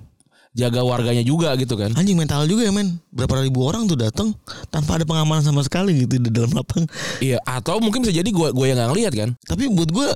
jaga 0.52 0.80
warganya 0.80 1.20
juga 1.20 1.56
gitu 1.56 1.74
kan. 1.74 1.92
Anjing 1.92 2.14
mental 2.14 2.44
juga 2.44 2.62
ya 2.62 2.70
men 2.70 3.00
Berapa 3.08 3.40
ribu 3.40 3.64
orang 3.64 3.84
tuh 3.84 3.96
datang 3.96 4.36
Tanpa 4.68 4.94
ada 4.94 5.04
pengamanan 5.04 5.40
sama 5.40 5.60
sekali 5.60 6.04
gitu 6.04 6.16
Di 6.18 6.28
dalam 6.28 6.52
lapang 6.52 6.84
Iya, 7.18 7.40
atau 7.40 7.76
mungkin 7.78 8.00
bisa 8.00 8.12
jadi 8.12 8.28
gua 8.28 8.50
gua 8.50 8.66
yang 8.66 8.76
nggak 8.76 8.90
ngeliat 8.90 9.12
kan. 9.14 9.28
Tapi 9.42 9.68
buat 9.68 9.88
gue 9.88 10.08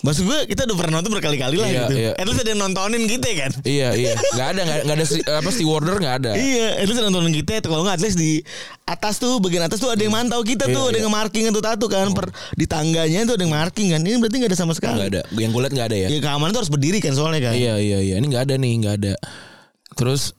Maksud 0.00 0.24
gue 0.24 0.38
kita 0.48 0.64
udah 0.64 0.72
pernah 0.72 0.98
nonton 0.98 1.12
berkali-kali 1.12 1.54
lah 1.54 1.68
Iya, 1.68 1.80
gitu 1.84 1.94
iya. 1.94 2.12
At 2.16 2.24
least 2.24 2.40
ada 2.40 2.48
yang 2.48 2.60
nontonin 2.60 3.04
kita 3.04 3.28
kan 3.36 3.50
Iya, 3.60 3.88
iya. 3.92 4.14
nggak 4.16 4.48
ada 4.48 4.60
nggak 4.64 4.78
nggak 4.88 4.96
ada 4.96 5.06
si- 5.06 5.20
apa 5.22 5.50
stewarder 5.52 5.96
nggak 6.00 6.16
ada. 6.18 6.32
Iya, 6.32 6.80
at 6.80 6.86
least 6.88 6.98
nontonin 6.98 7.34
kita 7.36 7.60
Kalau 7.60 7.84
nggak 7.84 7.94
at 7.94 8.02
least 8.02 8.16
di 8.16 8.40
atas 8.82 9.20
tuh 9.20 9.36
Bagian 9.36 9.62
atas 9.62 9.76
tuh 9.76 9.92
ada 9.92 10.00
yang 10.00 10.10
mantau 10.10 10.40
kita 10.40 10.64
Iya, 10.64 10.74
tuh 10.74 10.84
Ada 10.88 10.96
iya. 10.96 11.04
yang 11.04 11.12
marking 11.12 11.44
itu 11.46 11.60
tatu 11.60 11.86
kan 11.86 12.08
per, 12.10 12.32
Di 12.56 12.64
tangganya 12.64 13.22
tuh 13.22 13.36
ada 13.36 13.42
yang 13.44 13.52
marking 13.52 13.92
kan 13.92 14.00
Ini 14.00 14.16
berarti 14.16 14.36
nggak 14.40 14.50
ada 14.50 14.58
sama 14.58 14.72
sekali 14.72 14.96
Nggak 14.96 15.10
ada. 15.12 15.22
Yang 15.30 15.50
gue 15.52 15.60
liat 15.60 15.72
nggak 15.76 15.88
ada 15.92 15.96
ya. 16.00 16.08
Ya 16.08 16.18
keamanan 16.18 16.50
tuh 16.50 16.60
harus 16.64 16.72
berdiri 16.72 16.98
kan 16.98 17.12
soalnya 17.12 17.40
kan 17.44 17.54
Iya 17.54 17.74
iya 17.76 17.98
iya 18.00 18.14
ini 18.16 18.26
nggak 18.26 18.44
ada 18.48 18.54
nih 18.56 18.72
nggak 18.80 18.96
ada. 18.96 19.14
Terus 19.96 20.32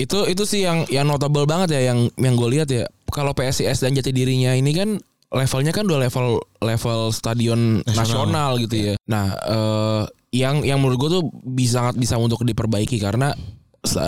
itu 0.00 0.24
itu 0.26 0.42
sih 0.48 0.64
yang 0.64 0.88
yang 0.88 1.06
notable 1.06 1.44
banget 1.44 1.78
ya 1.78 1.92
yang 1.92 2.10
yang 2.16 2.34
gue 2.34 2.48
lihat 2.48 2.68
ya 2.72 2.88
kalau 3.12 3.36
PSIS 3.36 3.84
dan 3.84 3.92
Jatidirinya 3.92 4.56
ini 4.56 4.72
kan 4.72 4.96
levelnya 5.32 5.72
kan 5.72 5.84
udah 5.88 6.00
level 6.00 6.40
level 6.60 7.00
stadion 7.12 7.80
nasional, 7.88 8.56
gitu 8.60 8.92
ya. 8.92 8.94
Nah 9.08 9.32
eh, 9.36 10.02
yang 10.32 10.64
yang 10.64 10.80
menurut 10.80 10.98
gue 11.00 11.10
tuh 11.20 11.24
bisa 11.44 11.80
sangat 11.84 11.94
bisa 12.00 12.16
untuk 12.16 12.40
diperbaiki 12.44 12.96
karena 13.00 13.36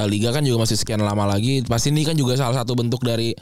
liga 0.07 0.31
kan 0.31 0.47
juga 0.47 0.65
masih 0.65 0.77
sekian 0.81 1.03
lama 1.05 1.27
lagi. 1.29 1.65
Pasti 1.67 1.90
ini 1.92 2.07
kan 2.07 2.16
juga 2.16 2.38
salah 2.38 2.64
satu 2.64 2.77
bentuk 2.77 3.03
dari 3.05 3.33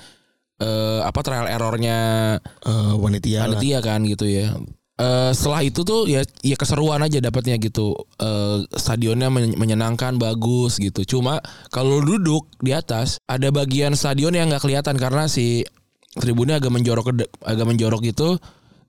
eh, 0.59 1.01
apa 1.03 1.21
trial 1.23 1.47
errornya 1.47 1.99
Eh, 2.43 2.95
Panitia 2.99 3.47
lah. 3.47 3.59
panitia 3.59 3.79
kan 3.83 4.01
gitu 4.07 4.27
ya. 4.27 4.55
Eh 5.03 5.31
setelah 5.35 5.67
itu 5.67 5.83
tuh 5.83 6.07
ya 6.07 6.23
ya 6.47 6.55
keseruan 6.55 7.03
aja 7.03 7.19
dapatnya 7.19 7.59
gitu. 7.59 7.99
Eh 8.23 8.63
stadionnya 8.79 9.35
men- 9.35 9.59
menyenangkan, 9.59 10.15
bagus 10.15 10.79
gitu. 10.79 11.03
Cuma 11.03 11.43
kalau 11.75 11.99
duduk 11.99 12.47
di 12.63 12.71
atas 12.71 13.19
ada 13.27 13.51
bagian 13.51 13.99
stadion 13.99 14.31
yang 14.31 14.47
nggak 14.47 14.63
kelihatan 14.63 14.95
karena 14.95 15.27
si 15.27 15.67
tribunnya 16.15 16.63
agak 16.63 16.71
menjorok 16.71 17.19
agak 17.43 17.67
menjorok 17.67 18.01
gitu. 18.07 18.39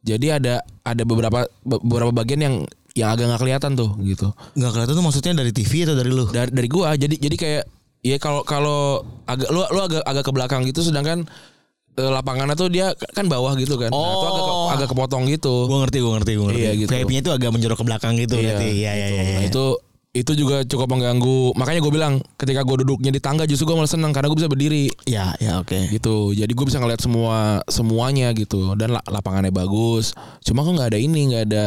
Jadi 0.05 0.29
ada 0.29 0.61
ada 0.85 1.01
beberapa 1.01 1.49
beberapa 1.65 2.13
bagian 2.13 2.41
yang 2.45 2.55
yang 2.93 3.09
agak 3.09 3.33
nggak 3.33 3.41
kelihatan 3.41 3.71
tuh 3.73 3.97
gitu. 4.05 4.29
Nggak 4.53 4.69
kelihatan 4.69 4.93
tuh 4.93 5.05
maksudnya 5.09 5.33
dari 5.33 5.49
TV 5.49 5.89
atau 5.89 5.95
dari 5.97 6.11
lu? 6.13 6.29
Dari 6.29 6.51
dari 6.53 6.69
gua 6.69 6.93
jadi 6.93 7.15
jadi 7.17 7.35
kayak 7.39 7.63
ya 8.03 8.17
kalau 8.21 8.45
kalau 8.45 9.01
agak 9.25 9.49
lu 9.49 9.65
lu 9.65 9.81
agak 9.81 10.03
agak 10.05 10.23
ke 10.27 10.31
belakang 10.35 10.61
gitu 10.69 10.83
sedangkan 10.85 11.25
lapangannya 11.95 12.53
tuh 12.53 12.67
dia 12.67 12.89
kan 13.11 13.25
bawah 13.25 13.53
gitu 13.53 13.75
kan. 13.75 13.87
Nah, 13.87 13.97
itu 13.97 14.25
agak 14.25 14.41
ke- 14.41 14.53
Oh. 14.55 14.67
agak 14.69 14.87
kepotong 14.89 15.23
gitu. 15.27 15.53
Gue 15.65 15.77
ngerti, 15.79 15.97
gue 15.99 16.11
ngerti, 16.11 16.31
gue 16.33 16.45
ngerti. 16.45 16.61
Iya, 16.61 16.71
gitu. 16.75 16.89
VIP-nya 16.89 17.21
itu 17.21 17.31
agak 17.31 17.49
menjorok 17.49 17.77
ke 17.77 17.85
belakang 17.85 18.13
gitu 18.15 18.35
berarti. 18.35 18.67
Iya, 18.71 18.91
iya, 18.91 19.05
gitu. 19.07 19.13
iya. 19.13 19.23
Nah, 19.23 19.39
iya. 19.39 19.49
itu 19.49 19.65
itu 20.13 20.31
juga 20.35 20.61
cukup 20.61 20.87
mengganggu. 20.87 21.53
Makanya 21.53 21.79
gue 21.79 21.89
bilang 21.91 22.13
ketika 22.35 22.61
gue 22.61 22.77
duduknya 22.79 23.09
di 23.09 23.17
tangga 23.17 23.43
justru 23.43 23.65
gue 23.65 23.75
malah 23.75 23.89
seneng 23.89 24.09
karena 24.09 24.29
gue 24.29 24.37
bisa 24.37 24.45
berdiri 24.45 24.85
Ya, 25.05 25.33
ya 25.37 25.57
oke. 25.57 25.89
gitu. 25.89 26.31
Jadi 26.31 26.49
gue 26.49 26.65
bisa 26.65 26.77
ngeliat 26.77 27.01
semua 27.01 27.61
semuanya 27.65 28.29
gitu 28.31 28.73
dan 28.73 28.93
la- 28.93 29.05
lapangannya 29.07 29.49
bagus. 29.49 30.13
Cuma 30.39 30.61
kok 30.61 30.69
nggak 30.71 30.89
ada 30.89 30.99
ini, 30.99 31.29
nggak 31.29 31.43
ada 31.47 31.65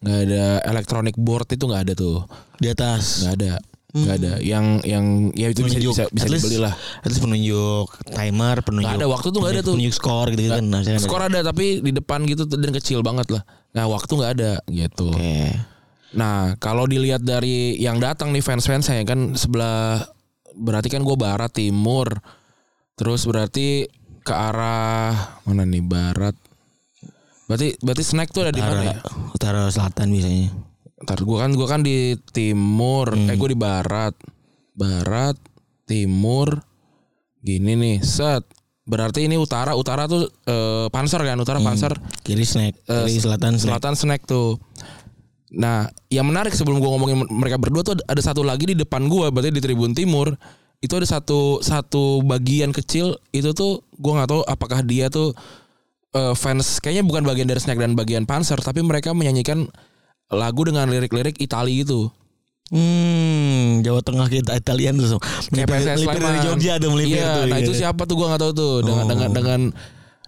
nggak 0.00 0.18
ada 0.22 0.44
electronic 0.66 1.16
board 1.16 1.44
itu 1.46 1.64
nggak 1.64 1.82
ada 1.82 1.94
tuh, 1.94 2.24
Di 2.56 2.68
atas. 2.68 3.20
nggak 3.20 3.34
ada, 3.38 3.52
nggak 3.94 4.16
ada. 4.18 4.32
Yang 4.42 4.66
yang 4.82 5.04
ya 5.38 5.46
itu 5.54 5.62
bisa 5.62 5.78
Penunjuk. 5.78 5.94
bisa 5.94 6.04
bisa 6.10 6.26
least- 6.26 6.44
dibeli 6.50 6.58
lah. 6.58 6.74
Least 7.06 7.20
penunjuk 7.22 7.88
timer, 8.10 8.56
penunjuk. 8.66 8.90
Nggak 8.90 9.00
ada, 9.00 9.08
waktu 9.08 9.26
tuh 9.30 9.38
nggak 9.38 9.52
ada 9.54 9.62
tuh. 9.62 9.74
Penunjuk 9.78 9.94
skor 9.94 10.26
gitu, 10.34 10.42
kan. 10.50 10.64
Nah, 10.66 10.80
Skor 10.98 11.22
ada 11.30 11.38
tapi 11.46 11.78
di 11.78 11.92
depan 11.94 12.26
gitu 12.26 12.42
dan 12.50 12.70
kecil 12.74 13.06
banget 13.06 13.30
lah. 13.30 13.42
Nah 13.74 13.86
waktu 13.86 14.10
nggak 14.10 14.32
ada 14.34 14.52
gitu. 14.66 15.14
Oke. 15.14 15.54
Nah, 16.14 16.54
kalau 16.62 16.86
dilihat 16.86 17.26
dari 17.26 17.74
yang 17.82 17.98
datang 17.98 18.30
nih 18.30 18.42
fans-fans 18.42 18.86
saya 18.86 19.02
kan 19.02 19.34
sebelah 19.34 19.98
berarti 20.54 20.86
kan 20.90 21.02
gue 21.02 21.16
barat 21.18 21.50
timur. 21.50 22.06
Terus 22.94 23.26
berarti 23.26 23.90
ke 24.22 24.30
arah 24.30 25.42
mana 25.42 25.66
nih 25.66 25.82
barat? 25.82 26.38
Berarti 27.50 27.74
berarti 27.82 28.04
snack 28.06 28.30
tuh 28.30 28.46
ada 28.46 28.54
di 28.54 28.62
mana 28.62 28.94
ya? 28.94 28.98
Utara, 29.34 29.34
utara 29.34 29.60
selatan 29.74 30.06
biasanya. 30.14 30.48
Ntar 31.04 31.20
gue 31.20 31.36
kan 31.36 31.50
gua 31.52 31.68
kan 31.68 31.80
di 31.84 32.16
timur, 32.32 33.12
Hmm. 33.12 33.28
eh 33.28 33.36
gue 33.36 33.48
di 33.52 33.58
barat. 33.58 34.16
Barat, 34.72 35.36
timur. 35.84 36.64
Gini 37.38 37.76
nih, 37.76 37.96
set. 38.00 38.40
Berarti 38.84 39.24
ini 39.24 39.36
utara, 39.36 39.76
utara 39.76 40.08
tuh 40.08 40.24
eh, 40.44 40.88
panser 40.88 41.20
kan, 41.20 41.36
utara 41.36 41.60
panser. 41.60 41.92
Kiri 42.24 42.44
snack, 42.44 42.80
Eh, 42.84 43.04
kiri 43.04 43.20
selatan 43.20 43.60
snack. 43.60 43.68
Selatan 43.76 43.94
snack 43.94 44.22
tuh. 44.24 44.56
Nah, 45.54 45.86
yang 46.08 46.26
menarik 46.26 46.50
sebelum 46.50 46.80
gua 46.80 46.96
ngomongin 46.96 47.28
mereka 47.30 47.60
berdua 47.60 47.84
tuh 47.84 47.94
ada- 48.00 48.24
satu 48.24 48.40
lagi 48.40 48.72
di 48.72 48.76
depan 48.76 49.06
gua, 49.06 49.28
berarti 49.28 49.52
di 49.52 49.60
Tribun 49.60 49.92
Timur. 49.92 50.32
Itu 50.80 51.00
ada 51.00 51.06
satu 51.06 51.60
satu 51.60 52.20
bagian 52.20 52.72
kecil 52.72 53.16
itu 53.30 53.52
tuh 53.52 53.84
gua 53.96 54.20
nggak 54.20 54.30
tahu 54.32 54.42
apakah 54.44 54.80
dia 54.80 55.08
tuh 55.08 55.32
eh, 56.12 56.34
fans 56.34 56.78
kayaknya 56.78 57.04
bukan 57.04 57.22
bagian 57.24 57.48
dari 57.48 57.60
snack 57.60 57.76
dan 57.76 57.92
bagian 57.92 58.24
panser, 58.24 58.56
tapi 58.58 58.80
mereka 58.80 59.10
menyanyikan 59.10 59.66
lagu 60.36 60.66
dengan 60.66 60.86
lirik-lirik 60.90 61.38
Itali 61.38 61.82
gitu. 61.82 62.10
Hmm, 62.72 63.84
Jawa 63.84 64.00
Tengah 64.00 64.26
kita 64.26 64.56
Italian 64.56 64.96
tuh. 64.96 65.20
Melipir, 65.52 65.84
melipir 65.84 66.20
dari. 66.20 66.40
Jogja 66.42 66.72
tuh 66.80 66.90
melipir 66.90 67.20
iya, 67.20 67.32
tuh. 67.36 67.44
Nah 67.52 67.58
itu 67.60 67.72
siapa 67.76 68.02
tuh 68.08 68.14
gua 68.16 68.34
nggak 68.34 68.42
tahu 68.42 68.52
tuh 68.56 68.74
dengan 68.82 69.04
Oh. 69.04 69.10
dengan 69.12 69.30
dengan 69.30 69.60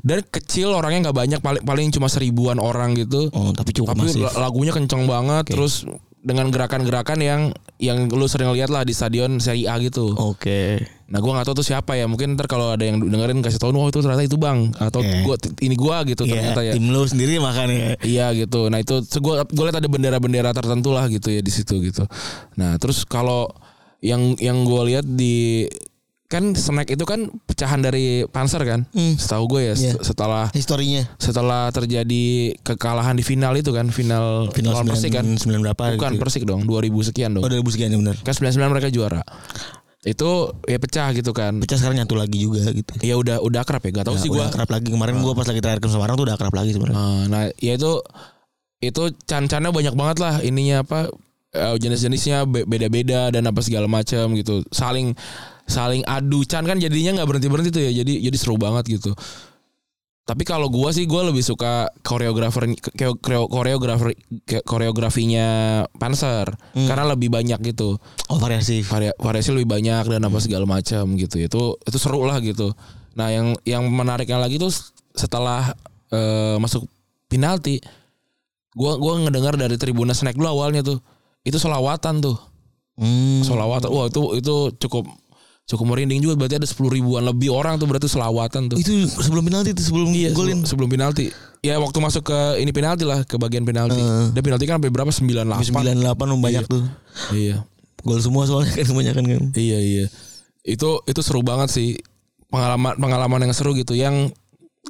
dan 0.04 0.20
kecil 0.28 0.76
orangnya 0.76 1.08
nggak 1.08 1.16
banyak 1.16 1.40
paling 1.40 1.62
paling 1.64 1.86
cuma 1.90 2.06
seribuan 2.12 2.60
orang 2.60 2.92
gitu. 2.92 3.32
Oh, 3.32 3.50
tapi 3.56 3.72
cukup 3.72 3.96
tapi 3.96 4.12
masif. 4.12 4.20
la- 4.20 4.46
lagunya 4.46 4.76
kenceng 4.76 5.08
banget 5.08 5.48
terus 5.48 5.88
dengan 6.20 6.52
gerakan-gerakan 6.52 7.18
yang 7.24 7.40
yang 7.80 8.06
lu 8.12 8.28
sering 8.28 8.52
lihat 8.52 8.68
lah 8.68 8.84
di 8.84 8.92
stadion 8.92 9.40
Serie 9.40 9.66
A 9.66 9.80
gitu. 9.80 10.12
Oke. 10.14 10.84
Nah 11.06 11.22
gua 11.22 11.38
nggak 11.38 11.46
tahu 11.46 11.56
tuh 11.56 11.66
siapa 11.66 11.94
ya. 11.94 12.04
Mungkin 12.04 12.34
ntar 12.34 12.46
kalau 12.46 12.70
ada 12.70 12.82
yang 12.82 12.98
dengerin 12.98 13.38
kasih 13.38 13.56
tahu, 13.56 13.70
oh 13.72 13.86
itu 13.86 14.02
ternyata 14.02 14.22
itu 14.22 14.34
bang 14.34 14.74
atau 14.74 15.00
Oke. 15.00 15.22
gua 15.22 15.36
ini 15.60 15.74
gua 15.74 15.96
gitu 16.02 16.22
Iya, 16.22 16.32
ternyata 16.34 16.60
ya. 16.60 16.72
tim 16.74 16.86
lu 16.86 17.02
sendiri 17.02 17.38
makanya. 17.38 17.94
Iya 18.02 18.34
gitu. 18.34 18.66
Nah 18.66 18.78
itu 18.78 18.98
gua 19.22 19.42
lihat 19.46 19.76
ada 19.76 19.86
bendera-bendera 19.86 20.50
tertentu 20.50 20.90
lah 20.90 21.06
gitu 21.06 21.28
ya 21.28 21.38
di 21.38 21.48
situ 21.48 21.78
gitu. 21.78 22.02
Nah 22.54 22.74
terus 22.76 23.02
kalau 23.02 23.46
yang 24.00 24.34
yang 24.36 24.62
gua 24.62 24.82
lihat 24.82 25.06
di 25.06 25.66
kan 26.26 26.58
snack 26.58 26.90
itu 26.90 27.06
kan 27.06 27.30
pecahan 27.46 27.78
dari 27.78 28.26
Panzer 28.26 28.58
kan. 28.60 28.82
Hmm. 28.90 29.14
Setahu 29.14 29.46
gue 29.46 29.60
ya 29.62 29.74
Iya. 29.78 29.94
set- 29.94 30.10
setelah 30.10 30.50
Historinya. 30.50 31.06
setelah 31.16 31.70
terjadi 31.70 32.26
kekalahan 32.66 33.14
di 33.14 33.22
final 33.22 33.54
itu 33.54 33.70
kan 33.70 33.86
final 33.88 34.50
Final 34.50 34.74
lawan 34.74 34.90
Persik 34.90 35.14
kan. 35.14 35.22
9 35.22 35.62
berapa 35.62 35.94
Bukan 35.94 36.12
gitu. 36.12 36.20
Persik 36.20 36.42
dong 36.42 36.66
2000 36.66 37.06
sekian 37.06 37.30
dong. 37.30 37.46
Oh 37.46 37.48
2000 37.48 37.70
sekian 37.70 37.94
ya 37.94 37.98
benar. 38.02 38.18
Kan 38.18 38.34
99 38.34 38.58
mereka 38.68 38.90
juara. 38.90 39.22
Itu 40.06 40.54
ya 40.70 40.78
pecah 40.78 41.10
gitu 41.10 41.34
kan. 41.34 41.58
Pecah 41.58 41.82
sekarang 41.82 41.98
nyatu 41.98 42.14
lagi 42.14 42.38
juga 42.38 42.62
gitu. 42.70 42.94
Ya 43.02 43.18
udah 43.18 43.42
udah 43.42 43.66
akrab 43.66 43.82
ya, 43.82 43.90
gak 43.90 44.06
tahu 44.06 44.16
Ya, 44.16 44.22
sih 44.22 44.30
gua. 44.30 44.46
akrab 44.46 44.70
lagi 44.70 44.86
kemarin 44.86 45.18
gua 45.18 45.34
pas 45.34 45.44
lagi 45.44 45.58
terakhir 45.58 45.82
ke 45.82 45.90
Semarang 45.90 46.14
tuh 46.14 46.30
udah 46.30 46.38
akrab 46.38 46.54
lagi 46.54 46.70
sebenarnya. 46.70 46.94
Eh, 46.94 47.22
nah, 47.26 47.42
ya 47.58 47.74
itu 47.74 47.92
itu 48.78 49.02
can-cannya 49.26 49.74
banyak 49.74 49.94
banget 49.98 50.16
lah 50.22 50.34
ininya 50.46 50.86
apa 50.86 51.10
eh, 51.50 51.74
jenis-jenisnya 51.74 52.46
be- 52.46 52.62
beda-beda 52.64 53.34
dan 53.34 53.42
apa 53.50 53.58
segala 53.66 53.90
macam 53.90 54.30
gitu. 54.38 54.62
Saling 54.70 55.18
saling 55.66 56.06
adu 56.06 56.46
can 56.46 56.62
kan 56.62 56.78
jadinya 56.78 57.18
nggak 57.18 57.26
berhenti-berhenti 57.26 57.70
tuh 57.74 57.82
ya. 57.82 57.90
Jadi 58.06 58.22
jadi 58.22 58.36
seru 58.38 58.54
banget 58.54 58.86
gitu. 58.86 59.10
Tapi 60.26 60.42
kalau 60.42 60.66
gua 60.66 60.90
sih 60.90 61.06
gua 61.06 61.22
lebih 61.22 61.38
suka 61.46 61.86
koreografer 62.02 62.66
koreografer 63.46 64.10
koreografinya 64.66 65.46
Panzer 65.94 66.50
karena 66.74 67.14
lebih 67.14 67.30
banyak 67.30 67.62
gitu. 67.62 67.94
Oh 68.26 68.38
variasi. 68.42 68.82
Varia- 68.82 69.14
variasi 69.22 69.54
lebih 69.54 69.70
banyak 69.70 70.02
dan 70.10 70.26
apa 70.26 70.42
segala 70.42 70.66
macam 70.66 71.14
gitu. 71.14 71.38
Itu 71.38 71.62
itu 71.78 71.98
seru 72.02 72.26
lah 72.26 72.42
gitu. 72.42 72.74
Nah, 73.14 73.30
yang 73.30 73.54
yang 73.62 73.86
menariknya 73.86 74.42
lagi 74.42 74.58
tuh 74.58 74.74
setelah 75.14 75.70
eh, 76.10 76.58
masuk 76.58 76.90
penalti 77.30 77.78
gua 78.74 78.98
gua 78.98 79.22
ngedengar 79.22 79.54
dari 79.54 79.78
tribuna 79.78 80.10
snack 80.10 80.34
dulu 80.34 80.58
awalnya 80.58 80.82
tuh. 80.82 80.98
Itu 81.46 81.62
solawatan 81.62 82.18
tuh. 82.18 82.34
Hmm. 82.98 83.46
Solawatan. 83.46 83.94
Wah, 83.94 84.10
itu 84.10 84.42
itu 84.42 84.74
cukup 84.82 85.06
cukup 85.66 85.84
merinding 85.90 86.22
juga 86.22 86.38
berarti 86.38 86.62
ada 86.62 86.68
10 86.68 86.78
ribuan 86.94 87.26
lebih 87.26 87.50
orang 87.50 87.74
tuh 87.76 87.90
berarti 87.90 88.06
selawatan 88.06 88.70
tuh. 88.70 88.78
Itu 88.78 89.10
sebelum 89.10 89.42
penalti 89.50 89.74
itu 89.74 89.82
sebelum 89.82 90.14
Iya, 90.14 90.30
golin. 90.30 90.62
sebelum, 90.62 90.86
sebelum 90.86 90.88
penalti. 90.94 91.26
Ya 91.66 91.82
waktu 91.82 91.98
masuk 91.98 92.30
ke 92.30 92.38
ini 92.62 92.70
penalti 92.70 93.02
lah, 93.02 93.26
ke 93.26 93.34
bagian 93.34 93.66
penalti. 93.66 93.98
Heeh. 93.98 94.30
Dan 94.30 94.40
penalti 94.46 94.64
kan 94.70 94.78
sampai 94.78 94.94
berapa? 94.94 95.10
98. 95.10 95.66
98 95.66 96.38
banyak 96.38 96.64
Iya. 96.64 96.70
tuh. 96.70 96.82
Iya. 97.34 97.56
Gol 98.06 98.22
semua 98.22 98.46
soalnya 98.46 98.70
kan 98.78 98.86
kebanyakan 98.86 99.24
kan. 99.26 99.42
Iya 99.58 99.78
iya. 99.82 100.06
Itu 100.62 101.02
itu 101.02 101.20
seru 101.26 101.42
banget 101.42 101.74
sih. 101.74 101.98
Pengalaman 102.46 102.94
pengalaman 102.94 103.50
yang 103.50 103.54
seru 103.54 103.74
gitu 103.74 103.98
yang 103.98 104.30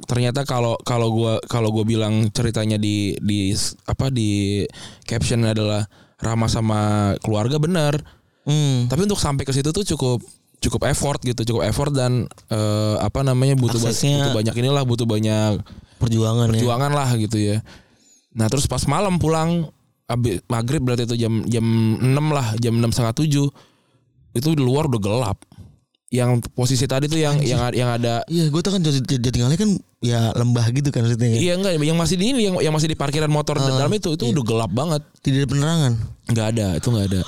ternyata 0.05 0.45
kalau 0.45 0.77
kalau 0.85 1.09
gua 1.09 1.41
kalau 1.49 1.73
gua 1.73 1.81
bilang 1.81 2.29
ceritanya 2.29 2.77
di 2.77 3.17
di 3.17 3.49
apa 3.89 4.13
di 4.13 4.61
caption 5.09 5.41
adalah 5.41 5.89
Rama 6.21 6.45
sama 6.45 7.13
keluarga 7.25 7.57
benar. 7.57 7.97
Hmm. 8.45 8.85
Tapi 8.85 9.09
untuk 9.09 9.17
sampai 9.17 9.41
ke 9.41 9.53
situ 9.53 9.73
tuh 9.73 9.81
cukup 9.81 10.21
cukup 10.59 10.85
effort 10.85 11.19
gitu, 11.21 11.41
cukup 11.45 11.63
effort 11.63 11.91
dan 11.91 12.25
eh, 12.47 12.95
apa 12.97 13.21
namanya 13.21 13.53
butuh, 13.53 13.77
ba- 13.77 13.89
Aksesnya- 13.89 14.23
butuh 14.23 14.33
banyak 14.35 14.55
inilah, 14.55 14.83
butuh 14.83 15.05
banyak 15.05 15.61
Perjuangan, 15.97 16.45
ya. 16.45 16.51
perjuangan 16.51 16.91
lah 16.91 17.09
gitu 17.15 17.37
ya. 17.37 17.57
Nah 18.33 18.45
terus 18.45 18.65
pas 18.65 18.81
malam 18.85 19.17
pulang 19.17 19.69
abis 20.05 20.39
maghrib 20.45 20.79
berarti 20.79 21.03
itu 21.03 21.17
jam 21.17 21.41
jam 21.43 21.65
6 21.99 22.05
lah 22.29 22.55
jam 22.55 22.73
enam 22.73 22.89
setengah 22.89 23.11
tujuh 23.13 23.47
itu 24.31 24.47
di 24.49 24.61
luar 24.61 24.85
udah 24.85 24.97
gelap. 24.97 25.37
Yang 26.07 26.47
posisi 26.53 26.87
tadi 26.87 27.05
tuh 27.05 27.17
yang 27.17 27.35
yang 27.41 27.67
yang 27.73 27.89
ada 27.91 28.23
Iya, 28.25 28.47
gue 28.47 28.61
tuh 28.61 28.71
kan 28.71 28.79
jati, 28.79 29.03
jati 29.03 29.27
tinggalnya 29.27 29.57
kan 29.57 29.75
ya 29.99 30.31
lembah 30.31 30.63
gitu 30.69 30.87
kan 30.87 31.03
maksudnya. 31.03 31.27
kan. 31.27 31.37
iya 31.37 31.53
enggak 31.53 31.73
yang 31.75 31.97
masih 31.97 32.15
di 32.15 32.25
ini 32.27 32.39
yang 32.45 32.55
yang 32.61 32.71
masih 32.71 32.87
di 32.87 32.95
parkiran 32.95 33.27
motor 33.27 33.57
di 33.57 33.67
dalam 33.67 33.91
itu 33.91 34.15
itu 34.15 34.23
udah 34.23 34.43
gelap 34.45 34.71
banget. 34.71 35.01
Tidak 35.19 35.43
ada 35.43 35.47
penerangan. 35.49 35.93
Nggak 36.31 36.45
ada, 36.47 36.67
itu 36.77 36.87
nggak 36.87 37.05
ada. 37.09 37.21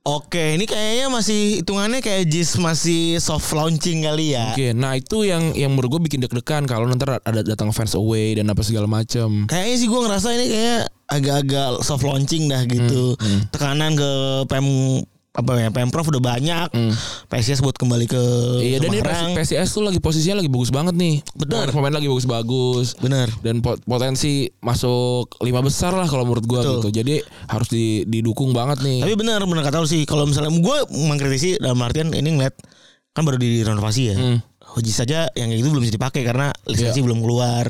Oke, 0.00 0.56
ini 0.56 0.64
kayaknya 0.64 1.12
masih 1.12 1.60
hitungannya 1.60 2.00
kayak 2.00 2.24
JIS 2.24 2.56
masih 2.56 3.20
soft 3.20 3.52
launching 3.52 4.00
kali 4.00 4.32
ya. 4.32 4.56
Oke, 4.56 4.72
nah 4.72 4.96
itu 4.96 5.28
yang 5.28 5.52
yang 5.52 5.76
menurut 5.76 6.00
gue 6.00 6.00
bikin 6.08 6.24
deg-degan 6.24 6.64
kalau 6.64 6.88
nanti 6.88 7.04
ada 7.04 7.44
datang 7.44 7.68
fans 7.68 7.92
away 7.92 8.32
dan 8.32 8.48
apa 8.48 8.64
segala 8.64 8.88
macam. 8.88 9.44
Kayaknya 9.44 9.76
sih 9.76 9.88
gue 9.92 10.00
ngerasa 10.00 10.28
ini 10.40 10.46
kayak 10.48 10.82
agak-agak 11.04 11.84
soft 11.84 12.08
launching 12.08 12.48
dah 12.48 12.64
gitu. 12.64 13.12
Hmm, 13.20 13.52
Tekanan 13.52 13.92
ke 13.92 14.10
pem 14.48 14.64
apa 15.30 15.54
ya 15.56 15.70
pemprov 15.70 16.02
udah 16.04 16.18
banyak. 16.18 16.68
PSIS 17.26 17.60
buat 17.60 17.72
kembali 17.72 18.04
ke 18.04 18.18
Hmm. 18.18 18.60
Iya 18.60 18.76
dan 18.78 18.88
ini 18.88 18.98
Semarang. 18.98 19.30
PSIS 19.32 19.68
tuh 19.70 19.82
lagi 19.82 19.98
posisinya 19.98 20.36
lagi 20.36 20.48
bagus 20.48 20.68
banget 20.68 20.92
nih. 20.92 21.22
Benar. 21.32 21.70
Pemain 21.70 21.92
lagi 21.92 22.06
bagus-bagus. 22.06 22.98
Bener. 22.98 23.30
dan 23.40 23.58
pot- 23.60 23.78
potensi 23.80 24.50
masuk 24.58 25.30
lima 25.40 25.60
besar 25.60 25.92
lah 25.92 26.04
kalau 26.04 26.24
menurut 26.24 26.44
gua 26.44 26.60
Betul. 26.60 26.74
gitu. 26.76 26.88
Jadi 26.92 27.14
harus 27.46 27.68
di- 27.68 28.02
didukung 28.04 28.50
banget 28.50 28.80
nih. 28.80 29.00
Tapi 29.00 29.14
benar 29.14 29.38
benar 29.42 29.62
kata 29.62 29.78
lu 29.78 29.86
sih 29.86 30.02
kalau 30.02 30.24
misalnya 30.24 30.50
gue 30.50 30.78
mengkritisi 30.90 31.56
dalam 31.56 31.78
artian 31.78 32.10
ini 32.10 32.30
ngeliat 32.32 32.58
kan 33.10 33.22
baru 33.22 33.36
direnovasi 33.36 34.02
ya. 34.04 34.16
Hmm. 34.16 34.38
Uji 34.72 34.90
saja 34.90 35.26
yang 35.32 35.46
kayak 35.46 35.60
gitu 35.60 35.68
belum 35.68 35.82
bisa 35.82 35.94
dipakai 35.94 36.22
karena 36.22 36.50
lisensi 36.64 36.98
Iya. 36.98 37.04
belum 37.04 37.18
keluar 37.20 37.66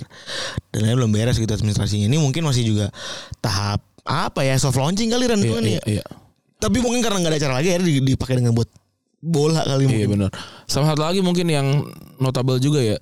dan 0.71 0.81
lain 0.83 0.97
belum 0.97 1.13
beres 1.13 1.37
gitu 1.37 1.49
administrasinya. 1.51 2.05
Ini 2.07 2.17
mungkin 2.17 2.41
masih 2.43 2.65
juga 2.67 2.89
tahap 3.39 3.81
apa 4.03 4.41
ya 4.43 4.57
soft 4.57 4.77
launching 4.77 5.09
kali 5.09 5.25
Ran 5.25 5.39
Iya, 5.39 5.61
iya, 5.61 5.77
ya. 5.79 5.83
iya. 6.01 6.05
Tapi 6.61 6.77
mungkin 6.79 7.01
karena 7.01 7.19
nggak 7.19 7.33
ada 7.33 7.41
cara 7.41 7.55
lagi 7.57 7.73
akhirnya 7.73 7.89
di- 7.89 8.13
dipakai 8.13 8.37
dengan 8.37 8.53
buat 8.53 8.69
bola 9.19 9.65
kali 9.65 9.85
Iya 9.85 9.91
mungkin. 9.91 10.09
benar. 10.15 10.31
Sama 10.65 10.85
satu 10.87 11.03
lagi 11.03 11.21
mungkin 11.21 11.45
yang 11.45 11.67
notable 12.17 12.57
juga 12.57 12.81
ya. 12.81 12.97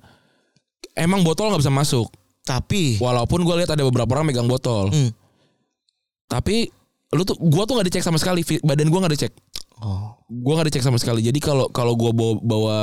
Emang 0.95 1.21
botol 1.21 1.51
nggak 1.51 1.61
bisa 1.61 1.71
masuk. 1.71 2.07
Tapi 2.41 2.97
Walaupun 2.97 3.43
gua 3.43 3.59
lihat 3.59 3.69
ada 3.69 3.83
beberapa 3.83 4.09
orang 4.11 4.31
megang 4.31 4.47
botol. 4.47 4.89
Hmm. 4.89 5.11
Tapi 6.25 6.69
lu 7.11 7.23
tuh 7.23 7.37
gua 7.37 7.63
tuh 7.63 7.75
nggak 7.75 7.87
dicek 7.89 8.03
sama 8.03 8.17
sekali. 8.17 8.41
Badan 8.61 8.87
gua 8.87 9.05
nggak 9.05 9.13
dicek. 9.13 9.31
oh. 9.79 10.17
Gua 10.25 10.53
nggak 10.55 10.71
dicek 10.71 10.83
sama 10.83 10.97
sekali. 10.97 11.19
Jadi 11.19 11.37
kalau 11.37 11.67
kalau 11.67 11.93
gua 11.93 12.11
bawa, 12.11 12.33
bawa 12.39 12.77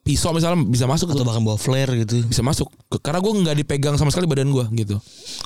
pisau 0.00 0.32
misalnya 0.32 0.64
bisa 0.64 0.88
masuk 0.88 1.12
atau 1.12 1.22
tuh. 1.22 1.28
bahkan 1.28 1.44
bawa 1.44 1.60
flare 1.60 1.92
gitu. 2.02 2.24
bisa 2.24 2.40
masuk 2.40 2.72
karena 3.04 3.20
gue 3.20 3.32
nggak 3.44 3.56
dipegang 3.62 3.94
sama 4.00 4.08
sekali 4.08 4.24
badan 4.24 4.48
gue 4.48 4.64
gitu 4.80 4.96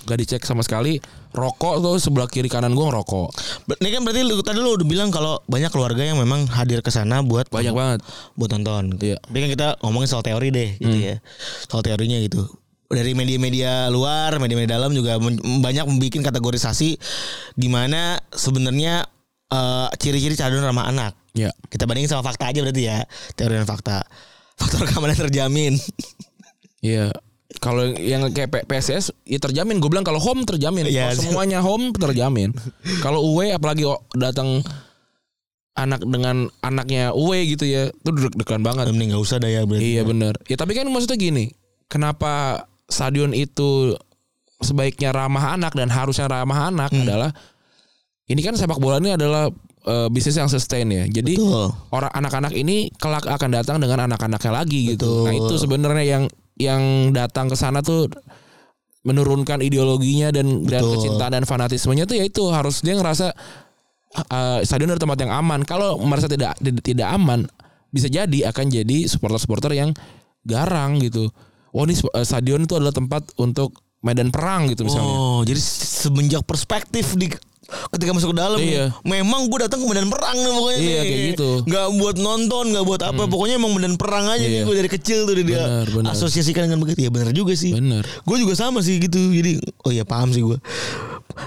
nggak 0.06 0.18
dicek 0.22 0.42
sama 0.46 0.62
sekali 0.62 1.02
rokok 1.34 1.82
tuh 1.82 1.98
sebelah 1.98 2.30
kiri 2.30 2.46
kanan 2.46 2.72
gue 2.72 2.84
ngerokok 2.86 3.28
Ini 3.82 3.88
kan 3.90 4.00
berarti 4.06 4.20
lu 4.22 4.38
tadi 4.44 4.58
lu 4.62 4.76
udah 4.76 4.86
bilang 4.86 5.08
kalau 5.10 5.40
banyak 5.50 5.72
keluarga 5.72 6.04
yang 6.04 6.20
memang 6.20 6.46
hadir 6.46 6.84
ke 6.84 6.92
sana 6.92 7.24
buat 7.24 7.48
banyak 7.48 7.72
banget 7.72 8.00
buat 8.36 8.50
nonton. 8.52 8.94
Iya. 9.00 9.16
Tapi 9.24 9.36
kan 9.40 9.50
kita 9.50 9.68
ngomongin 9.80 10.08
soal 10.08 10.22
teori 10.22 10.48
deh 10.52 10.70
gitu 10.76 10.96
ya. 10.96 11.16
Soal 11.66 11.82
teorinya 11.82 12.20
gitu. 12.20 12.44
Dari 12.92 13.16
media-media 13.16 13.88
luar, 13.88 14.36
media-media 14.38 14.78
dalam 14.78 14.92
juga 14.92 15.16
banyak 15.42 15.84
membuat 15.88 16.30
kategorisasi 16.30 17.00
gimana 17.56 18.20
sebenarnya 18.30 19.08
eh, 19.50 19.88
ciri-ciri 19.98 20.36
cadun 20.36 20.62
ramah 20.62 20.86
anak. 20.92 21.12
ya 21.34 21.50
Kita 21.72 21.88
bandingin 21.88 22.12
sama 22.12 22.22
fakta 22.22 22.52
aja 22.52 22.60
berarti 22.60 22.82
ya. 22.84 23.02
Teori 23.34 23.58
dan 23.58 23.66
fakta. 23.66 24.04
Faktor 24.58 24.86
keamanan 24.86 25.18
terjamin. 25.18 25.74
Iya. 26.84 27.10
Kalau 27.62 27.86
yang 27.96 28.28
kayak 28.34 28.66
PSS 28.66 29.14
ya 29.24 29.38
terjamin. 29.38 29.78
Gue 29.78 29.90
bilang 29.90 30.04
kalau 30.06 30.20
home 30.20 30.44
terjamin. 30.44 30.90
Iya. 30.90 31.14
Kalau 31.14 31.22
semuanya 31.22 31.58
home 31.64 31.94
terjamin. 31.94 32.52
kalau 33.04 33.22
away 33.22 33.54
apalagi 33.54 33.86
datang 34.14 34.60
anak 35.74 36.06
dengan 36.06 36.46
anaknya 36.62 37.10
away 37.10 37.50
gitu 37.50 37.66
ya, 37.66 37.90
itu 37.90 38.10
deg-degan 38.14 38.62
banget. 38.62 38.86
Mending 38.94 39.18
gak 39.18 39.22
usah 39.26 39.42
dah 39.42 39.50
ya 39.50 39.66
berarti. 39.66 39.82
Iya 39.82 40.02
bener. 40.06 40.34
Ya 40.46 40.54
tapi 40.54 40.78
kan 40.78 40.86
maksudnya 40.86 41.18
gini, 41.18 41.50
kenapa 41.90 42.64
stadion 42.86 43.34
itu 43.34 43.98
sebaiknya 44.62 45.10
ramah 45.10 45.58
anak 45.58 45.74
dan 45.74 45.90
harusnya 45.90 46.30
ramah 46.30 46.70
anak 46.70 46.94
adalah 46.94 47.34
ini 48.30 48.40
kan 48.40 48.56
sepak 48.56 48.80
bola 48.80 49.02
ini 49.02 49.18
adalah 49.18 49.50
eh, 49.84 50.08
bisnis 50.08 50.36
yang 50.36 50.50
sustain 50.50 50.88
ya. 50.88 51.04
Jadi 51.06 51.36
Betul. 51.36 51.72
orang 51.92 52.10
anak-anak 52.12 52.52
ini 52.56 52.90
kelak 52.96 53.24
akan 53.28 53.50
datang 53.52 53.76
dengan 53.78 54.08
anak-anaknya 54.10 54.52
lagi 54.52 54.96
gitu. 54.96 55.04
Betul. 55.04 55.24
Nah 55.28 55.32
itu 55.36 55.54
sebenarnya 55.60 56.04
yang 56.04 56.24
yang 56.54 56.82
datang 57.10 57.50
ke 57.50 57.56
sana 57.58 57.82
tuh 57.82 58.06
menurunkan 59.04 59.60
ideologinya 59.60 60.32
dan 60.32 60.64
dan 60.64 60.80
Betul. 60.80 60.92
kecintaan 60.96 61.32
dan 61.36 61.44
fanatismenya 61.44 62.08
tuh 62.08 62.16
ya 62.16 62.24
itu 62.24 62.42
harus 62.48 62.80
dia 62.80 62.96
ngerasa 62.96 63.36
eh, 64.32 64.58
stadion 64.64 64.88
adalah 64.92 65.04
tempat 65.04 65.18
yang 65.28 65.32
aman. 65.32 65.60
Kalau 65.68 66.00
merasa 66.00 66.26
tidak 66.26 66.56
tidak, 66.80 67.08
aman 67.12 67.44
bisa 67.94 68.10
jadi 68.10 68.50
akan 68.50 68.66
jadi 68.72 69.06
supporter-supporter 69.06 69.70
yang 69.76 69.94
garang 70.42 70.98
gitu. 71.04 71.28
Oh 71.74 71.84
ini 71.84 71.94
eh, 71.94 72.24
stadion 72.24 72.64
itu 72.64 72.74
adalah 72.80 72.94
tempat 72.96 73.28
untuk 73.36 73.76
medan 74.04 74.28
perang 74.28 74.68
gitu 74.68 74.84
misalnya. 74.84 75.16
Oh, 75.16 75.40
jadi 75.48 75.56
se- 75.56 76.08
semenjak 76.08 76.44
perspektif 76.44 77.16
di 77.16 77.32
ketika 77.90 78.10
masuk 78.10 78.32
ke 78.32 78.38
dalam 78.38 78.58
Iya. 78.58 78.90
nih, 78.90 79.20
memang 79.20 79.46
gue 79.46 79.58
datang 79.60 79.78
ke 79.78 79.86
medan 79.86 80.06
perang 80.06 80.36
nih 80.36 80.52
pokoknya 80.52 80.78
Iya, 80.78 80.88
nih. 80.94 81.04
kayak 81.04 81.22
gitu. 81.30 81.48
Hmm. 81.50 81.64
nggak 81.64 81.86
buat 81.96 82.16
nonton 82.18 82.64
nggak 82.70 82.84
buat 82.84 83.02
apa 83.02 83.22
pokoknya 83.24 83.54
emang 83.56 83.72
medan 83.72 83.94
perang 83.94 84.26
aja 84.26 84.40
nih 84.40 84.60
Iya. 84.60 84.64
gue 84.64 84.74
dari 84.76 84.90
kecil 84.90 85.18
tuh 85.22 85.34
dia 85.36 85.62
asosiasikan 86.06 86.66
dengan 86.66 86.80
begitu 86.80 87.00
ya 87.00 87.10
benar 87.10 87.30
juga 87.30 87.52
sih 87.52 87.72
Bener. 87.72 88.02
gue 88.02 88.36
juga 88.36 88.52
sama 88.52 88.80
sih 88.80 88.98
gitu 88.98 89.18
jadi 89.30 89.56
oh 89.80 89.90
iya 89.90 90.02
paham 90.02 90.30
sih 90.30 90.40
gue 90.40 90.58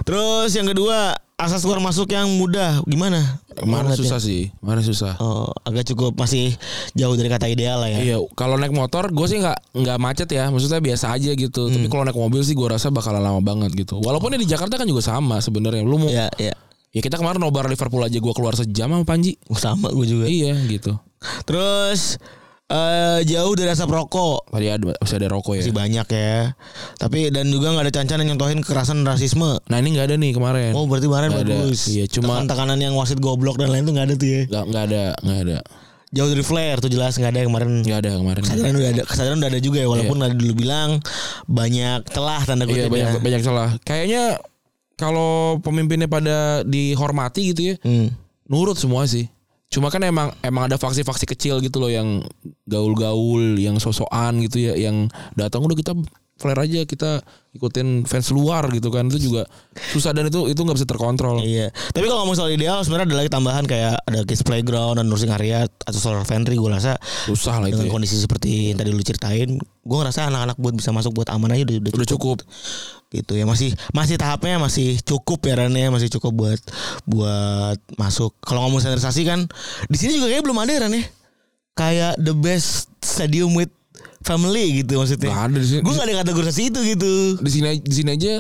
terus 0.04 0.52
yang 0.52 0.66
kedua 0.66 1.16
asas 1.38 1.62
keluar 1.62 1.78
masuk 1.78 2.10
yang 2.10 2.26
mudah 2.34 2.82
gimana 2.84 3.38
Kemarin 3.54 3.90
Banget 3.90 3.98
ya? 3.98 4.02
susah 4.06 4.20
sih, 4.20 4.50
kemarin 4.58 4.82
susah. 4.82 5.14
oh 5.18 5.50
agak 5.62 5.86
cukup 5.88 6.14
masih 6.14 6.54
jauh 6.94 7.14
dari 7.14 7.26
kata 7.26 7.46
ideal 7.46 7.78
lah 7.78 7.90
ya 7.90 8.00
Iya, 8.04 8.18
kalau 8.34 8.54
naik 8.54 8.70
motor 8.70 9.10
gue 9.10 9.26
sih 9.26 9.38
nggak 9.38 9.74
nggak 9.74 9.98
macet 9.98 10.30
ya, 10.30 10.50
maksudnya 10.50 10.78
biasa 10.78 11.14
aja 11.14 11.34
gitu. 11.34 11.66
Hmm. 11.66 11.74
Tapi 11.74 11.90
kalau 11.90 12.04
naik 12.06 12.14
mobil 12.16 12.42
sih 12.42 12.54
gue 12.54 12.66
rasa 12.66 12.90
bakalan 12.90 13.18
lama 13.20 13.42
banget 13.42 13.74
gitu. 13.74 13.98
Walaupun 13.98 14.34
ini 14.34 14.46
di 14.46 14.50
Jakarta 14.50 14.78
kan 14.78 14.86
juga 14.86 15.02
sama 15.02 15.38
sebenarnya. 15.38 15.82
Lu 15.82 15.98
mau 15.98 16.10
ya. 16.10 16.30
ya 16.38 16.54
ya 16.90 17.02
kita 17.02 17.18
kemarin 17.18 17.38
nobar 17.38 17.66
Liverpool 17.66 18.02
aja 18.02 18.18
gue 18.18 18.34
keluar 18.34 18.54
sejam 18.54 18.90
sama 18.90 19.06
Panji. 19.06 19.38
sama 19.54 19.90
gue 19.90 20.06
juga 20.06 20.26
Iya 20.26 20.54
gitu. 20.66 20.98
terus 21.46 22.22
eh 22.68 23.20
jauh 23.24 23.54
dari 23.54 23.70
asap 23.70 23.88
rokok 23.88 24.52
Tadi 24.52 24.68
ada 24.68 24.84
masih 24.92 25.16
ada 25.16 25.28
rokok 25.30 25.56
ya. 25.56 25.60
masih 25.62 25.72
banyak 25.74 26.08
ya 26.10 26.36
tapi 26.96 27.32
dan 27.32 27.48
juga 27.48 27.72
nggak 27.72 27.86
ada 27.86 27.94
cancan 27.94 28.18
yang 28.20 28.30
nyontohin 28.30 28.60
kekerasan 28.60 29.02
rasisme 29.02 29.64
Nah 29.64 29.78
ini 29.78 29.90
nggak 29.90 30.06
ada 30.06 30.16
nih 30.16 30.32
kemarin. 30.32 30.72
oh 30.74 30.84
berarti 30.84 31.08
kemarin 31.08 31.32
ada. 31.32 31.48
bagus 31.48 31.88
Iya, 31.88 32.06
cuma- 32.08 32.44
tekanan 32.44 32.76
yang 32.78 32.92
wasit 32.94 33.18
goblok 33.18 33.56
dan 33.56 33.70
lain 33.70 33.82
itu 33.82 33.92
nggak 33.92 34.06
ada 34.06 34.16
tuh 34.16 34.28
ya 34.28 34.42
Nggak 34.46 34.64
nggak 34.66 34.84
ada 34.86 35.04
nggak 35.18 35.40
ada. 35.42 35.58
jauh 36.10 36.28
dari 36.28 36.40
flare 36.42 36.80
tuh 36.80 36.88
jelas 36.90 37.16
nggak 37.16 37.30
ada 37.30 37.40
yang 37.40 37.50
kemarin 37.50 37.70
nggak 37.82 38.00
ada 38.00 38.12
kemarin. 38.18 38.42
kesadaran 38.42 38.74
udah 38.74 38.90
ada 38.90 39.04
kesadaran 39.06 39.38
udah 39.38 39.50
ada 39.50 39.60
juga 39.62 39.78
ya 39.78 39.88
walaupun 39.88 40.18
tadi 40.18 40.36
dulu 40.36 40.54
bilang 40.58 40.90
banyak 41.46 42.00
celah 42.06 42.42
tanda 42.44 42.64
Iya 42.64 42.72
kutip 42.84 42.90
banyak 42.90 43.08
ya. 43.10 43.20
banyak 43.22 43.42
salah. 43.42 43.70
Kayaknya 43.82 44.24
kalau 44.96 45.32
pemimpinnya 45.58 46.08
pada 46.08 46.64
dihormati 46.64 47.52
gitu 47.52 47.62
ya, 47.64 47.76
Hmm. 47.80 48.12
nurut 48.46 48.76
semua 48.76 49.06
sih. 49.06 49.30
Cuma 49.68 49.92
kan 49.92 50.00
emang 50.00 50.32
emang 50.40 50.72
ada 50.72 50.80
faksi-faksi 50.80 51.28
kecil 51.28 51.60
gitu 51.60 51.84
loh 51.84 51.92
yang 51.92 52.24
gaul-gaul, 52.64 53.60
yang 53.60 53.78
sosokan 53.84 54.40
gitu 54.48 54.64
ya, 54.72 54.74
yang 54.80 55.12
datang 55.36 55.68
udah 55.68 55.76
kita 55.76 55.92
flare 56.38 56.62
aja 56.64 56.86
kita 56.86 57.22
ikutin 57.52 58.06
fans 58.06 58.30
luar 58.30 58.70
gitu 58.70 58.94
kan 58.94 59.10
itu 59.10 59.18
juga 59.18 59.50
susah 59.90 60.14
dan 60.14 60.30
itu 60.30 60.46
itu 60.46 60.62
nggak 60.62 60.78
bisa 60.78 60.86
terkontrol. 60.86 61.42
Iya. 61.42 61.74
Tapi 61.74 62.06
kalau 62.06 62.22
ngomong 62.24 62.38
soal 62.38 62.54
ideal 62.54 62.78
sebenarnya 62.86 63.10
ada 63.10 63.18
lagi 63.18 63.32
tambahan 63.34 63.66
kayak 63.66 63.98
ada 63.98 64.22
kids 64.24 64.46
playground 64.46 65.02
dan 65.02 65.10
nursing 65.10 65.34
area 65.34 65.66
atau 65.66 65.98
solar 65.98 66.22
pantry 66.22 66.54
gue 66.54 66.70
rasa 66.70 67.02
Susah 67.26 67.58
lah 67.58 67.68
itu. 67.68 67.82
dengan 67.82 67.90
Ya. 67.90 67.94
kondisi 67.94 68.16
seperti 68.16 68.70
yang 68.70 68.78
tadi 68.78 68.94
lu 68.94 69.02
ceritain, 69.02 69.58
gue 69.58 69.98
ngerasa 69.98 70.30
anak-anak 70.30 70.58
buat 70.62 70.78
bisa 70.78 70.94
masuk 70.94 71.18
buat 71.18 71.34
aman 71.34 71.50
aja 71.52 71.66
udah, 71.66 71.76
udah, 71.82 71.92
Udah 71.98 72.08
cukup. 72.08 72.38
gitu 73.08 73.40
ya 73.40 73.48
masih 73.48 73.72
masih 73.96 74.20
tahapnya 74.20 74.60
masih 74.60 75.00
cukup 75.00 75.40
ya 75.48 75.56
Ran 75.56 75.72
ya 75.72 75.88
masih 75.88 76.12
cukup 76.12 76.36
buat 76.36 76.60
buat 77.08 77.80
masuk 77.96 78.36
kalau 78.44 78.68
ngomong 78.68 78.84
standarisasi 78.84 79.24
kan 79.24 79.48
di 79.88 79.96
sini 79.96 80.20
juga 80.20 80.28
kayak 80.28 80.44
belum 80.44 80.60
ada 80.60 80.84
Ran 80.84 80.92
ya 80.92 81.08
kayak 81.72 82.20
the 82.20 82.36
best 82.36 82.92
stadium 83.00 83.56
with 83.56 83.72
family 84.28 84.66
gitu 84.78 85.00
maksudnya 85.00 85.30
Nggak 85.30 85.46
ada 85.46 85.58
di 85.58 85.66
sini. 85.66 85.80
gue 85.80 85.94
gak 85.94 86.06
ada 86.06 86.16
kategorisasi 86.22 86.64
itu 86.68 86.80
gitu 86.86 87.14
Di 87.40 87.50
sini 87.50 87.68
di 87.80 87.94
sini 87.94 88.10
aja 88.12 88.34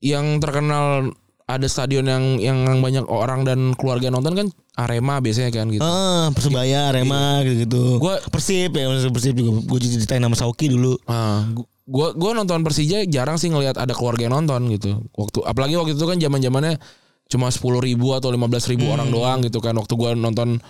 yang 0.00 0.36
terkenal 0.36 1.14
ada 1.44 1.66
stadion 1.66 2.02
yang 2.02 2.24
yang 2.38 2.58
banyak 2.78 3.04
orang 3.04 3.42
dan 3.42 3.70
keluarga 3.72 4.08
nonton 4.08 4.32
kan 4.32 4.46
Arema 4.74 5.20
biasanya 5.20 5.52
kan 5.52 5.68
gitu. 5.68 5.78
Ah, 5.78 6.30
persebaya 6.30 6.90
Rema 6.90 7.44
gitu 7.44 7.54
gitu 7.62 7.82
Gua- 7.98 8.22
persib 8.24 8.72
ya 8.72 8.88
persib 9.04 9.34
juga 9.34 9.60
gue 9.60 9.78
ceritain 9.80 10.18
nama 10.18 10.32
Sauki 10.32 10.66
dulu 10.66 10.96
Ah, 11.04 11.44
gu- 11.46 11.68
gua 11.84 12.10
gua 12.12 12.32
nonton 12.32 12.62
Persija 12.62 13.04
jarang 13.04 13.36
sih 13.36 13.46
ngelihat 13.46 13.76
ada 13.76 13.92
keluarga 13.92 14.24
yang 14.24 14.34
nonton 14.34 14.70
gitu. 14.70 15.02
Waktu 15.12 15.44
apalagi 15.44 15.74
waktu 15.74 15.92
itu 15.92 16.02
kan 16.02 16.16
zaman-zamannya 16.16 16.78
cuma 17.26 17.48
10.000 17.48 17.58
ribu 17.82 18.12
atau 18.12 18.28
15.000 18.28 18.72
ribu 18.72 18.84
orang 18.88 19.08
doang 19.08 19.38
gitu 19.40 19.58
kan. 19.58 19.74
Waktu 19.74 19.92
gua 19.92 20.14
nonton 20.14 20.62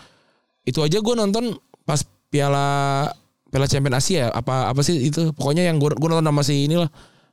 itu 0.62 0.80
aja 0.80 0.98
gua 0.98 1.14
nonton 1.16 1.52
pas 1.82 2.00
Piala 2.26 3.06
Piala 3.52 3.68
Champion 3.68 3.92
Asia 3.92 4.32
apa 4.32 4.72
apa 4.72 4.80
sih 4.80 5.12
itu 5.12 5.36
pokoknya 5.36 5.68
yang 5.68 5.76
gua 5.76 5.92
gua 6.00 6.16
nonton 6.16 6.32
sama 6.32 6.42
si 6.42 6.64
inilah. 6.64 6.88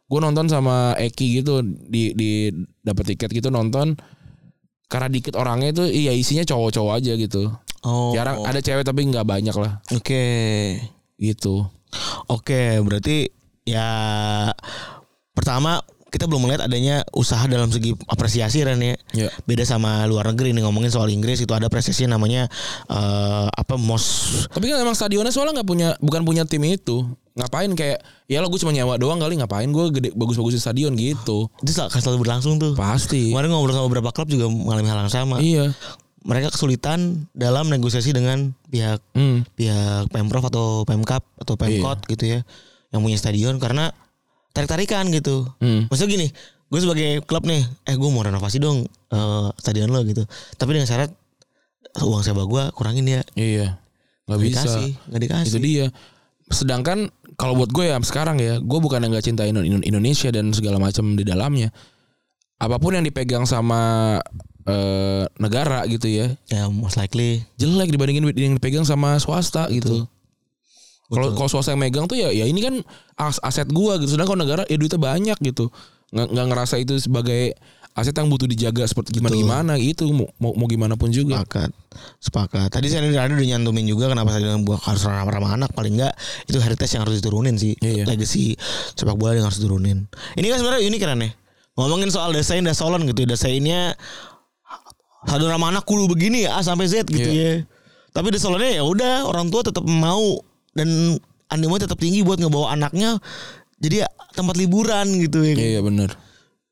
Gua 0.10 0.20
nonton 0.20 0.52
sama 0.52 0.98
Eki 1.00 1.40
gitu 1.40 1.64
di 1.64 2.12
di 2.12 2.52
dapat 2.84 3.16
tiket 3.16 3.32
gitu 3.32 3.48
nonton 3.48 3.96
karena 4.90 5.08
dikit 5.08 5.38
orangnya 5.38 5.70
itu 5.70 5.86
iya 5.86 6.12
isinya 6.12 6.44
cowok-cowok 6.44 6.94
aja 6.98 7.14
gitu. 7.14 7.54
oh 7.86 8.12
Jarang 8.12 8.44
ada 8.44 8.60
cewek 8.60 8.84
tapi 8.84 9.06
nggak 9.08 9.24
banyak 9.24 9.56
lah 9.56 9.80
oke 9.94 10.26
gitu. 11.22 11.68
Oke, 12.30 12.78
berarti 12.86 13.28
ya 13.66 13.90
pertama 15.34 15.82
kita 16.10 16.26
belum 16.26 16.50
melihat 16.50 16.66
adanya 16.66 17.06
usaha 17.14 17.46
dalam 17.46 17.70
segi 17.70 17.94
apresiasi 18.10 18.66
Ren 18.66 18.82
ya. 18.82 18.96
Ya. 19.14 19.30
Beda 19.46 19.62
sama 19.62 20.10
luar 20.10 20.26
negeri 20.34 20.52
nih 20.58 20.66
ngomongin 20.66 20.90
soal 20.90 21.10
Inggris 21.14 21.38
itu 21.38 21.54
ada 21.54 21.70
apresiasi 21.70 22.10
namanya 22.10 22.50
eh, 22.90 23.48
apa 23.48 23.78
most 23.78 24.50
Tapi 24.50 24.74
kan 24.74 24.82
emang 24.82 24.98
stadionnya 24.98 25.30
soalnya 25.30 25.62
nggak 25.62 25.70
punya 25.70 25.90
bukan 26.02 26.22
punya 26.26 26.44
tim 26.50 26.66
itu. 26.66 27.06
Ngapain 27.38 27.72
kayak 27.72 28.02
ya 28.26 28.42
lo 28.42 28.50
gue 28.50 28.60
cuma 28.60 28.74
nyawa 28.74 28.98
doang 28.98 29.22
kali 29.22 29.38
ngapain 29.40 29.70
gue 29.70 29.86
gede 29.96 30.10
bagus-bagusin 30.18 30.60
stadion 30.60 30.92
gitu. 30.98 31.48
itu 31.62 31.72
selalu 31.78 32.26
berlangsung 32.26 32.58
tuh. 32.58 32.74
Pasti. 32.74 33.30
Kemarin 33.32 33.54
ngobrol 33.54 33.78
sama 33.78 33.88
beberapa 33.88 34.10
klub 34.12 34.28
juga 34.28 34.50
mengalami 34.50 34.90
hal 34.90 35.00
yang 35.06 35.14
sama. 35.14 35.36
Iya. 35.40 35.72
Mereka 36.20 36.52
kesulitan 36.52 37.30
dalam 37.32 37.72
negosiasi 37.72 38.12
dengan 38.12 38.52
pihak 38.68 39.00
Hmm. 39.16 39.48
pihak 39.56 40.12
pemprov 40.12 40.44
atau 40.44 40.84
pemkap 40.84 41.24
atau 41.40 41.56
pemkot 41.56 42.04
gitu 42.12 42.28
ya 42.28 42.40
yang 42.90 43.06
punya 43.06 43.16
stadion 43.16 43.56
karena 43.62 43.94
tarik-tarikan 44.52 45.08
gitu. 45.10 45.46
Hmm. 45.58 45.86
Maksudnya 45.88 46.12
gini, 46.12 46.28
gue 46.66 46.80
sebagai 46.80 47.10
klub 47.24 47.44
nih, 47.44 47.62
eh 47.84 47.96
gue 47.96 48.10
mau 48.10 48.22
renovasi 48.22 48.58
dong 48.58 48.84
eh, 48.86 49.48
stadion 49.56 49.88
lo 49.88 50.02
gitu. 50.04 50.24
Tapi 50.54 50.70
dengan 50.72 50.86
syarat 50.86 51.12
uang 51.98 52.22
sewa 52.22 52.44
gue 52.44 52.64
kurangin 52.74 53.06
ya. 53.06 53.22
Iya. 53.34 53.80
Gak 54.26 54.28
Nggak 54.28 54.40
bisa. 54.40 54.62
dikasih, 54.62 54.90
nggak 55.08 55.22
dikasih. 55.22 55.50
Itu 55.50 55.60
dia. 55.60 55.86
Sedangkan 56.48 57.00
kalau 57.34 57.56
buat 57.56 57.70
gue 57.70 57.88
ya 57.88 57.98
sekarang 58.00 58.38
ya, 58.38 58.58
gue 58.58 58.80
bukan 58.80 59.00
yang 59.00 59.12
gak 59.12 59.24
cinta 59.24 59.44
Indo- 59.44 59.64
Indo- 59.64 59.82
Indonesia 59.82 60.30
dan 60.30 60.52
segala 60.52 60.78
macam 60.78 61.14
di 61.14 61.24
dalamnya. 61.24 61.70
Apa 62.58 62.76
pun 62.76 62.92
yang 62.92 63.02
dipegang 63.02 63.48
sama 63.48 64.18
eh, 64.66 65.24
negara 65.40 65.82
gitu 65.86 66.06
ya, 66.06 66.30
Ya 66.46 66.68
most 66.68 66.94
likely. 66.94 67.42
jelek 67.56 67.90
dibandingin 67.90 68.28
yang 68.30 68.54
dipegang 68.54 68.84
sama 68.84 69.18
swasta 69.18 69.66
gitu. 69.70 70.06
Betul. 70.06 70.19
Kalau 71.10 71.50
swasta 71.50 71.74
yang 71.74 71.82
megang 71.82 72.06
tuh 72.06 72.16
ya 72.16 72.30
ya 72.30 72.46
ini 72.46 72.62
kan 72.62 72.86
as- 73.18 73.42
aset 73.42 73.66
gua 73.70 73.98
gitu. 73.98 74.14
Sedangkan 74.14 74.38
kalau 74.38 74.42
negara 74.46 74.62
ya 74.70 74.78
duitnya 74.78 75.02
banyak 75.02 75.38
gitu. 75.42 75.74
Nggak, 76.14 76.28
nggak 76.34 76.46
ngerasa 76.54 76.76
itu 76.78 76.98
sebagai 77.02 77.54
aset 77.98 78.14
yang 78.14 78.30
butuh 78.30 78.46
dijaga 78.46 78.86
seperti 78.86 79.18
gimana 79.18 79.34
gimana 79.34 79.74
gitu. 79.82 80.06
Mau, 80.14 80.30
mau 80.38 80.54
mau 80.54 80.68
gimana 80.70 80.94
pun 80.96 81.10
juga. 81.10 81.42
Sepakat. 81.42 81.70
Sepakat. 82.22 82.70
Tadi 82.70 82.88
saya 82.94 83.06
ada 83.10 83.34
udah 83.34 83.46
nyantumin 83.46 83.86
juga 83.86 84.10
kenapa 84.10 84.34
stadion 84.34 84.62
buat 84.64 84.80
harus 84.86 85.02
ramah 85.04 85.34
ramah 85.34 85.52
anak 85.58 85.74
paling 85.74 85.98
enggak 85.98 86.14
itu 86.46 86.62
heritage 86.62 86.94
yang 86.94 87.04
harus 87.10 87.18
diturunin 87.22 87.58
sih. 87.58 87.74
Iya. 87.82 88.06
Legacy 88.06 88.54
sepak 88.94 89.18
bola 89.18 89.34
yang 89.34 89.50
harus 89.50 89.58
diturunin. 89.58 90.06
Ini 90.38 90.46
kan 90.50 90.58
sebenarnya 90.62 90.82
unik 90.86 91.02
kan 91.02 91.20
ya. 91.20 91.30
Ngomongin 91.78 92.10
soal 92.14 92.30
desain 92.32 92.62
dasolon 92.62 93.02
gitu. 93.10 93.26
Desainnya 93.26 93.98
stadion 95.26 95.52
ramah 95.52 95.74
anak 95.74 95.84
kudu 95.84 96.08
begini 96.08 96.46
A 96.48 96.62
sampai 96.62 96.86
Z 96.88 97.10
gitu 97.10 97.26
Iya. 97.26 97.34
ya. 97.34 97.54
Tapi 98.10 98.34
desolonnya 98.34 98.82
ya 98.82 98.84
udah 98.86 99.28
orang 99.30 99.54
tua 99.54 99.62
tetap 99.62 99.86
mau 99.86 100.42
dan 100.80 101.20
animonya 101.48 101.86
tetap 101.86 102.00
tinggi 102.00 102.24
buat 102.24 102.40
ngebawa 102.40 102.72
anaknya 102.74 103.20
jadi 103.78 104.08
tempat 104.32 104.56
liburan 104.56 105.08
gitu 105.20 105.44
ya. 105.44 105.56
Iya 105.56 105.82
benar. 105.84 106.16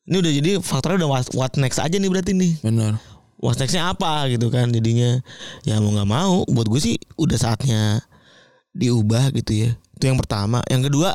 Ini 0.08 0.16
udah 0.18 0.32
jadi 0.34 0.52
faktornya 0.60 1.04
udah 1.04 1.12
what- 1.12 1.34
what 1.36 1.52
next 1.56 1.78
aja 1.78 1.94
nih 1.94 2.08
berarti 2.08 2.32
nih. 2.32 2.64
Benar. 2.64 2.96
What's 3.38 3.60
nextnya 3.60 3.86
apa 3.88 4.26
gitu 4.28 4.50
kan 4.50 4.72
jadinya 4.72 5.22
ya 5.62 5.78
mau 5.78 5.92
nggak 5.92 6.10
mau 6.10 6.42
buat 6.48 6.66
gue 6.66 6.82
sih 6.82 6.96
udah 7.16 7.38
saatnya 7.38 8.02
diubah 8.74 9.30
gitu 9.32 9.54
ya 9.58 9.70
itu 9.94 10.04
yang 10.04 10.18
pertama 10.18 10.62
yang 10.66 10.82
kedua 10.82 11.14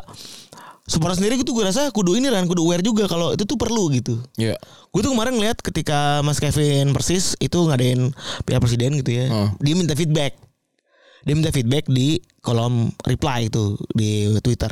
supporter 0.83 1.15
sendiri 1.15 1.35
gitu 1.35 1.51
gue 1.51 1.63
rasa 1.63 1.87
kudu 1.89 2.15
ini 2.15 2.27
kan 2.27 2.43
kudu 2.43 2.59
aware 2.61 2.79
juga 2.79 3.07
kalau 3.07 3.31
itu 3.31 3.43
tuh 3.43 3.55
perlu 3.55 3.87
gitu 3.89 4.19
Iya. 4.35 4.55
gue 4.87 4.99
tuh 4.99 5.11
kemarin 5.11 5.35
ngeliat 5.35 5.59
ketika 5.59 6.19
Mas 6.19 6.39
Kevin 6.39 6.91
Persis 6.91 7.39
itu 7.39 7.55
ngadain 7.55 8.11
pihak 8.43 8.59
presiden 8.59 8.99
gitu 8.99 9.11
ya 9.13 9.25
Oh. 9.27 9.49
dia 9.59 9.73
minta 9.73 9.91
feedback 9.91 10.35
dia 11.23 11.33
minta 11.33 11.51
feedback 11.51 11.87
di 11.87 12.19
kolom 12.43 12.91
reply 13.07 13.47
itu 13.47 13.79
di 13.95 14.31
Twitter 14.43 14.71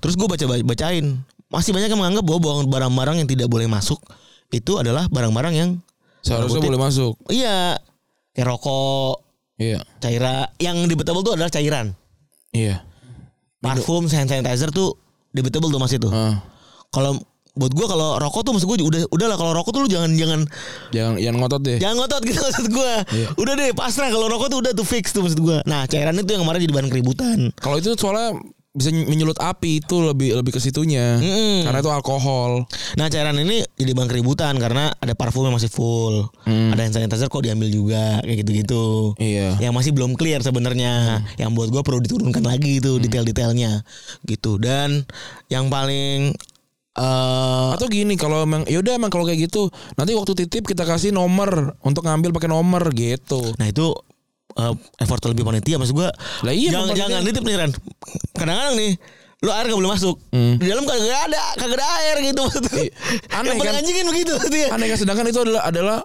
terus 0.00 0.14
gue 0.14 0.28
baca 0.28 0.44
bacain 0.64 1.20
masih 1.48 1.72
banyak 1.72 1.88
yang 1.88 2.00
menganggap 2.00 2.24
bahwa 2.28 2.68
barang-barang 2.68 3.16
yang 3.24 3.28
tidak 3.28 3.48
boleh 3.48 3.64
masuk 3.64 3.98
itu 4.52 4.80
adalah 4.80 5.08
barang-barang 5.08 5.54
yang 5.56 5.70
Seharusnya 6.22 6.60
boleh 6.62 6.80
masuk. 6.80 7.14
Iya. 7.30 7.78
Kayak 8.34 8.46
rokok, 8.54 9.24
Iya. 9.58 9.82
cairan. 9.98 10.46
Yang 10.62 10.76
debatable 10.94 11.22
tuh 11.26 11.34
adalah 11.34 11.50
cairan. 11.50 11.94
Iya. 12.54 12.86
Parfum, 13.58 14.06
hand 14.06 14.30
sanitizer 14.30 14.70
tuh 14.70 14.94
debatable 15.34 15.70
tuh 15.72 15.82
masih 15.82 15.98
tuh. 15.98 16.12
Ah. 16.14 16.38
Kalau 16.94 17.18
buat 17.58 17.74
gua 17.74 17.86
kalau 17.90 18.08
rokok 18.16 18.46
tuh 18.46 18.52
maksud 18.54 18.70
gua 18.70 18.78
udah 18.78 19.02
udah 19.10 19.26
lah 19.26 19.36
kalau 19.36 19.52
rokok 19.52 19.70
tuh 19.74 19.80
lu 19.82 19.88
jangan 19.90 20.14
jangan 20.14 20.40
Jangan 20.88 21.18
jangan 21.18 21.36
ngotot 21.42 21.60
deh. 21.60 21.78
jangan 21.82 21.96
ngotot 21.98 22.22
gitu 22.22 22.38
maksud 22.38 22.66
gua. 22.70 22.94
Iya. 23.10 23.26
Udah 23.34 23.52
deh 23.54 23.70
pasrah 23.74 24.08
kalau 24.08 24.26
rokok 24.26 24.48
tuh 24.48 24.58
udah 24.62 24.72
tuh 24.72 24.86
fix 24.86 25.10
tuh 25.10 25.20
maksud 25.20 25.42
gua. 25.42 25.58
Nah, 25.66 25.84
cairan 25.84 26.14
itu 26.14 26.30
yang 26.30 26.46
kemarin 26.46 26.62
jadi 26.62 26.72
bahan 26.72 26.88
keributan. 26.88 27.38
Kalau 27.58 27.76
itu 27.76 27.92
soalnya 27.92 28.38
bisa 28.68 28.94
menyulut 28.94 29.34
api 29.38 29.82
itu 29.82 29.96
lebih 29.98 30.38
lebih 30.38 30.54
ke 30.54 30.60
situnya. 30.62 31.18
Mm-mm. 31.18 31.66
Karena 31.66 31.82
itu 31.82 31.90
alkohol. 31.90 32.62
Nah, 32.94 33.10
cairan 33.10 33.34
ini 33.34 33.64
jadi 33.74 33.90
bahan 33.90 34.06
keributan 34.06 34.54
karena 34.54 34.94
ada 34.94 35.18
parfum 35.18 35.42
yang 35.42 35.56
masih 35.56 35.66
full. 35.66 36.30
Hmm. 36.46 36.70
Ada 36.70 36.86
hand 36.86 36.94
sanitizer 36.94 37.26
kok 37.26 37.42
diambil 37.42 37.66
juga 37.68 38.22
kayak 38.22 38.38
gitu-gitu. 38.38 39.18
Iya. 39.18 39.58
yang 39.58 39.74
masih 39.74 39.90
belum 39.90 40.14
clear 40.14 40.38
sebenarnya 40.40 41.26
yang 41.36 41.58
buat 41.58 41.68
gue 41.68 41.82
perlu 41.82 41.98
diturunkan 41.98 42.44
lagi 42.44 42.78
itu 42.78 43.02
detail-detailnya 43.02 43.82
gitu 44.24 44.62
dan 44.62 45.02
yang 45.48 45.66
paling 45.66 46.38
eh 46.98 47.68
Atau 47.78 47.86
gini 47.86 48.18
kalau 48.18 48.42
emang 48.42 48.66
yaudah 48.66 48.98
emang 48.98 49.08
kalau 49.08 49.22
kayak 49.22 49.46
gitu 49.46 49.70
nanti 49.94 50.18
waktu 50.18 50.34
titip 50.34 50.66
kita 50.66 50.82
kasih 50.82 51.14
nomor 51.14 51.78
untuk 51.86 52.02
ngambil 52.02 52.34
pakai 52.34 52.50
nomor 52.50 52.82
gitu. 52.90 53.54
nah 53.54 53.70
itu 53.70 53.94
eh, 54.58 54.74
effort 54.98 55.22
lebih 55.30 55.46
panitia 55.46 55.78
maksud 55.78 55.94
gue 55.94 56.10
Lah 56.42 56.52
iya, 56.52 56.74
jangan 56.74 56.98
jangan 56.98 57.22
nitip 57.22 57.44
nih 57.46 57.56
Ran 57.56 57.70
kadang-kadang 58.34 58.74
nih 58.74 58.92
lu 59.38 59.54
air 59.54 59.70
gak 59.70 59.78
boleh 59.78 59.92
masuk 59.94 60.16
Hmm. 60.34 60.58
di 60.58 60.66
dalam 60.66 60.82
kagak 60.82 61.30
ada 61.30 61.42
kagak 61.54 61.78
ada 61.78 61.86
air 62.02 62.16
gitu 62.26 62.42
Iya. 62.74 62.90
Aneh 63.38 63.54
yang 63.54 63.70
kan? 63.70 63.78
anjingin 63.78 64.06
begitu 64.10 64.34
Aneh 64.74 64.86
kan 64.90 64.98
sedangkan 64.98 65.26
itu 65.30 65.40
adalah 65.46 65.62
adalah 65.70 65.98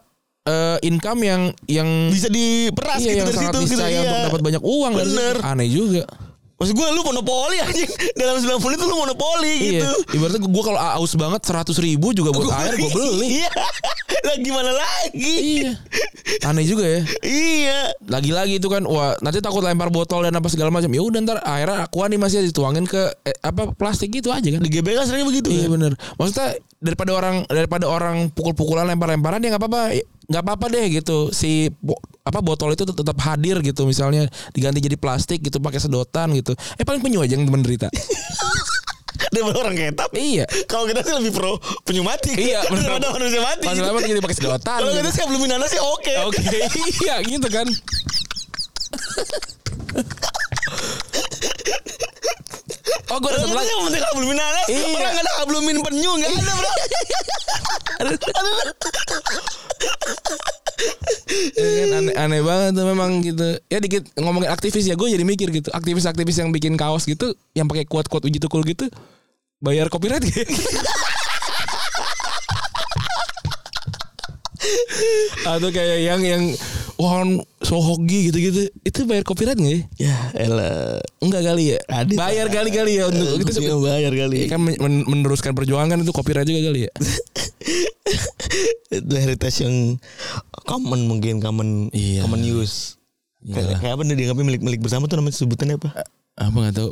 eh, 0.45 0.77
income 0.85 1.21
yang 1.25 1.41
yang 1.65 1.89
bisa 2.13 2.29
diperas 2.29 3.01
iya, 3.01 3.09
gitu 3.09 3.17
yang 3.17 3.27
dari 3.27 3.37
sangat 3.41 3.49
situ 3.49 3.59
gitu 3.65 3.73
niscaya 3.81 3.97
untuk 3.97 4.17
iya. 4.21 4.25
dapat 4.29 4.41
banyak 4.45 4.61
uang 4.63 4.93
Bener. 4.93 5.35
Aneh 5.41 5.67
juga. 5.71 6.03
Maksud 6.53 6.73
gue 6.73 6.87
lu 6.89 7.01
monopoli 7.01 7.57
anjing 7.59 7.89
Dalam 8.13 8.37
90 8.37 8.55
itu 8.71 8.85
lu 8.85 8.95
monopoli 8.95 9.53
gitu 9.73 9.83
Iya. 9.83 10.15
Ibaratnya 10.15 10.39
gue 10.41 10.63
kalau 10.63 10.79
aus 10.79 11.13
banget 11.13 11.41
100 11.43 11.73
ribu 11.77 12.11
juga 12.11 12.29
buat 12.29 12.47
air 12.55 12.73
gue 12.73 12.89
beli. 12.93 13.27
Iya 13.37 13.49
Lah 14.23 14.35
gimana 14.37 14.71
lagi 14.71 15.33
Iya. 15.59 15.71
Aneh 16.43 16.63
juga 16.63 16.85
ya. 16.85 17.01
Iya 17.19 17.79
Lagi-lagi 18.05 18.57
itu 18.57 18.67
kan 18.67 18.83
wah 18.83 19.17
nanti 19.19 19.39
takut 19.39 19.59
lempar 19.59 19.89
botol 19.89 20.21
dan 20.21 20.33
apa 20.33 20.47
segala 20.47 20.69
macam. 20.69 20.87
Ya 20.87 21.01
udah 21.01 21.19
ntar 21.21 21.37
airnya 21.41 21.83
aqua 21.83 22.05
nih 22.05 22.17
masih 22.17 22.45
dituangin 22.45 22.85
ke 22.85 23.01
eh, 23.23 23.35
apa 23.39 23.73
plastik 23.73 24.09
gitu 24.09 24.29
aja 24.29 24.47
kan. 24.47 24.61
Di 24.61 24.69
GBK 24.69 25.03
sering 25.03 25.25
begitu 25.25 25.49
Iya 25.49 25.67
kan? 25.67 25.71
bener 25.73 25.91
Maksudnya 26.15 26.47
daripada 26.77 27.11
orang 27.11 27.35
daripada 27.45 27.85
orang 27.87 28.27
pukul-pukulan 28.29 28.85
lempar-lemparan 28.85 29.39
ya 29.39 29.51
nggak 29.51 29.63
apa-apa 29.63 29.81
nggak 30.23 30.43
apa-apa 30.43 30.65
deh 30.69 30.85
gitu 30.93 31.31
si 31.31 31.67
apa 32.23 32.39
botol 32.39 32.71
itu 32.71 32.87
tet- 32.87 32.95
tetap 32.95 33.19
hadir 33.27 33.59
gitu. 33.59 33.83
Misalnya 33.83 34.31
diganti 34.55 34.79
jadi 34.79 34.95
plastik 34.95 35.43
gitu 35.43 35.59
pakai 35.59 35.83
sedotan 35.83 36.31
gitu. 36.31 36.55
Eh 36.79 36.87
paling 36.87 37.03
penyu 37.03 37.19
aja 37.19 37.35
yang 37.35 37.43
menderita 37.47 37.91
Daripada 39.33 39.65
orang 39.65 39.75
ketap 39.75 40.11
iya. 40.15 40.45
Kalau 40.69 40.85
kita 40.87 41.03
sih 41.03 41.13
lebih 41.13 41.33
pro 41.35 41.59
penyu 41.83 42.01
mati. 42.05 42.31
Iya. 42.33 42.63
Daripada 42.69 43.11
manusia 43.11 43.41
mati. 43.43 43.65
Pas 43.67 43.75
lama 43.75 43.99
jadi 43.99 44.23
pakai 44.23 44.37
sedotan 44.39 44.79
Kalau 44.79 44.91
gitu. 44.95 45.03
kita 45.03 45.09
sih 45.11 45.23
belum 45.27 45.41
minana 45.43 45.67
sih 45.67 45.81
oke. 45.83 46.13
Oke 46.31 46.39
iya 47.03 47.19
gitu 47.21 47.47
kan 47.51 47.67
Oh 53.13 53.21
gue 53.21 53.29
lagi 53.29 53.45
sih 53.45 53.69
yang 53.69 53.85
penting 53.85 54.01
belum 54.17 54.29
minana 54.33 54.61
Iya. 54.65 54.85
Orang 54.89 55.13
gak 55.13 55.21
ada 55.21 55.31
kablumin 55.37 55.77
penyu 55.85 56.11
Gak 56.17 56.29
ada 56.33 56.41
bro. 56.41 56.71
Ya 61.53 61.69
kan, 61.85 61.89
aneh, 61.93 62.13
aneh 62.17 62.41
banget 62.41 62.71
tuh 62.73 62.85
memang 62.89 63.21
gitu. 63.21 63.49
Ya 63.69 63.77
dikit 63.77 64.09
ngomongin 64.17 64.49
aktivis 64.49 64.89
ya 64.89 64.97
gue 64.97 65.05
jadi 65.05 65.21
mikir 65.21 65.53
gitu. 65.53 65.69
Aktivis-aktivis 65.69 66.41
yang 66.41 66.49
bikin 66.49 66.73
kaos 66.73 67.05
gitu 67.05 67.37
yang 67.53 67.69
pakai 67.69 67.85
kuat-kuat 67.85 68.25
uji 68.25 68.41
tukul 68.41 68.65
gitu 68.65 68.89
bayar 69.63 69.87
copyright 69.87 70.25
gitu 70.25 70.43
atau 75.43 75.69
kayak 75.71 75.99
yang 76.03 76.21
yang 76.23 76.43
wah 77.03 77.19
sohogi 77.59 78.31
gitu-gitu. 78.31 78.71
Itu 78.81 79.03
bayar 79.03 79.27
copyright 79.27 79.59
nggak 79.59 79.75
ya 79.75 79.83
Ya 79.99 80.17
elah. 80.39 81.03
Enggak 81.19 81.43
kali 81.43 81.75
ya? 81.75 81.79
Ada. 81.91 82.15
bayar 82.15 82.47
kali-kali 82.47 82.91
ya 82.95 83.11
untuk 83.11 83.43
Itu 83.43 83.59
itu 83.59 83.75
bayar 83.83 84.11
kali. 84.15 84.47
Kan 84.47 84.63
men- 84.63 84.79
men- 84.79 85.03
meneruskan 85.05 85.51
perjuangan 85.51 85.99
itu 85.99 86.15
copyright 86.15 86.47
juga 86.47 86.71
kali 86.71 86.87
ya? 86.87 86.91
Itu 88.93 89.13
heritage 89.15 89.65
yang 89.65 89.97
common 90.63 91.09
mungkin 91.09 91.41
common 91.41 91.89
Iya. 91.91 92.23
common 92.23 92.41
use. 92.45 93.01
Kayak 93.43 93.83
kayak 93.83 93.93
apa 93.99 94.01
nih 94.05 94.15
dianggapnya 94.15 94.45
milik 94.47 94.61
milik 94.63 94.79
bersama 94.79 95.09
tuh 95.09 95.19
namanya 95.19 95.35
sebutannya 95.35 95.75
apa? 95.75 95.89
Apa 96.39 96.55
nggak 96.55 96.75
tahu 96.77 96.89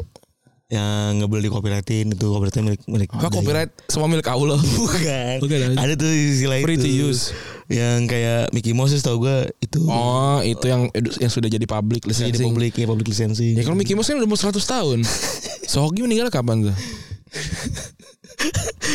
yang 0.72 1.20
nggak 1.20 1.28
boleh 1.28 1.44
di 1.44 1.52
copyrightin 1.52 2.06
itu 2.10 2.26
copyrightnya 2.26 2.64
milik 2.64 2.82
milik 2.88 3.10
apa 3.12 3.28
copyright 3.28 3.72
semua 3.86 4.08
milik 4.08 4.24
Allah 4.26 4.56
bukan 4.56 5.38
Bukan, 5.38 5.58
ada. 5.68 5.76
ada 5.78 5.94
tuh 5.94 6.08
istilah 6.08 6.64
Free 6.64 6.80
itu 6.80 6.88
to 6.88 6.92
use. 7.12 7.36
yang 7.68 8.04
kayak 8.06 8.48
Mickey 8.50 8.72
Mouse 8.72 8.96
tau 8.98 9.16
gue 9.18 9.52
itu 9.60 9.84
Oh, 9.84 10.40
itu 10.40 10.64
yang 10.66 10.88
yang 10.94 11.28
sudah 11.28 11.48
jadi 11.48 11.64
public 11.66 12.04
Bisa 12.04 12.24
jadi 12.24 12.40
publik 12.42 12.72
ya 12.74 12.88
public 12.88 13.04
licensing 13.06 13.54
Ya 13.54 13.62
kalau 13.62 13.76
Mickey 13.76 13.94
Mouse 13.94 14.08
kan 14.08 14.16
udah 14.16 14.26
mau 14.26 14.36
100 14.36 14.56
tahun. 14.56 15.00
Sohogi 15.72 16.02
meninggal 16.02 16.28
kapan 16.30 16.66
tuh? 16.66 16.76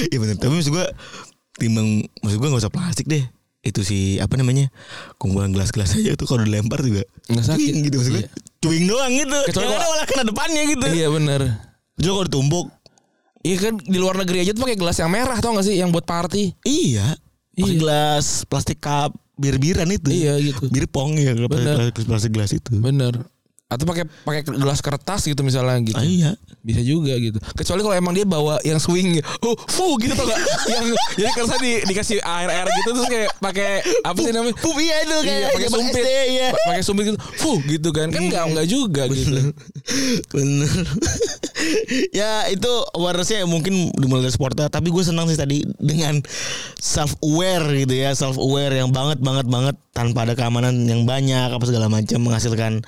Iya 0.06 0.18
benar 0.18 0.36
tapi 0.36 0.52
maksud 0.54 0.72
gue 0.72 0.86
timbang 1.56 1.88
maksud 2.20 2.36
gue 2.36 2.48
nggak 2.48 2.62
usah 2.62 2.72
plastik 2.72 3.06
deh 3.06 3.24
itu 3.62 3.80
sih 3.82 4.16
apa 4.16 4.36
namanya 4.36 4.70
kumpulan 5.16 5.50
gelas-gelas 5.50 5.90
aja 5.92 6.14
tuh 6.14 6.24
kalau 6.24 6.42
dilempar 6.42 6.78
juga 6.80 7.02
Nggak 7.26 7.44
sakit. 7.46 7.58
cuing 7.58 7.78
gitu 7.82 7.96
maksud 7.98 8.12
gue 8.12 8.22
Iya. 8.22 8.30
cuing 8.60 8.84
doang 8.86 9.12
gitu 9.12 9.38
Kecuali 9.44 9.64
yang 9.64 9.72
ada 9.72 9.78
kalau- 9.78 9.92
malah 9.92 10.06
kena 10.06 10.24
depannya 10.24 10.62
gitu 10.68 10.86
Iya 10.88 11.08
bener. 11.08 11.40
Jadi 11.96 12.08
kalau 12.12 12.24
ditumbuk 12.28 12.66
Iya 13.46 13.70
kan 13.70 13.74
di 13.78 13.98
luar 14.02 14.18
negeri 14.18 14.42
aja 14.42 14.50
tuh 14.50 14.66
pakai 14.66 14.74
gelas 14.74 14.98
yang 14.98 15.10
merah 15.14 15.38
tau 15.38 15.54
gak 15.54 15.70
sih 15.70 15.78
yang 15.78 15.94
buat 15.94 16.02
party. 16.02 16.50
Iya. 16.66 17.14
Pakai 17.54 17.62
Iya. 17.62 17.78
gelas 17.78 18.42
plastik 18.50 18.82
cup 18.82 19.14
bir-biran 19.38 19.86
itu. 19.86 20.10
Iya, 20.10 20.34
gitu. 20.42 20.66
Bir 20.66 20.90
pong 20.90 21.14
ya 21.14 21.30
pakai 21.46 21.94
gelas 21.94 22.06
plastik 22.10 22.32
gelas 22.34 22.50
itu. 22.50 22.74
Bener. 22.74 23.14
Atau 23.66 23.82
pakai 23.82 24.06
pakai 24.22 24.46
gelas 24.46 24.78
kertas 24.78 25.26
gitu 25.26 25.42
misalnya 25.42 25.74
gitu. 25.82 25.98
Ah, 25.98 26.06
iya. 26.06 26.30
Bisa 26.62 26.78
juga 26.86 27.18
gitu. 27.18 27.42
Kecuali 27.58 27.82
kalau 27.82 27.96
emang 27.98 28.14
dia 28.14 28.22
bawa 28.22 28.62
yang 28.62 28.78
swing, 28.78 29.18
oh, 29.42 29.56
fu 29.66 29.98
gitu 29.98 30.14
tau 30.14 30.22
gak? 30.22 30.38
yang 30.74 30.86
jadi 31.18 31.30
kertasnya 31.34 31.58
di, 31.58 31.72
dikasih 31.90 32.22
air 32.22 32.46
air 32.46 32.66
gitu 32.70 32.94
terus 32.94 33.10
kayak 33.10 33.30
pakai 33.42 33.82
apa 34.06 34.18
sih 34.22 34.30
namanya? 34.30 34.54
Pup 34.62 34.78
iya 34.78 35.02
itu 35.02 35.16
kayak 35.18 35.26
Iya, 35.26 35.48
pakai 35.50 35.70
sumpit, 35.70 36.04
iya. 36.06 36.48
Pa- 36.54 36.62
pakai 36.70 36.82
sumpit 36.86 37.04
gitu, 37.10 37.18
fu 37.42 37.50
gitu 37.66 37.88
kan? 37.90 38.08
Kan 38.14 38.30
nggak 38.30 38.44
nggak 38.54 38.66
juga 38.70 39.02
gitu. 39.10 39.34
Bener. 40.34 40.70
ya 42.20 42.46
itu 42.46 42.72
awarenessnya 42.94 43.42
mungkin 43.50 43.90
dimulai 43.98 44.28
dari 44.28 44.34
supporter 44.34 44.70
tapi 44.70 44.94
gue 44.94 45.02
senang 45.02 45.26
sih 45.26 45.38
tadi 45.38 45.66
dengan 45.80 46.20
self 46.78 47.16
aware 47.24 47.66
gitu 47.82 47.94
ya 47.96 48.14
self 48.14 48.38
aware 48.38 48.74
yang 48.76 48.92
banget 48.92 49.18
banget 49.18 49.46
banget 49.48 49.76
tanpa 49.96 50.28
ada 50.28 50.36
keamanan 50.36 50.84
yang 50.84 51.08
banyak 51.08 51.56
apa 51.56 51.64
segala 51.64 51.88
macam 51.88 52.20
menghasilkan 52.20 52.84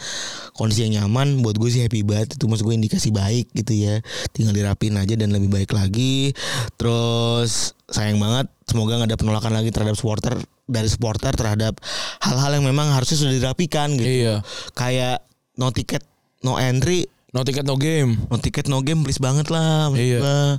kondisi 0.52 0.84
yang 0.84 1.00
nyaman 1.00 1.40
buat 1.40 1.56
gue 1.56 1.72
sih 1.72 1.80
happy 1.80 2.04
banget. 2.04 2.36
Itu 2.36 2.52
maksud 2.52 2.68
gue 2.68 2.76
indikasi 2.76 3.08
baik 3.08 3.48
gitu 3.56 3.72
ya. 3.72 4.04
Tinggal 4.36 4.52
dirapin 4.52 4.92
aja 5.00 5.16
dan 5.16 5.32
lebih 5.32 5.48
baik 5.48 5.72
lagi. 5.72 6.36
Terus 6.76 7.72
sayang 7.88 8.20
banget 8.20 8.52
semoga 8.68 9.00
nggak 9.00 9.08
ada 9.08 9.16
penolakan 9.16 9.56
lagi 9.56 9.72
terhadap 9.72 9.96
supporter 9.96 10.36
dari 10.68 10.84
supporter 10.92 11.32
terhadap 11.32 11.80
hal-hal 12.20 12.60
yang 12.60 12.68
memang 12.68 12.92
harusnya 12.92 13.16
sudah 13.16 13.32
dirapikan 13.32 13.96
gitu. 13.96 14.28
Iya. 14.28 14.44
kayak 14.76 15.24
no 15.56 15.72
ticket 15.72 16.04
no 16.44 16.60
entry. 16.60 17.08
No 17.32 17.44
ticket 17.44 17.64
no 17.64 17.76
game. 17.80 18.20
no 18.28 18.36
ticket 18.36 18.68
no 18.68 18.84
game 18.84 19.04
please 19.04 19.20
banget 19.20 19.48
lah 19.52 19.92
Iya. 19.92 20.56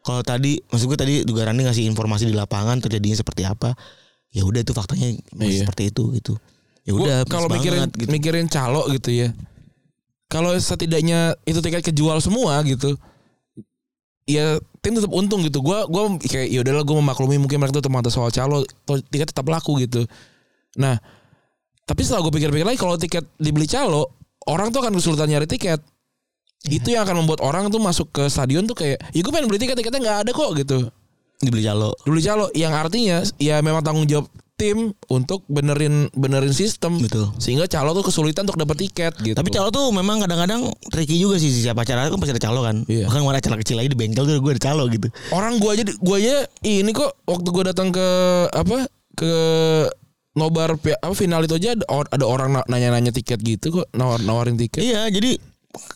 kalau 0.00 0.20
tadi 0.24 0.60
maksud 0.72 0.88
gue 0.88 0.98
tadi 1.00 1.14
juga 1.28 1.44
Rani 1.48 1.64
ngasih 1.64 1.84
informasi 1.88 2.24
di 2.28 2.32
lapangan 2.32 2.80
terjadinya 2.80 3.16
seperti 3.20 3.44
apa 3.44 3.76
ya 4.36 4.44
udah 4.44 4.60
itu 4.60 4.72
faktanya 4.76 5.16
Iya. 5.40 5.64
seperti 5.64 5.88
itu 5.88 6.12
gitu 6.12 6.36
ya 6.84 6.92
udah 6.92 7.16
kalau 7.24 7.48
mikirin 7.48 7.88
banget, 7.88 7.98
gitu. 8.04 8.08
mikirin 8.12 8.46
calo 8.46 8.86
gitu 8.92 9.10
ya. 9.10 9.32
Kalau 10.30 10.54
setidaknya 10.54 11.34
itu 11.46 11.58
tiket 11.58 11.82
kejual 11.86 12.18
semua 12.22 12.58
gitu. 12.62 12.94
Ya 14.26 14.58
tim 14.82 14.94
tetap 14.94 15.10
untung 15.10 15.42
gitu. 15.42 15.62
Gua 15.62 15.86
gua 15.86 16.14
kayak 16.18 16.46
ya 16.46 16.62
udahlah 16.62 16.82
gua 16.86 16.98
memaklumi 17.02 17.38
mungkin 17.42 17.58
mereka 17.62 17.78
tuh 17.78 17.90
mata 17.90 18.10
soal 18.10 18.30
calo 18.30 18.62
tiket 19.10 19.34
tetap 19.34 19.46
laku 19.46 19.78
gitu. 19.82 20.06
Nah, 20.78 20.98
tapi 21.86 22.02
setelah 22.02 22.26
gue 22.26 22.34
pikir-pikir 22.34 22.66
lagi 22.66 22.78
kalau 22.78 22.98
tiket 22.98 23.24
dibeli 23.38 23.64
calo, 23.70 24.12
orang 24.50 24.74
tuh 24.74 24.82
akan 24.82 24.98
kesulitan 24.98 25.30
nyari 25.30 25.46
tiket. 25.46 25.78
Iya. 26.66 26.82
Itu 26.82 26.88
yang 26.90 27.06
akan 27.06 27.22
membuat 27.24 27.40
orang 27.40 27.70
tuh 27.70 27.78
masuk 27.78 28.10
ke 28.10 28.26
stadion 28.26 28.66
tuh 28.66 28.74
kayak, 28.74 28.98
ya 29.14 29.20
gue 29.22 29.32
pengen 29.32 29.46
beli 29.48 29.62
tiket, 29.62 29.78
tiketnya 29.78 30.00
nggak 30.02 30.18
ada 30.26 30.30
kok 30.34 30.50
gitu. 30.58 30.78
Dibeli 31.38 31.62
calo 31.62 31.92
Dulu 32.00 32.18
calo, 32.18 32.46
yang 32.52 32.72
artinya 32.72 33.20
ya 33.36 33.60
memang 33.60 33.80
tanggung 33.80 34.04
jawab 34.04 34.26
tim 34.54 34.88
untuk 35.06 35.44
benerin 35.46 36.08
benerin 36.10 36.48
sistem 36.50 36.96
Betul. 36.96 37.28
sehingga 37.36 37.64
calo 37.66 37.92
tuh 37.92 38.00
kesulitan 38.02 38.42
untuk 38.42 38.56
dapat 38.56 38.80
tiket 38.82 39.12
gitu. 39.18 39.36
tapi 39.36 39.52
calo 39.52 39.68
tuh 39.68 39.92
memang 39.92 40.16
kadang-kadang 40.18 40.64
tricky 40.88 41.18
juga 41.18 41.36
sih 41.36 41.52
siapa 41.52 41.84
acara 41.84 42.08
kan 42.08 42.16
pasti 42.16 42.32
ada 42.32 42.40
calo 42.40 42.64
kan 42.64 42.80
Iya. 42.86 43.04
bahkan 43.04 43.20
malah 43.20 43.36
acara 43.36 43.60
kecil 43.60 43.76
aja 43.76 43.84
di 43.86 43.92
bengkel 43.94 44.24
tuh 44.24 44.40
gue 44.40 44.52
ada 44.52 44.64
calo 44.64 44.88
gitu 44.88 45.12
orang 45.28 45.60
gua 45.60 45.76
aja 45.76 45.84
gua 46.00 46.16
aja 46.16 46.36
ini 46.62 46.88
kok 46.90 47.20
waktu 47.22 47.48
gua 47.50 47.64
datang 47.68 47.92
ke 47.92 48.06
apa 48.48 48.88
ke 49.12 49.32
nobar 50.32 50.76
apa 50.76 51.12
final 51.12 51.40
itu 51.42 51.52
aja 51.54 51.72
ada, 51.72 51.84
or- 51.86 52.08
ada 52.08 52.24
orang 52.24 52.48
na- 52.50 52.66
nanya-nanya 52.66 53.08
tiket 53.10 53.40
gitu 53.40 53.72
kok 53.74 53.92
nawar 53.92 54.20
nawarin 54.20 54.56
tiket. 54.56 54.80
iya 54.80 55.04
jadi 55.06 55.36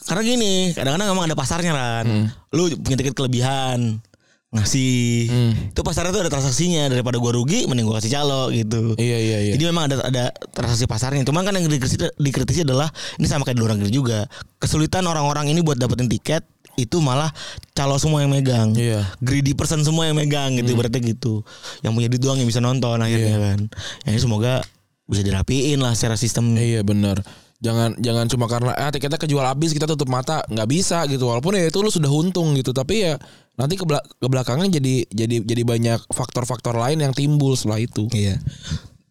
karena 0.04 0.20
gini 0.22 0.52
kadang-kadang 0.70 1.08
memang 1.08 1.24
ada 1.24 1.36
pasarnya 1.36 1.72
kan 1.72 2.04
Hmm. 2.04 2.26
lu 2.52 2.68
punya 2.76 2.96
tiket 2.98 3.16
kelebihan 3.16 4.04
ngasih 4.50 5.30
Hmm. 5.30 5.52
itu 5.70 5.80
pasarnya 5.80 6.10
tuh 6.10 6.26
ada 6.26 6.30
transaksinya 6.30 6.90
daripada 6.90 7.22
gua 7.22 7.30
rugi 7.30 7.70
mending 7.70 7.86
gua 7.86 8.02
kasih 8.02 8.10
calo 8.10 8.50
gitu 8.50 8.98
Iya 8.98 9.18
iya 9.18 9.38
iya. 9.46 9.52
Jadi 9.54 9.62
memang 9.64 9.86
ada 9.86 10.02
ada 10.02 10.24
transaksi 10.50 10.90
pasarnya. 10.90 11.22
Cuman 11.22 11.46
kan 11.46 11.54
yang 11.54 11.70
dikritisi, 11.70 11.94
dikritisi 12.18 12.66
adalah 12.66 12.90
ini 13.16 13.30
sama 13.30 13.46
kayak 13.46 13.54
di 13.54 13.62
luar 13.62 13.78
negeri 13.78 13.94
juga. 13.94 14.26
Kesulitan 14.58 15.06
orang-orang 15.06 15.54
ini 15.54 15.62
buat 15.62 15.78
dapetin 15.78 16.10
tiket 16.10 16.42
itu 16.74 16.98
malah 16.98 17.30
calo 17.72 17.94
semua 17.96 18.26
yang 18.26 18.34
megang. 18.34 18.74
Iya. 18.74 19.06
Greedy 19.22 19.54
person 19.54 19.86
semua 19.86 20.10
yang 20.10 20.18
megang 20.18 20.58
gitu 20.58 20.74
berarti 20.74 20.98
gitu. 20.98 21.46
Yang 21.80 21.92
punya 21.94 22.08
duit 22.10 22.22
doang 22.22 22.38
yang 22.42 22.50
bisa 22.50 22.58
nonton 22.58 22.98
akhirnya 22.98 23.38
Iya. 23.38 23.44
kan. 23.54 23.58
Ya 24.02 24.08
ini 24.10 24.18
semoga 24.18 24.66
bisa 25.06 25.22
dirapiin 25.22 25.78
lah 25.78 25.94
secara 25.94 26.18
sistem. 26.18 26.58
Iya 26.58 26.82
benar. 26.82 27.22
Jangan 27.60 28.00
jangan 28.00 28.24
cuma 28.24 28.48
karena 28.48 28.72
ah 28.72 28.88
tiketnya 28.88 29.20
kejual 29.20 29.44
habis 29.44 29.70
kita 29.70 29.84
tutup 29.84 30.08
mata 30.08 30.40
nggak 30.48 30.64
bisa 30.64 31.04
gitu 31.06 31.28
walaupun 31.28 31.54
ya 31.54 31.68
itu 31.68 31.78
lu 31.78 31.92
sudah 31.92 32.08
untung 32.08 32.56
gitu 32.56 32.72
tapi 32.72 33.04
ya 33.04 33.20
nanti 33.58 33.74
ke, 33.78 33.84
ke 33.86 34.26
belakangnya 34.28 34.80
jadi 34.80 35.06
jadi 35.10 35.36
jadi 35.42 35.62
banyak 35.66 36.00
faktor-faktor 36.10 36.74
lain 36.76 37.02
yang 37.02 37.14
timbul 37.14 37.54
setelah 37.58 37.82
itu. 37.82 38.06
Iya. 38.14 38.38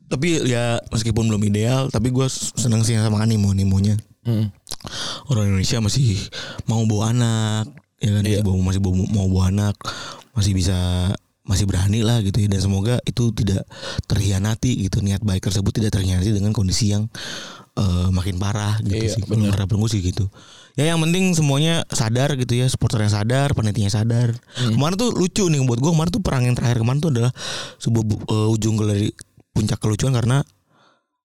Tapi 0.10 0.42
ya 0.50 0.82
meskipun 0.90 1.30
belum 1.30 1.44
ideal, 1.46 1.94
tapi 1.94 2.10
gue 2.10 2.26
seneng 2.32 2.82
sih 2.82 2.98
sama 2.98 3.22
animo 3.22 3.54
animonya. 3.54 3.98
Hmm. 4.20 4.52
orang 5.32 5.48
Indonesia 5.48 5.80
masih 5.80 6.20
mau 6.68 6.84
bawa 6.84 7.16
anak 7.16 7.66
ya 8.04 8.10
kan 8.20 8.24
Iya. 8.28 8.40
masih, 8.40 8.44
bawa, 8.44 8.58
masih 8.68 8.82
bawa, 8.84 8.96
mau 9.16 9.28
bawa 9.32 9.44
anak 9.48 9.76
masih 10.36 10.52
bisa 10.56 10.76
masih 11.48 11.66
berani 11.66 12.06
lah 12.06 12.22
gitu 12.22 12.38
ya 12.46 12.52
dan 12.52 12.62
semoga 12.62 12.96
itu 13.10 13.34
tidak 13.34 13.66
terhianati 14.06 14.86
gitu 14.86 15.02
niat 15.02 15.26
baik 15.26 15.42
tersebut 15.42 15.72
tidak 15.72 15.98
terhianati 15.98 16.30
dengan 16.30 16.54
kondisi 16.54 16.94
yang 16.94 17.10
eh, 17.74 18.08
makin 18.14 18.38
parah 18.38 18.78
gitu 18.86 19.02
Iya, 19.02 19.18
sih. 19.18 19.22
Gue 19.26 19.90
sih 19.90 20.02
gitu. 20.04 20.30
Ya 20.80 20.96
yang 20.96 21.04
penting 21.04 21.36
semuanya 21.36 21.84
sadar 21.86 22.32
gitu 22.34 22.56
ya, 22.56 22.66
supporter 22.66 23.04
yang 23.04 23.12
sadar, 23.12 23.52
panitianya 23.52 23.92
sadar. 23.92 24.32
Hmm. 24.56 24.80
Kemarin 24.80 24.96
tuh 24.96 25.12
lucu 25.12 25.44
nih 25.46 25.60
buat 25.62 25.76
gue 25.76 25.92
kemarin 25.92 26.08
tuh 26.10 26.24
perang 26.24 26.42
yang 26.42 26.56
terakhir 26.56 26.80
kemarin 26.80 27.00
tuh 27.00 27.12
adalah 27.12 27.36
sebuah 27.78 28.04
bu- 28.06 28.24
eh, 28.24 28.48
ujung 28.50 28.80
dari 28.80 29.12
puncak 29.52 29.76
kelucuan 29.78 30.16
karena 30.16 30.40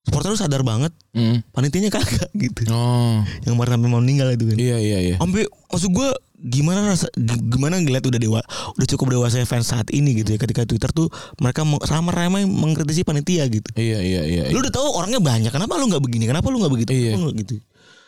supporter 0.03 0.35
tuh 0.35 0.41
sadar 0.41 0.61
banget, 0.61 0.91
Hmm. 1.13 1.41
panitianya 1.49 1.89
kagak 1.89 2.29
gitu. 2.43 2.67
Oh. 2.69 3.23
Yang 3.41 3.53
kemarin 3.55 3.71
sampai 3.73 3.89
mau 3.89 4.03
meninggal 4.03 4.29
itu 4.31 4.45
kan. 4.45 4.57
Iya 4.59 4.77
iya 4.77 4.99
iya. 5.01 5.17
Sampai 5.17 5.47
maksud 5.47 5.91
gue 5.93 6.09
gimana 6.45 6.85
rasa 6.85 7.09
gi- 7.15 7.41
gimana 7.47 7.79
ngeliat 7.79 8.05
udah 8.05 8.21
dewa 8.21 8.41
udah 8.75 8.87
cukup 8.87 9.17
dewasa 9.17 9.41
fans 9.45 9.65
saat 9.65 9.89
ini 9.89 10.13
gitu 10.15 10.35
ya 10.35 10.39
ketika 10.39 10.67
Twitter 10.67 10.91
tuh 10.91 11.09
mereka 11.39 11.63
meng- 11.63 11.81
ramai-ramai 11.81 12.45
mengkritisi 12.45 13.01
panitia 13.01 13.47
gitu. 13.47 13.71
Iya 13.73 14.03
iya 14.03 14.23
iya. 14.27 14.43
Lu 14.51 14.61
udah 14.61 14.69
tahu 14.69 14.93
orangnya 14.93 15.23
banyak, 15.23 15.49
kenapa 15.49 15.79
lu 15.79 15.89
nggak 15.89 16.03
begini? 16.03 16.27
Kenapa 16.27 16.51
lu 16.51 16.59
nggak 16.59 16.73
begitu? 16.75 16.91
Iya. 16.91 17.13
Nggak 17.15 17.35
gitu. 17.41 17.55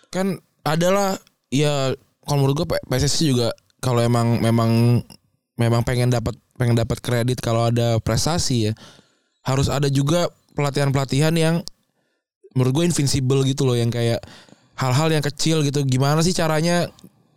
kan 0.06 0.36
adalah 0.62 1.16
ya 1.52 1.94
kalau 2.26 2.38
menurut 2.42 2.64
gue 2.64 2.66
PSSI 2.90 3.32
juga 3.34 3.54
kalau 3.78 4.02
emang 4.02 4.42
memang 4.42 5.02
memang 5.56 5.82
pengen 5.86 6.10
dapat 6.10 6.34
pengen 6.58 6.76
dapat 6.76 6.98
kredit 6.98 7.38
kalau 7.38 7.70
ada 7.70 8.00
prestasi 8.02 8.70
ya 8.70 8.72
harus 9.46 9.70
ada 9.70 9.86
juga 9.86 10.26
pelatihan-pelatihan 10.58 11.34
yang 11.36 11.62
menurut 12.56 12.82
gue 12.82 12.84
invincible 12.88 13.44
gitu 13.46 13.68
loh 13.68 13.76
yang 13.76 13.92
kayak 13.92 14.24
hal-hal 14.76 15.08
yang 15.12 15.24
kecil 15.24 15.62
gitu 15.62 15.84
gimana 15.84 16.24
sih 16.24 16.34
caranya 16.34 16.88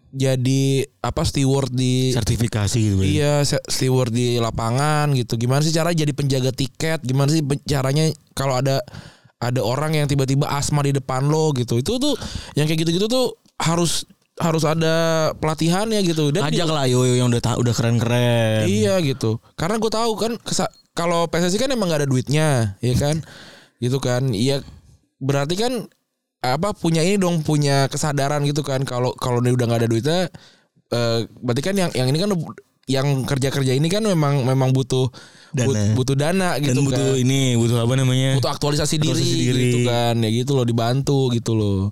jadi 0.09 0.89
apa 1.05 1.21
steward 1.21 1.69
di 1.69 2.09
Sertifikasi 2.17 2.79
gitu. 2.81 3.01
Iya, 3.05 3.45
steward 3.45 4.09
di 4.09 4.41
lapangan 4.41 5.13
gitu. 5.13 5.37
Gimana 5.37 5.61
sih 5.61 5.69
cara 5.69 5.93
jadi 5.93 6.09
penjaga 6.17 6.49
tiket? 6.49 7.05
Gimana 7.05 7.29
sih 7.29 7.45
caranya 7.69 8.09
kalau 8.33 8.57
ada 8.57 8.81
ada 9.37 9.61
orang 9.61 9.95
yang 9.95 10.09
tiba-tiba 10.09 10.49
asma 10.49 10.81
di 10.81 10.97
depan 10.97 11.29
lo 11.29 11.53
gitu. 11.53 11.77
Itu 11.77 12.01
tuh 12.01 12.17
yang 12.57 12.65
kayak 12.65 12.89
gitu-gitu 12.89 13.05
tuh 13.05 13.37
harus 13.59 14.07
harus 14.39 14.63
ada 14.63 14.95
pelatihannya 15.35 15.99
gitu. 16.01 16.31
Dan 16.31 16.47
Ajak 16.47 16.71
lah 16.71 16.87
yo 16.87 17.03
yang 17.03 17.27
udah 17.27 17.43
udah 17.59 17.73
keren-keren. 17.75 18.65
Iya 18.65 18.97
gitu. 19.03 19.43
Karena 19.53 19.75
gue 19.75 19.91
tahu 19.91 20.15
kan 20.15 20.31
kalau 20.95 21.27
PSSI 21.27 21.59
kan 21.59 21.69
emang 21.69 21.91
gak 21.91 22.03
ada 22.03 22.09
duitnya, 22.09 22.75
ya 22.79 22.95
kan? 22.95 23.19
gitu 23.77 23.99
kan. 23.99 24.31
Iya 24.31 24.59
berarti 25.19 25.55
kan 25.55 25.87
apa 26.39 26.71
punya 26.71 27.03
ini 27.03 27.19
dong 27.19 27.43
punya 27.43 27.91
kesadaran 27.91 28.47
gitu 28.47 28.63
kan 28.63 28.87
kalau 28.87 29.11
kalau 29.19 29.43
udah 29.43 29.59
nggak 29.59 29.83
ada 29.83 29.91
duitnya 29.91 30.19
eh, 30.89 31.19
berarti 31.35 31.59
kan 31.59 31.75
yang 31.75 31.91
yang 31.91 32.07
ini 32.07 32.15
kan 32.15 32.31
yang 32.87 33.07
kerja 33.27 33.51
kerja 33.51 33.75
ini 33.75 33.85
kan 33.85 33.99
memang 34.01 34.47
memang 34.47 34.71
butuh 34.71 35.11
Dana. 35.51 35.67
but- 35.67 35.95
butuh 35.99 36.15
dana 36.15 36.55
Dan 36.55 36.71
gitu 36.71 36.79
butuh 36.87 36.95
kan 37.11 37.19
ini, 37.19 37.59
butuh 37.59 37.83
apa 37.83 37.93
namanya? 37.93 38.39
butuh 38.39 38.51
aktualisasi, 38.51 38.95
diri, 38.97 39.11
Aktualisasi 39.11 39.35
diri. 39.43 39.61
gitu 39.67 39.77
kan 39.83 40.15
ya 40.15 40.29
gitu 40.31 40.51
loh 40.55 40.63
dibantu 40.63 41.27
gitu 41.35 41.51
loh 41.53 41.91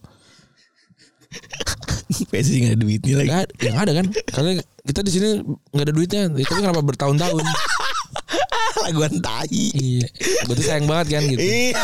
PSI 2.28 2.56
nggak 2.60 2.72
ada 2.74 2.80
duitnya 2.80 3.14
lagi. 3.16 3.28
Nggak 3.28 3.42
ada- 3.42 3.54
yang 3.62 3.76
ada 3.78 3.92
kan 3.94 4.06
karena 4.28 4.52
kita 4.82 5.00
di 5.02 5.12
sini 5.12 5.28
nggak 5.44 5.86
ada 5.86 5.94
duitnya 5.94 6.22
tapi 6.32 6.62
kenapa 6.62 6.82
bertahun-tahun 6.82 7.44
Laguan 8.88 9.20
tai. 9.20 9.52
iya 9.74 10.08
berarti 10.46 10.64
sayang 10.64 10.88
banget 10.88 11.08
kan 11.14 11.24
gitu 11.26 11.42
Iya. 11.42 11.76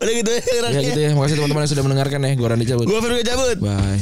Udah 0.00 0.12
gitu 0.14 0.30
ya. 0.30 0.40
ya 0.70 0.80
gitu 0.82 1.00
ya 1.00 1.10
makasih 1.12 1.36
teman-teman 1.36 1.60
yang 1.60 1.72
sudah 1.72 1.84
mendengarkan 1.84 2.20
ya 2.22 2.32
gue 2.32 2.46
Randy 2.46 2.64
cabut 2.64 2.86
Gua 2.86 3.00
Firman 3.02 3.20
cabut. 3.22 3.58
bye 3.58 4.00